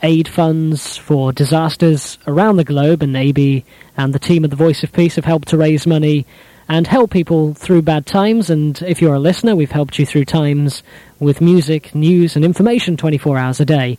aid 0.02 0.28
funds 0.28 0.98
for 0.98 1.32
disasters 1.32 2.18
around 2.27 2.56
the 2.59 2.64
globe, 2.64 3.02
and 3.02 3.16
Abie 3.16 3.64
and 3.97 4.12
the 4.12 4.18
team 4.18 4.44
of 4.44 4.51
the 4.51 4.56
Voice 4.56 4.82
of 4.82 4.93
Peace 4.93 5.16
have 5.16 5.24
helped 5.24 5.48
to 5.48 5.56
raise 5.56 5.86
money 5.86 6.27
and 6.69 6.87
help 6.87 7.11
people 7.11 7.55
through 7.55 7.83
bad 7.83 8.07
times. 8.07 8.51
And 8.51 8.81
if 8.83 9.01
you're 9.01 9.15
a 9.15 9.21
listener, 9.21 9.55
we've 9.55 9.71
helped 9.71 9.99
you 9.99 10.07
through 10.07 10.25
times 10.25 10.83
with 11.21 11.41
music, 11.41 11.95
news, 11.95 12.37
and 12.37 12.45
information 12.45 12.97
24 12.97 13.39
hours 13.39 13.61
a 13.61 13.65
day. 13.65 13.99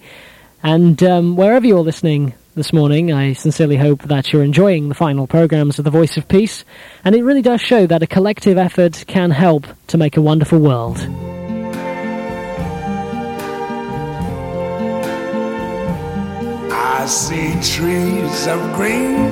And 0.64 1.02
um, 1.04 1.36
wherever 1.36 1.66
you're 1.66 1.80
listening 1.80 2.34
this 2.56 2.74
morning, 2.74 3.14
I 3.14 3.34
sincerely 3.34 3.78
hope 3.78 4.04
that 4.04 4.34
you're 4.34 4.44
enjoying 4.44 4.90
the 4.90 4.96
final 4.96 5.28
programs 5.28 5.78
of 5.78 5.86
the 5.86 5.92
Voice 5.92 6.18
of 6.18 6.28
Peace. 6.28 6.66
And 7.06 7.16
it 7.16 7.24
really 7.24 7.44
does 7.44 7.62
show 7.62 7.86
that 7.86 8.04
a 8.04 8.08
collective 8.08 8.58
effort 8.58 9.06
can 9.08 9.32
help 9.32 9.68
to 9.88 9.98
make 9.98 10.18
a 10.18 10.22
wonderful 10.22 10.60
world. 10.60 10.98
I 16.70 17.06
see 17.06 17.54
trees 17.62 18.48
of 18.48 18.60
green, 18.76 19.32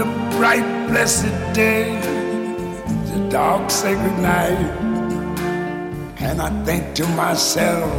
The 0.00 0.06
bright, 0.38 0.64
blessed 0.88 1.36
day, 1.52 2.00
the 3.12 3.28
dark, 3.28 3.70
sacred 3.70 4.18
night. 4.20 4.56
And 6.16 6.40
I 6.40 6.48
think 6.64 6.94
to 6.94 7.06
myself, 7.08 7.92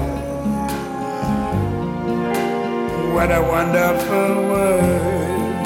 what 3.14 3.30
a 3.32 3.42
wonderful 3.56 4.34
world. 4.50 5.66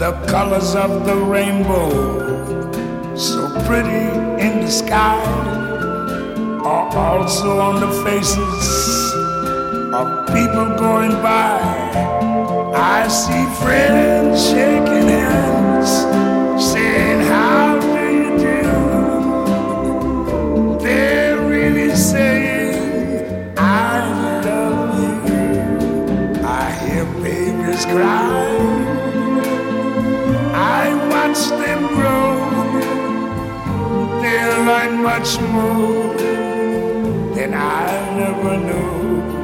The 0.00 0.12
colors 0.26 0.74
of 0.74 1.06
the 1.06 1.14
rainbow, 1.14 3.14
so 3.14 3.48
pretty 3.68 4.08
in 4.44 4.64
the 4.64 4.72
sky, 4.72 5.22
are 6.64 6.96
also 6.96 7.60
on 7.60 7.78
the 7.78 7.92
faces 8.02 9.04
of 9.94 10.26
people 10.26 10.68
going 10.76 11.12
by. 11.22 11.60
I 12.74 13.06
see 13.06 13.44
friends 13.62 14.44
shaking 14.50 15.08
hands, 15.08 15.90
saying, 16.72 17.20
How 17.32 17.78
do 17.80 18.04
you 18.20 18.30
do? 18.48 18.62
They're 20.84 21.38
really 21.46 21.94
saying, 21.94 23.54
I 23.56 23.60
love 24.44 24.92
you. 25.00 25.14
I 26.42 26.64
hear 26.82 27.04
babies 27.22 27.84
cry. 27.86 28.32
I 30.80 30.84
watch 31.12 31.42
them 31.62 31.80
grow. 31.96 32.32
They 34.22 34.40
learn 34.68 34.92
much 35.10 35.30
more 35.40 36.14
than 37.36 37.50
I 37.54 37.86
never 38.18 38.56
knew. 38.56 39.43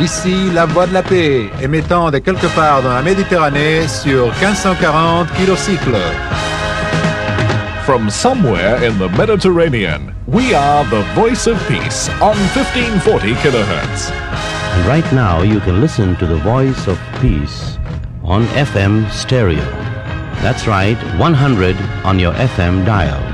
Ici 0.00 0.50
la 0.54 0.64
voix 0.64 0.86
de 0.86 0.94
la 0.94 1.02
paix, 1.02 1.50
émettant 1.62 2.10
de 2.10 2.18
quelque 2.18 2.46
part 2.54 2.82
dans 2.82 2.94
la 2.94 3.02
Méditerranée 3.02 3.86
sur 3.86 4.32
1540 4.40 5.30
kilocycles. 5.36 6.00
From 7.84 8.08
somewhere 8.08 8.82
in 8.82 8.98
the 8.98 9.10
Mediterranean, 9.18 10.14
we 10.26 10.54
are 10.54 10.84
the 10.88 11.02
voice 11.14 11.46
of 11.46 11.58
peace 11.68 12.08
on 12.22 12.34
1540 12.54 13.34
kilohertz. 13.42 14.10
And 14.72 14.86
right 14.86 15.12
now 15.12 15.42
you 15.42 15.60
can 15.60 15.82
listen 15.82 16.16
to 16.16 16.26
the 16.26 16.36
voice 16.36 16.86
of 16.86 16.98
peace 17.20 17.76
on 18.24 18.46
FM 18.56 19.10
stereo. 19.10 19.64
That's 20.40 20.66
right, 20.66 20.96
100 21.18 21.76
on 22.04 22.18
your 22.18 22.32
FM 22.32 22.86
dial. 22.86 23.29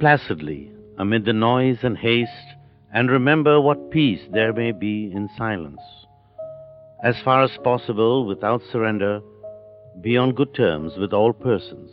Placidly 0.00 0.72
amid 0.98 1.26
the 1.26 1.32
noise 1.32 1.78
and 1.82 1.96
haste, 1.96 2.56
and 2.92 3.10
remember 3.10 3.60
what 3.60 3.90
peace 3.90 4.20
there 4.32 4.52
may 4.52 4.72
be 4.72 5.12
in 5.14 5.28
silence. 5.36 5.80
As 7.04 7.20
far 7.22 7.42
as 7.42 7.56
possible, 7.62 8.26
without 8.26 8.62
surrender, 8.72 9.20
be 10.00 10.16
on 10.16 10.34
good 10.34 10.54
terms 10.54 10.94
with 10.98 11.12
all 11.12 11.32
persons. 11.32 11.90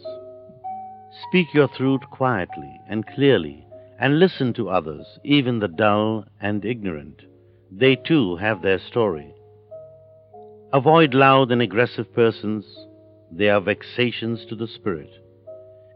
Speak 1.28 1.54
your 1.54 1.68
truth 1.68 2.02
quietly 2.12 2.80
and 2.90 3.06
clearly, 3.08 3.66
and 4.00 4.20
listen 4.20 4.54
to 4.54 4.70
others, 4.70 5.06
even 5.24 5.60
the 5.60 5.68
dull 5.68 6.26
and 6.40 6.64
ignorant. 6.64 7.22
They 7.72 7.96
too 7.96 8.38
have 8.38 8.62
their 8.62 8.80
story. 8.80 9.34
Avoid 10.74 11.14
loud 11.14 11.52
and 11.52 11.62
aggressive 11.62 12.14
persons, 12.14 12.66
they 13.32 13.50
are 13.50 13.62
vexations 13.62 14.46
to 14.48 14.56
the 14.56 14.68
spirit. 14.68 15.10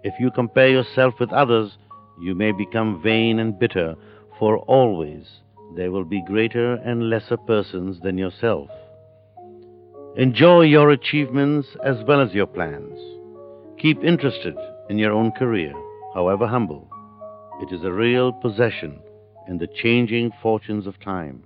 If 0.04 0.14
you 0.20 0.32
compare 0.32 0.70
yourself 0.70 1.14
with 1.20 1.32
others, 1.32 1.78
you 2.22 2.36
may 2.36 2.52
become 2.52 3.02
vain 3.02 3.40
and 3.40 3.58
bitter, 3.58 3.96
for 4.38 4.60
always 4.60 5.26
there 5.76 5.92
will 5.92 6.06
be 6.06 6.24
greater 6.28 6.76
and 6.76 7.10
lesser 7.10 7.38
persons 7.38 8.00
than 8.02 8.18
yourself. 8.18 8.70
Enjoy 10.18 10.62
your 10.62 10.92
achievements 10.92 11.70
as 11.84 11.96
well 12.08 12.22
as 12.22 12.34
your 12.34 12.46
plans. 12.46 13.00
Keep 13.80 14.04
interested 14.04 14.56
in 14.90 14.98
your 14.98 15.14
own 15.14 15.32
career, 15.32 15.74
however 16.14 16.46
humble. 16.46 16.88
It 17.62 17.74
is 17.74 17.84
a 17.84 17.92
real 17.92 18.34
possession 18.34 19.00
in 19.48 19.58
the 19.58 19.68
changing 19.68 20.32
fortunes 20.44 20.86
of 20.86 21.00
time. 21.00 21.44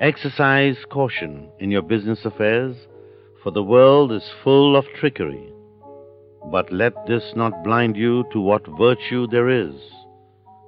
Exercise 0.00 0.76
caution 0.90 1.48
in 1.60 1.70
your 1.70 1.82
business 1.82 2.24
affairs, 2.24 2.76
for 3.42 3.52
the 3.52 3.62
world 3.62 4.10
is 4.10 4.28
full 4.42 4.76
of 4.76 4.84
trickery. 4.98 5.53
But 6.50 6.72
let 6.72 6.92
this 7.06 7.32
not 7.34 7.64
blind 7.64 7.96
you 7.96 8.24
to 8.32 8.40
what 8.40 8.66
virtue 8.78 9.26
there 9.26 9.48
is. 9.48 9.74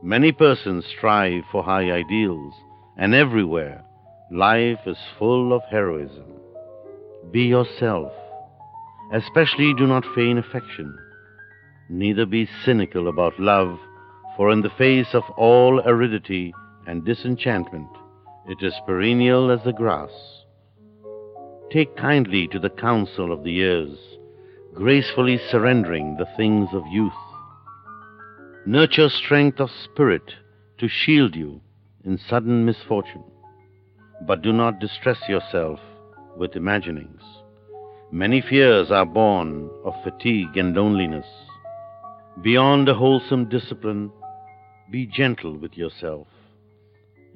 Many 0.03 0.32
persons 0.32 0.85
strive 0.97 1.43
for 1.51 1.62
high 1.62 1.90
ideals, 1.90 2.55
and 2.97 3.15
everywhere 3.15 3.82
life 4.31 4.81
is 4.86 4.98
full 5.19 5.53
of 5.53 5.62
heroism. 5.70 6.27
Be 7.31 7.43
yourself. 7.43 8.12
Especially 9.12 9.73
do 9.74 9.86
not 9.86 10.05
feign 10.15 10.39
affection. 10.39 10.97
Neither 11.89 12.27
be 12.27 12.48
cynical 12.65 13.09
about 13.09 13.39
love, 13.39 13.78
for 14.36 14.51
in 14.51 14.62
the 14.62 14.70
face 14.77 15.15
of 15.15 15.23
all 15.36 15.81
aridity 15.86 16.53
and 16.86 17.05
disenchantment, 17.05 17.89
it 18.48 18.59
is 18.62 18.74
perennial 18.86 19.51
as 19.51 19.62
the 19.65 19.73
grass. 19.73 20.11
Take 21.70 21.97
kindly 21.97 22.48
to 22.48 22.59
the 22.59 22.70
counsel 22.70 23.32
of 23.32 23.44
the 23.44 23.53
years, 23.53 23.97
gracefully 24.77 25.40
surrendering 25.51 26.19
the 26.19 26.27
things 26.36 26.69
of 26.74 26.86
youth. 26.89 27.12
Nurture 28.66 29.09
strength 29.09 29.59
of 29.59 29.70
spirit 29.70 30.35
to 30.77 30.86
shield 30.86 31.35
you 31.35 31.62
in 32.05 32.19
sudden 32.19 32.66
misfortune, 32.66 33.24
but 34.27 34.43
do 34.43 34.53
not 34.53 34.78
distress 34.78 35.16
yourself 35.31 35.81
with 36.36 36.57
imaginings. 36.57 37.23
Many 38.12 38.43
fears 38.43 38.90
are 38.90 39.07
born 39.07 39.70
of 39.82 39.94
fatigue 40.05 40.59
and 40.59 40.77
loneliness. 40.77 41.27
Beyond 42.43 42.86
a 42.90 42.94
wholesome 42.94 43.48
discipline, 43.48 44.12
be 44.90 45.07
gentle 45.07 45.57
with 45.57 45.73
yourself. 45.78 46.27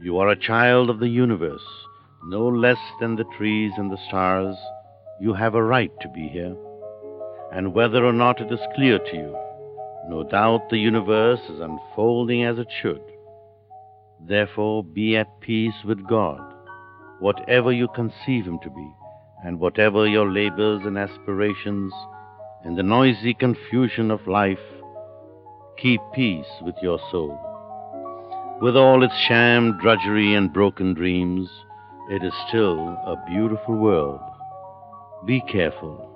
You 0.03 0.19
are 0.19 0.29
a 0.29 0.39
child 0.39 0.91
of 0.91 1.01
the 1.01 1.09
universe, 1.09 1.65
no 2.27 2.49
less 2.49 2.79
than 3.01 3.17
the 3.17 3.25
trees 3.39 3.73
and 3.79 3.91
the 3.91 3.99
stars. 4.09 4.57
You 5.23 5.33
have 5.33 5.55
a 5.55 5.63
right 5.63 5.93
to 6.03 6.09
be 6.11 6.29
here. 6.29 6.55
And 7.53 7.75
whether 7.75 8.05
or 8.05 8.13
not 8.13 8.41
it 8.41 8.53
is 8.53 8.61
clear 8.75 8.99
to 8.99 9.17
you, 9.17 9.37
no 10.09 10.23
doubt 10.23 10.71
the 10.71 10.79
universe 10.79 11.41
is 11.49 11.61
unfolding 11.61 12.45
as 12.45 12.59
it 12.59 12.69
should. 12.81 13.03
Therefore, 14.21 14.85
be 14.85 15.17
at 15.17 15.41
peace 15.41 15.85
with 15.85 16.07
God, 16.07 16.41
whatever 17.21 17.73
you 17.73 17.89
conceive 17.89 18.45
Him 18.45 18.59
to 18.63 18.71
be, 18.71 18.93
and 19.45 19.59
whatever 19.59 20.07
your 20.07 20.31
labors 20.31 20.83
and 20.85 20.99
aspirations, 20.99 21.93
in 22.65 22.75
the 22.77 22.83
noisy 22.83 23.35
confusion 23.35 24.11
of 24.11 24.27
life, 24.27 24.59
keep 25.79 26.01
peace 26.15 26.51
with 26.63 26.75
your 26.83 26.99
soul. 27.11 27.39
With 28.61 28.77
all 28.77 29.03
its 29.03 29.17
sham 29.27 29.79
drudgery 29.81 30.35
and 30.35 30.53
broken 30.53 30.93
dreams, 30.93 31.49
it 32.11 32.23
is 32.23 32.35
still 32.49 32.79
a 33.07 33.17
beautiful 33.29 33.77
world. 33.77 34.21
Be 35.25 35.41
careful. 35.41 36.10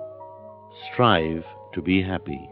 Strive 0.83 1.45
to 1.73 1.81
be 1.81 2.01
happy. 2.01 2.49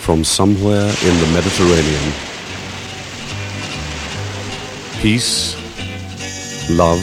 From 0.00 0.24
somewhere 0.24 0.92
in 1.04 1.20
the 1.20 1.30
Mediterranean, 1.32 2.12
peace, 5.00 5.56
love, 6.70 7.02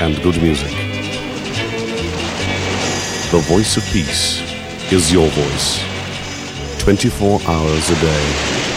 and 0.00 0.16
good 0.22 0.40
music. 0.42 0.72
The 3.30 3.44
voice 3.46 3.76
of 3.76 3.84
peace 3.92 4.40
is 4.90 5.12
your 5.12 5.28
voice, 5.28 5.84
24 6.82 7.40
hours 7.46 7.90
a 7.90 8.00
day. 8.00 8.67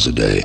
Hours 0.00 0.06
a 0.06 0.12
day. 0.12 0.39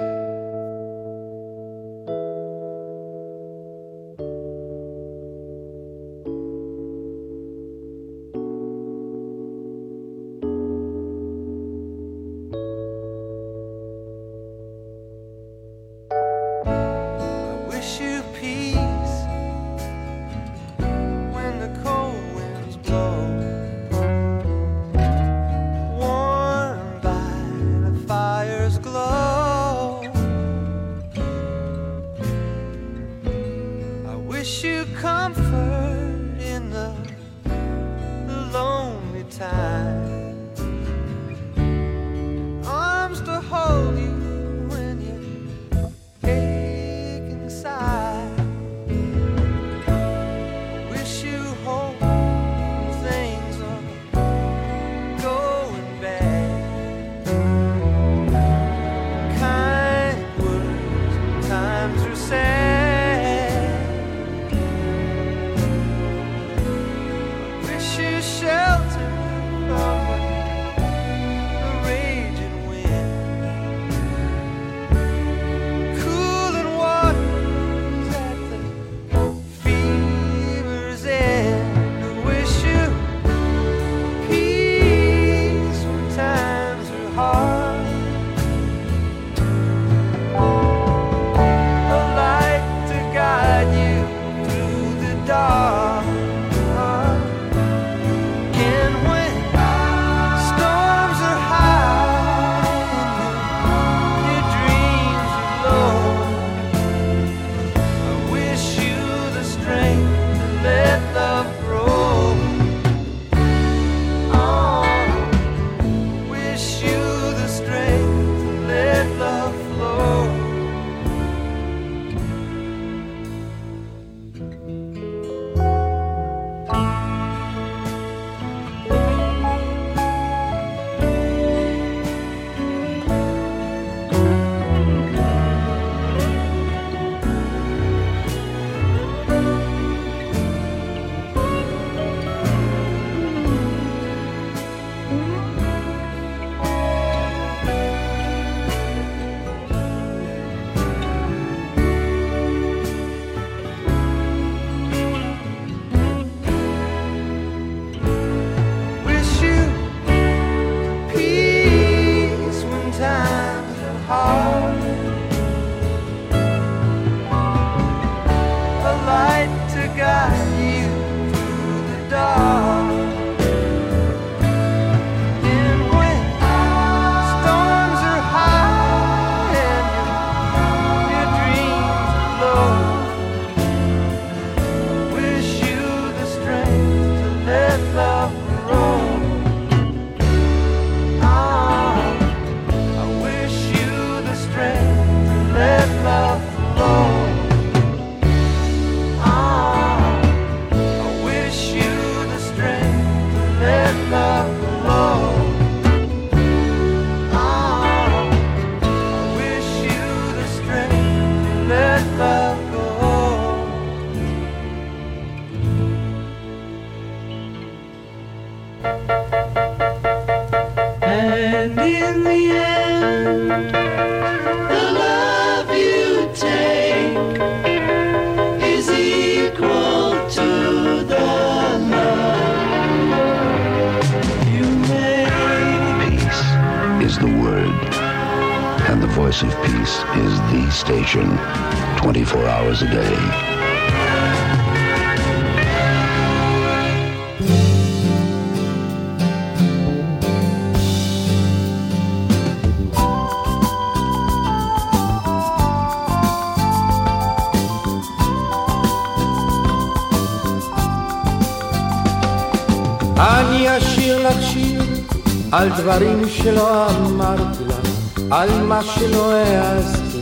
על 265.65 265.71
דברים 265.71 266.29
שלא 266.29 266.87
אמרתי 266.89 267.63
לך, 267.67 267.89
על 268.31 268.63
מה 268.63 268.83
שלא 268.83 269.33
העזתי 269.33 270.21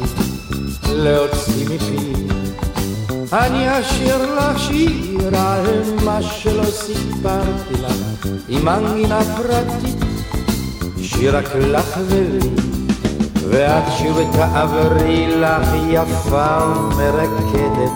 להוציא 0.90 1.66
מפי. 1.70 2.14
אני 3.34 3.80
אשיר 3.80 4.36
לך 4.36 4.60
שיר 4.60 5.38
על 5.38 5.66
מה 6.06 6.22
שלא 6.22 6.64
סיפרתי 6.66 7.74
לך, 7.82 8.28
עם 8.50 8.66
מנגינה 8.66 9.20
פרטית, 9.38 9.98
שיר 11.02 11.38
רק 11.38 11.56
לך 11.56 11.98
ולי. 12.08 12.50
ואת 13.50 13.84
שוב 13.98 14.20
תעברי 14.34 15.28
לך 15.38 15.68
יפה 15.90 16.58
ומרקדת, 16.66 17.92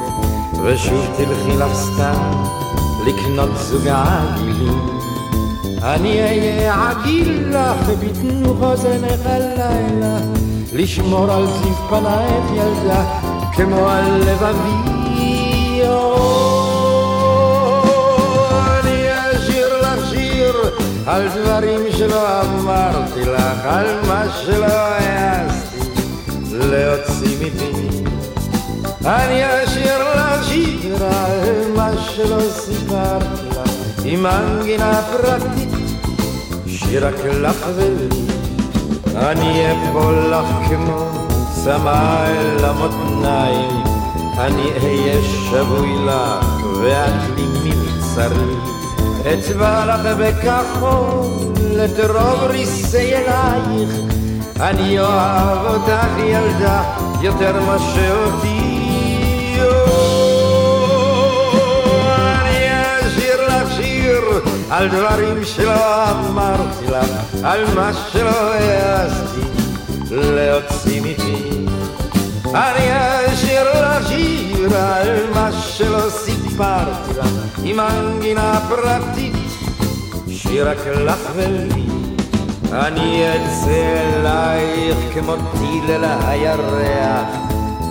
ושוב 0.64 1.06
תלכי 1.18 1.58
לך 1.58 1.74
סתם 1.74 2.44
לקנות 3.06 3.50
זוג 3.58 3.88
עגילים. 3.88 4.97
אני 5.84 6.22
אהיה 6.22 6.90
עגיל 6.90 7.48
לך 7.50 7.90
בתנוך 8.00 8.58
אוזנך 8.62 9.26
הלילה, 9.26 10.18
לשמור 10.74 11.32
על 11.32 11.46
זיו 11.46 11.76
פנייך 11.90 12.52
ילדה, 12.54 13.04
כמו 13.54 13.90
על 13.90 14.22
לבבי. 14.22 14.98
אני 18.80 19.08
אשיר 19.38 19.82
לך 19.82 20.10
שיר 20.10 20.56
על 21.06 21.28
דברים 21.28 21.82
שלא 21.98 22.42
אמרתי 22.42 23.26
לך, 23.26 23.66
על 23.66 23.88
מה 24.08 24.24
שלא 24.46 24.66
העזתי 24.66 25.90
להוציא 26.54 27.38
מפי. 27.42 28.04
אני 29.06 29.64
אשיר 29.64 30.14
לך 30.16 30.48
שיר 30.48 31.06
על 31.06 31.72
מה 31.76 31.92
שלא 32.16 32.42
סיפרתי 32.50 33.50
לך, 33.50 33.72
עם 34.06 34.24
מנגינה 34.24 35.02
פרטית, 35.12 35.67
שיר 36.90 37.08
רק 37.08 37.16
לך 37.26 37.66
ולי. 37.76 38.28
אני 39.16 39.66
אפול 39.72 40.16
לך 40.32 40.68
כמו 40.68 41.06
צמא 41.64 42.26
אל 42.28 42.66
המותניים, 42.66 43.84
אני 44.38 44.72
אהיה 44.84 45.24
שבוי 45.24 45.96
לך 46.06 46.66
ואת 46.82 47.38
לי 47.38 47.46
מבצרי. 47.64 48.56
אצבע 49.34 49.86
לך 49.86 50.16
בכחול 50.20 51.80
את 51.86 52.00
רוב 52.10 52.44
ריסי 52.44 53.16
אלייך, 53.16 53.90
אני 54.60 55.00
אוהב 55.00 55.66
אותך 55.66 56.18
ילדה 56.20 56.84
יותר 57.22 57.66
מאשר 57.66 58.26
אותי. 58.26 58.68
על 64.78 64.88
דברים 64.88 65.46
שלא 65.46 66.12
אמרתי 66.12 66.67
לך, 66.88 67.44
על 67.44 67.66
מה 67.76 67.92
שלא 68.12 68.54
העזתי 68.54 69.42
להוציא 70.12 71.02
מפי. 71.02 71.66
אני 72.46 72.90
אשיר 73.34 73.64
לך 73.82 74.08
שיר 74.08 74.78
על 74.78 75.18
מה 75.34 75.52
שלא 75.52 76.10
סיפרתי 76.10 77.20
לך, 77.20 77.28
עם 77.64 77.78
מנגינה 77.78 78.60
פרטית, 78.70 79.34
שיר 80.30 80.70
רק 80.70 80.78
לך 80.88 81.32
ולי. 81.36 81.84
אני 82.72 83.24
אצא 83.30 84.04
אלייך 84.16 84.98
כמו 85.14 85.36
טיל 85.36 85.92
אל 85.92 86.04
הירח, 86.04 87.28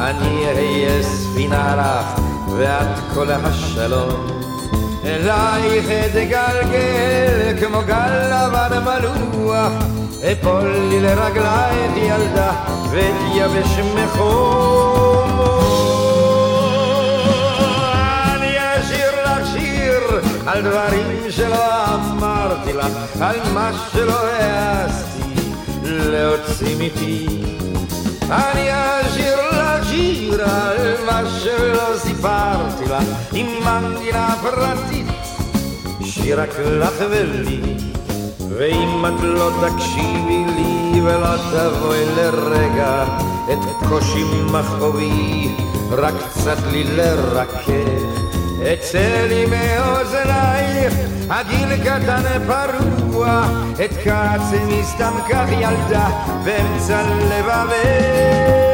אני 0.01 0.47
אהיה 0.47 1.03
ספינה 1.03 1.77
לך, 1.77 2.21
ואת 2.59 3.15
כל 3.15 3.31
השלום. 3.31 4.36
אלייך 5.07 5.87
אתגלגל 5.91 7.57
כמו 7.61 7.81
גל 7.87 8.11
לבן 8.31 8.83
מלוח, 8.85 9.73
אפול 10.33 10.77
לי 10.91 11.01
לרגלייך 11.01 11.97
ילדה, 11.97 12.53
ואתייבש 12.91 13.79
מחום. 13.79 15.17
אני 18.35 18.57
אשיר 18.59 19.11
לך 19.25 19.47
שיר 19.53 20.21
על 20.47 20.63
דברים 20.63 21.31
שלא 21.31 21.85
אמרתי 21.95 22.73
לך, 22.73 22.93
על 23.21 23.37
מה 23.55 23.71
שלא 23.93 24.27
העזתי 24.27 25.51
להוציא 25.85 26.77
מפי. 26.79 27.27
אני 28.31 28.69
אשיר 28.71 29.36
שיר 30.37 30.45
על 30.45 30.95
מה 31.07 31.23
שלא 31.43 31.99
סיפרתי 31.99 32.85
לך, 32.85 33.05
עם 33.33 33.47
מנגינה 33.65 34.35
פרטית, 34.43 35.07
שיר 36.03 36.41
רק 36.41 36.51
לך 36.59 37.05
ולי. 37.11 37.61
ואם 38.59 39.07
את 39.07 39.21
לא 39.23 39.51
תקשיבי 39.61 40.45
לי 40.57 41.01
ולא 41.03 41.37
תבואי 41.37 42.05
לרגע 42.17 43.05
את 43.53 43.89
קושי 43.89 44.25
מכאובי, 44.53 45.49
רק 45.91 46.15
קצת 46.31 46.59
לי 46.71 46.85
לרכך. 46.85 47.71
אצא 48.73 49.27
לי 49.29 49.47
מאוזנייך, 49.47 50.95
הגיל 51.31 51.77
קטן 51.77 52.23
פרוע, 52.47 53.47
את 53.85 53.91
כעצמי 54.05 54.83
סתם 54.85 55.13
כך 55.31 55.47
ילדה, 55.51 56.09
באמצע 56.45 57.03
לבבך. 57.03 58.66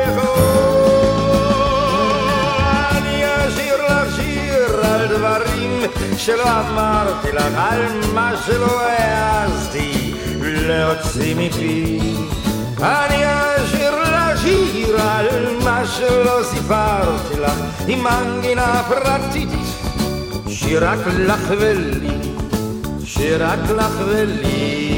דברים 5.23 5.81
שלא 6.17 6.61
אמרתי 6.61 7.33
לך, 7.33 7.55
על 7.57 7.83
מה 8.15 8.33
שלא 8.47 8.81
העזתי 8.81 10.15
להוציא 10.41 11.35
מפי. 11.39 11.99
אני 12.79 13.23
אשיר 13.25 14.03
לך 14.03 14.41
שיר 14.41 15.01
על 15.01 15.57
מה 15.65 15.83
שלא 15.87 16.43
סיפרתי 16.43 17.41
לך, 17.41 17.59
עם 17.89 18.05
מנגינה 18.05 18.83
פרטית, 18.89 19.49
שיר 20.49 20.89
רק 20.89 20.99
לך 21.19 21.51
ולי, 21.59 22.19
שיר 23.05 23.47
רק 23.47 23.71
לך 23.77 23.93
ולי. 24.07 24.93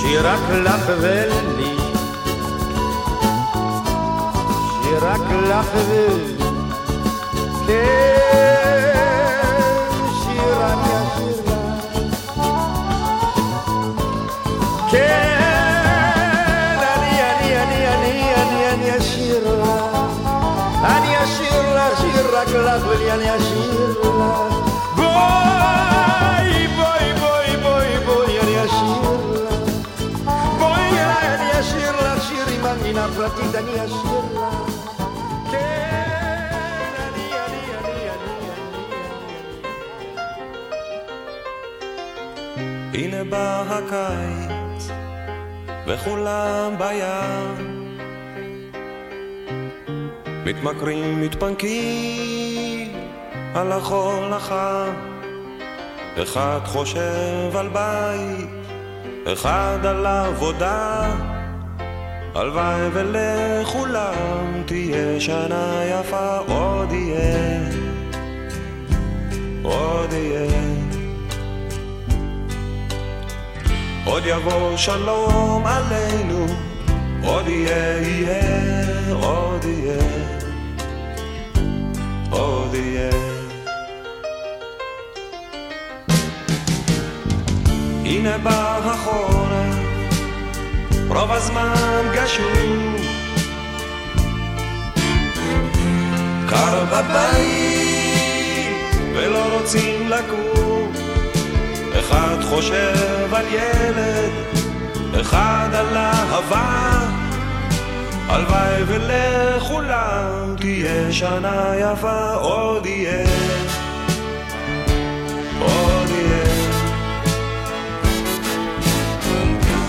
שיר 0.00 0.26
רק 0.28 0.40
לך 0.64 0.90
ולי, 1.00 1.75
sera 4.96 5.14
klaffevi 5.28 6.36
Ke 7.66 7.82
shira 10.20 10.70
ya 10.88 11.00
shira 11.14 11.58
ani 16.92 17.12
ani 17.28 17.48
ani 17.62 17.78
ani 17.92 18.12
ani 18.40 18.58
ani 18.72 18.90
shira 19.08 19.56
Ani 20.92 21.12
shira 21.34 21.86
shira 22.00 22.42
ani 23.14 23.28
shira 23.46 24.30
Boy 24.96 26.50
boy 26.78 27.06
boy 27.20 27.48
boy 27.64 27.90
boy 28.06 28.30
ani 28.40 28.56
shira 28.76 29.54
Boy 30.60 30.88
ani 31.04 31.50
shira 31.68 32.10
shira 32.26 32.50
imangina 32.56 33.04
pratita 33.14 33.60
הנה 43.16 43.30
בא 43.30 43.64
הקיץ, 43.68 44.88
וכולם 45.86 46.74
בים. 46.78 47.96
מתמכרים, 50.44 51.20
מתפנקים 51.20 52.92
על 53.54 53.72
החול 53.72 54.32
החם. 54.32 54.92
אחד 56.22 56.60
חושב 56.64 57.56
על 57.56 57.68
בית, 57.68 58.48
אחד 59.32 59.78
על 59.84 60.06
עבודה. 60.06 61.14
הלוואי 62.34 62.88
ולכולם 62.92 64.62
תהיה 64.66 65.20
שנה 65.20 65.82
יפה, 65.84 66.38
עוד 66.38 66.92
יהיה, 66.92 67.60
עוד 69.62 70.12
יהיה. 70.12 70.75
עוד 74.06 74.22
יבוא 74.26 74.76
שלום 74.76 75.66
עלינו, 75.66 76.46
עוד 77.24 77.48
יהיה, 77.48 78.02
יהיה, 78.02 79.12
עוד 79.12 79.64
יהיה, 79.64 79.98
עוד 82.30 82.74
יהיה. 82.74 83.10
הנה 88.04 88.38
בא 88.38 88.78
החורף, 88.84 89.76
רוב 91.08 91.32
הזמן 91.32 92.02
גשום. 92.14 92.96
קר 96.48 96.84
בבית, 96.84 98.16
ולא 99.14 99.58
רוצים 99.58 100.08
לקום. 100.08 101.05
אחד 101.98 102.36
חושב 102.42 103.34
על 103.34 103.46
ילד, 103.46 104.32
אחד 105.20 105.68
על 105.72 105.96
אהבה. 105.96 106.86
הלוואי 108.28 108.82
ולכולם 108.86 110.54
תהיה 110.56 111.12
שנה 111.12 111.72
יפה, 111.80 112.34
עוד 112.34 112.86
יהיה, 112.86 113.26
עוד 115.60 116.08
יהיה. 116.10 116.44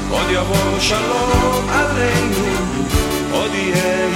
עוד 0.09 0.29
יבוא 0.29 0.79
שלום 0.79 1.69
עלינו, 1.69 2.45
עוד 3.31 3.51
יהיה, 3.53 4.07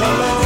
shalom. 0.00 0.39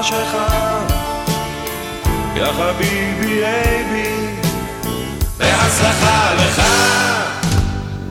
החשיכה 0.00 0.78
יא 2.36 2.46
חביבי 2.46 3.42
אבי 3.44 4.34
בהצלחה 5.38 6.34
לך. 6.34 6.62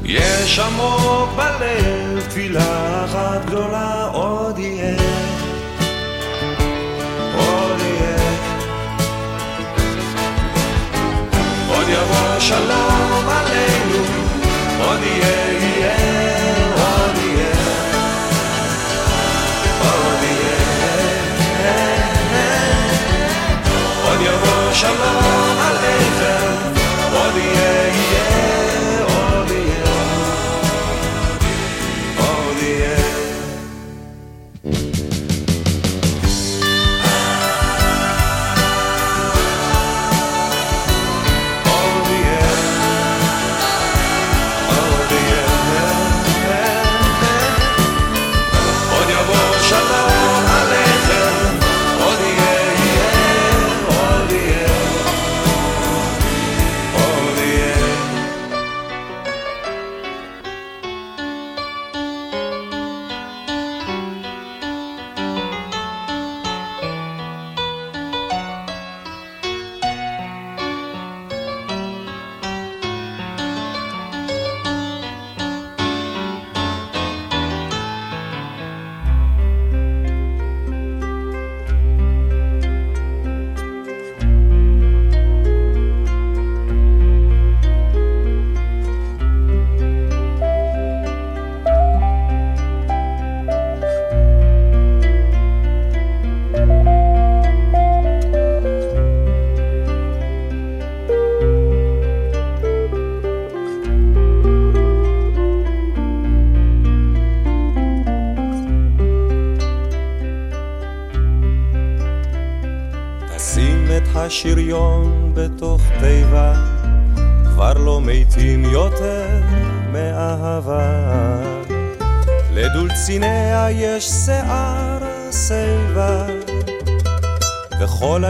יש 0.04 0.60
עמוק 0.60 1.30
בלב 1.36 2.22
תפילה 2.30 3.06
אחת 3.06 3.46
גדולה 3.46 4.06
עוד 4.12 4.60
יהיה. 4.60 4.98
עוד 7.36 7.80
יהיה. 7.80 8.18
עוד 11.68 11.88
יבוא 11.90 12.40
שלום 12.40 13.30
עלינו, 13.30 14.04
עוד 14.80 15.00
יהיה, 15.04 15.39
chamou 24.80 25.69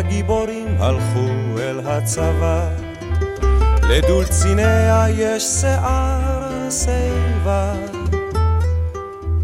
וכל 0.10 0.16
הגיבורים 0.16 0.76
הלכו 0.80 1.60
אל 1.60 1.80
הצבא. 1.86 2.70
לדולציניה 3.90 5.06
יש 5.10 5.44
שיער 5.44 6.70
שיבה, 6.70 7.74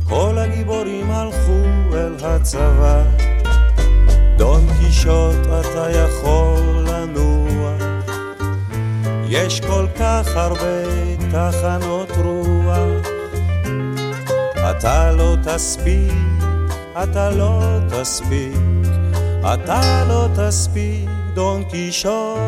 כל 0.09 0.37
הגיבורים 0.37 1.11
הלכו 1.11 1.61
אל 1.93 2.15
הצבא. 2.23 3.03
דון 4.37 4.67
קישוט 4.79 5.47
אתה 5.59 5.87
יכול 5.91 6.85
לנוע, 6.87 7.73
יש 9.29 9.61
כל 9.61 9.85
כך 9.99 10.27
הרבה 10.35 10.83
תחנות 11.31 12.11
רוח. 12.11 13.07
אתה 14.71 15.11
לא 15.11 15.35
תספיק, 15.43 16.13
אתה 17.03 17.29
לא 17.29 17.61
תספיק, 17.89 18.74
אתה 19.53 20.03
לא 20.07 20.27
תספיק, 20.35 21.09
דון 21.33 21.63
קישוט. 21.63 22.39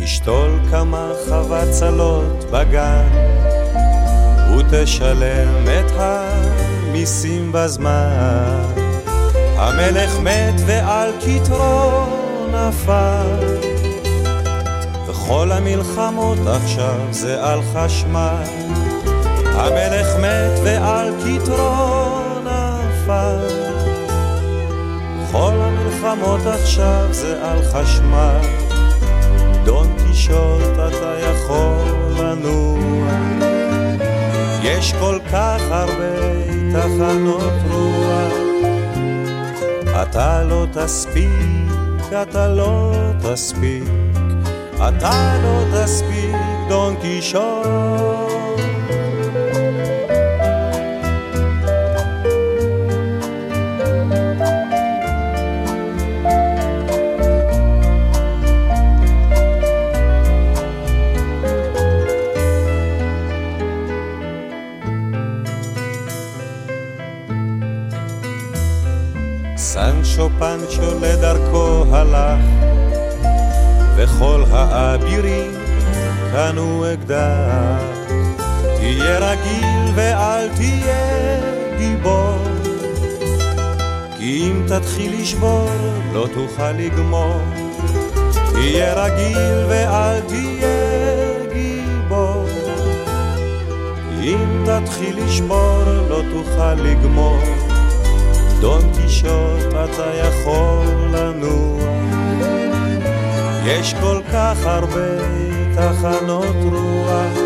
תשתול 0.00 0.60
כמה 0.70 1.12
חבצלות 1.28 2.44
בגן, 2.50 3.08
ותשלם 4.56 5.64
את 5.64 5.92
המיסים 5.96 7.52
בזמן. 7.52 8.62
המלך 9.56 10.18
מת 10.18 10.54
ועל 10.66 11.10
כתרו 11.20 12.06
נפל, 12.52 13.58
וכל 15.08 15.52
המלחמות 15.52 16.38
עכשיו 16.46 17.00
זה 17.10 17.44
על 17.44 17.60
חשמל. 17.74 18.44
המלך 19.54 20.16
מת 20.16 20.60
ועל 20.64 21.12
כתרו 21.24 22.07
נפל. 23.08 23.38
כל 25.32 25.52
המלחמות 25.60 26.40
עכשיו 26.46 27.06
זה 27.10 27.44
על 27.44 27.62
חשמל. 27.62 28.40
דון 29.64 29.96
קישוט 29.98 30.72
אתה 30.88 31.14
יכול 31.20 31.84
לנוע. 32.18 33.08
יש 34.62 34.92
כל 35.00 35.18
כך 35.32 35.60
הרבה 35.70 36.14
תחנות 36.72 37.52
רוח. 37.70 38.32
אתה 40.02 40.44
לא 40.44 40.66
תספיק, 40.72 42.12
אתה 42.22 42.48
לא 42.48 42.92
תספיק. 43.22 43.84
אתה 44.76 45.38
לא 45.42 45.82
תספיק, 45.82 46.36
דון 46.68 46.96
קישוט. 47.00 48.07
סנצ'ו 70.38 70.60
פנצ'ו 70.78 70.98
לדרכו 71.00 71.84
הלך, 71.92 72.40
וכל 73.96 74.44
האבירים 74.50 75.50
קנו 76.32 76.84
אקדח. 76.92 78.08
תהיה 78.76 79.18
רגיל 79.18 79.92
ואל 79.94 80.48
תהיה 80.48 81.40
גיבור, 81.78 82.38
כי 84.18 84.50
אם 84.50 84.62
תתחיל 84.66 85.20
לשבור 85.20 85.70
לא 86.12 86.26
תוכל 86.34 86.72
לגמור. 86.72 87.40
תהיה 88.52 89.04
רגיל 89.04 89.64
ואל 89.68 90.20
תהיה 90.20 91.52
גיבור, 91.52 92.46
אם 94.22 94.64
תתחיל 94.66 95.24
לשבור 95.24 95.82
לא 96.08 96.22
תוכל 96.32 96.74
לגמור. 96.74 97.38
דון 98.60 98.82
קישוט 98.94 99.67
אתה 99.84 100.10
יכול 100.14 100.86
לנוע 101.12 101.98
יש 103.64 103.94
כל 104.00 104.20
כך 104.32 104.56
הרבה 104.64 105.08
תחנות 105.74 106.56
רוח. 106.72 107.38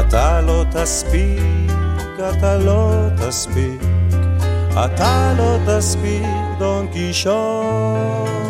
אתה 0.00 0.40
לא 0.40 0.64
תספיק, 0.70 1.72
אתה 2.16 2.58
לא 2.58 2.92
תספיק. 3.16 3.82
אתה 4.84 5.34
לא 5.38 5.58
תספיק, 5.66 6.26
דון 6.58 6.86
קישוט 6.92 8.41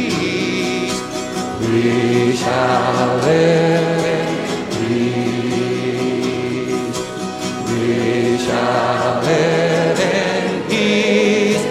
We 1.61 2.35
shall 2.35 3.17
live 3.25 4.05
in 4.19 4.27
peace. 4.75 5.97
We 7.69 7.85
shall 8.45 9.21
live 9.23 9.99
in 9.99 10.45
peace 10.69 11.65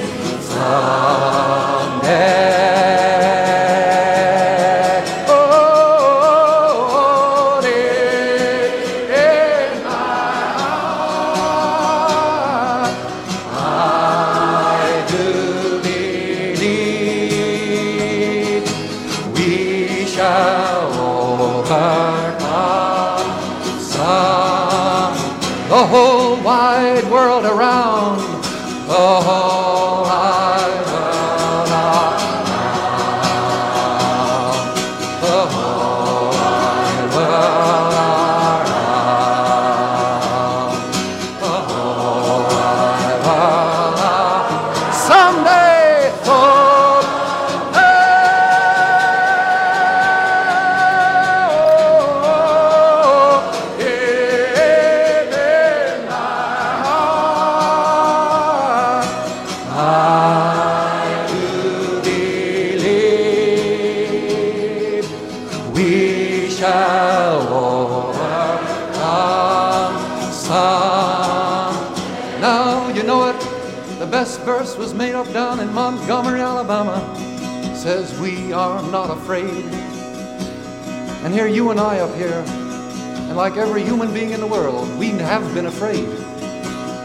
And 81.31 81.39
here 81.39 81.47
you 81.47 81.71
and 81.71 81.79
I 81.79 82.01
up 82.01 82.13
here, 82.17 82.43
and 82.45 83.37
like 83.37 83.57
every 83.57 83.85
human 83.85 84.13
being 84.13 84.31
in 84.31 84.41
the 84.41 84.49
world, 84.49 84.99
we 84.99 85.11
have 85.11 85.55
been 85.55 85.67
afraid. 85.67 86.09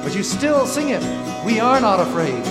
But 0.02 0.16
you 0.16 0.24
still 0.24 0.66
sing 0.66 0.90
it. 0.90 1.04
We 1.46 1.60
are 1.60 1.80
not 1.80 2.00
afraid. 2.00 2.44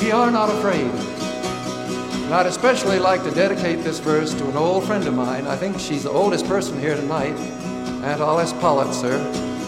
We 0.00 0.10
are 0.10 0.30
not 0.30 0.48
afraid. 0.48 0.86
And 0.86 2.32
I'd 2.32 2.46
especially 2.46 2.98
like 2.98 3.22
to 3.24 3.30
dedicate 3.30 3.84
this 3.84 3.98
verse 3.98 4.32
to 4.32 4.48
an 4.48 4.56
old 4.56 4.86
friend 4.86 5.06
of 5.06 5.12
mine. 5.12 5.46
I 5.46 5.54
think 5.54 5.78
she's 5.78 6.04
the 6.04 6.10
oldest 6.10 6.46
person 6.46 6.80
here 6.80 6.96
tonight. 6.96 7.36
Aunt 8.02 8.22
Alice 8.22 8.54
Pollitzer. 8.54 9.20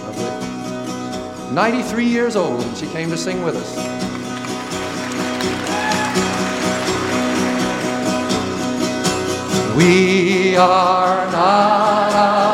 of 0.08 1.52
93 1.52 2.06
years 2.06 2.36
old, 2.36 2.62
and 2.62 2.74
she 2.78 2.86
came 2.86 3.10
to 3.10 3.18
sing 3.18 3.44
with 3.44 3.56
us. 3.56 3.83
We 9.76 10.56
are 10.56 11.30
not 11.32 12.53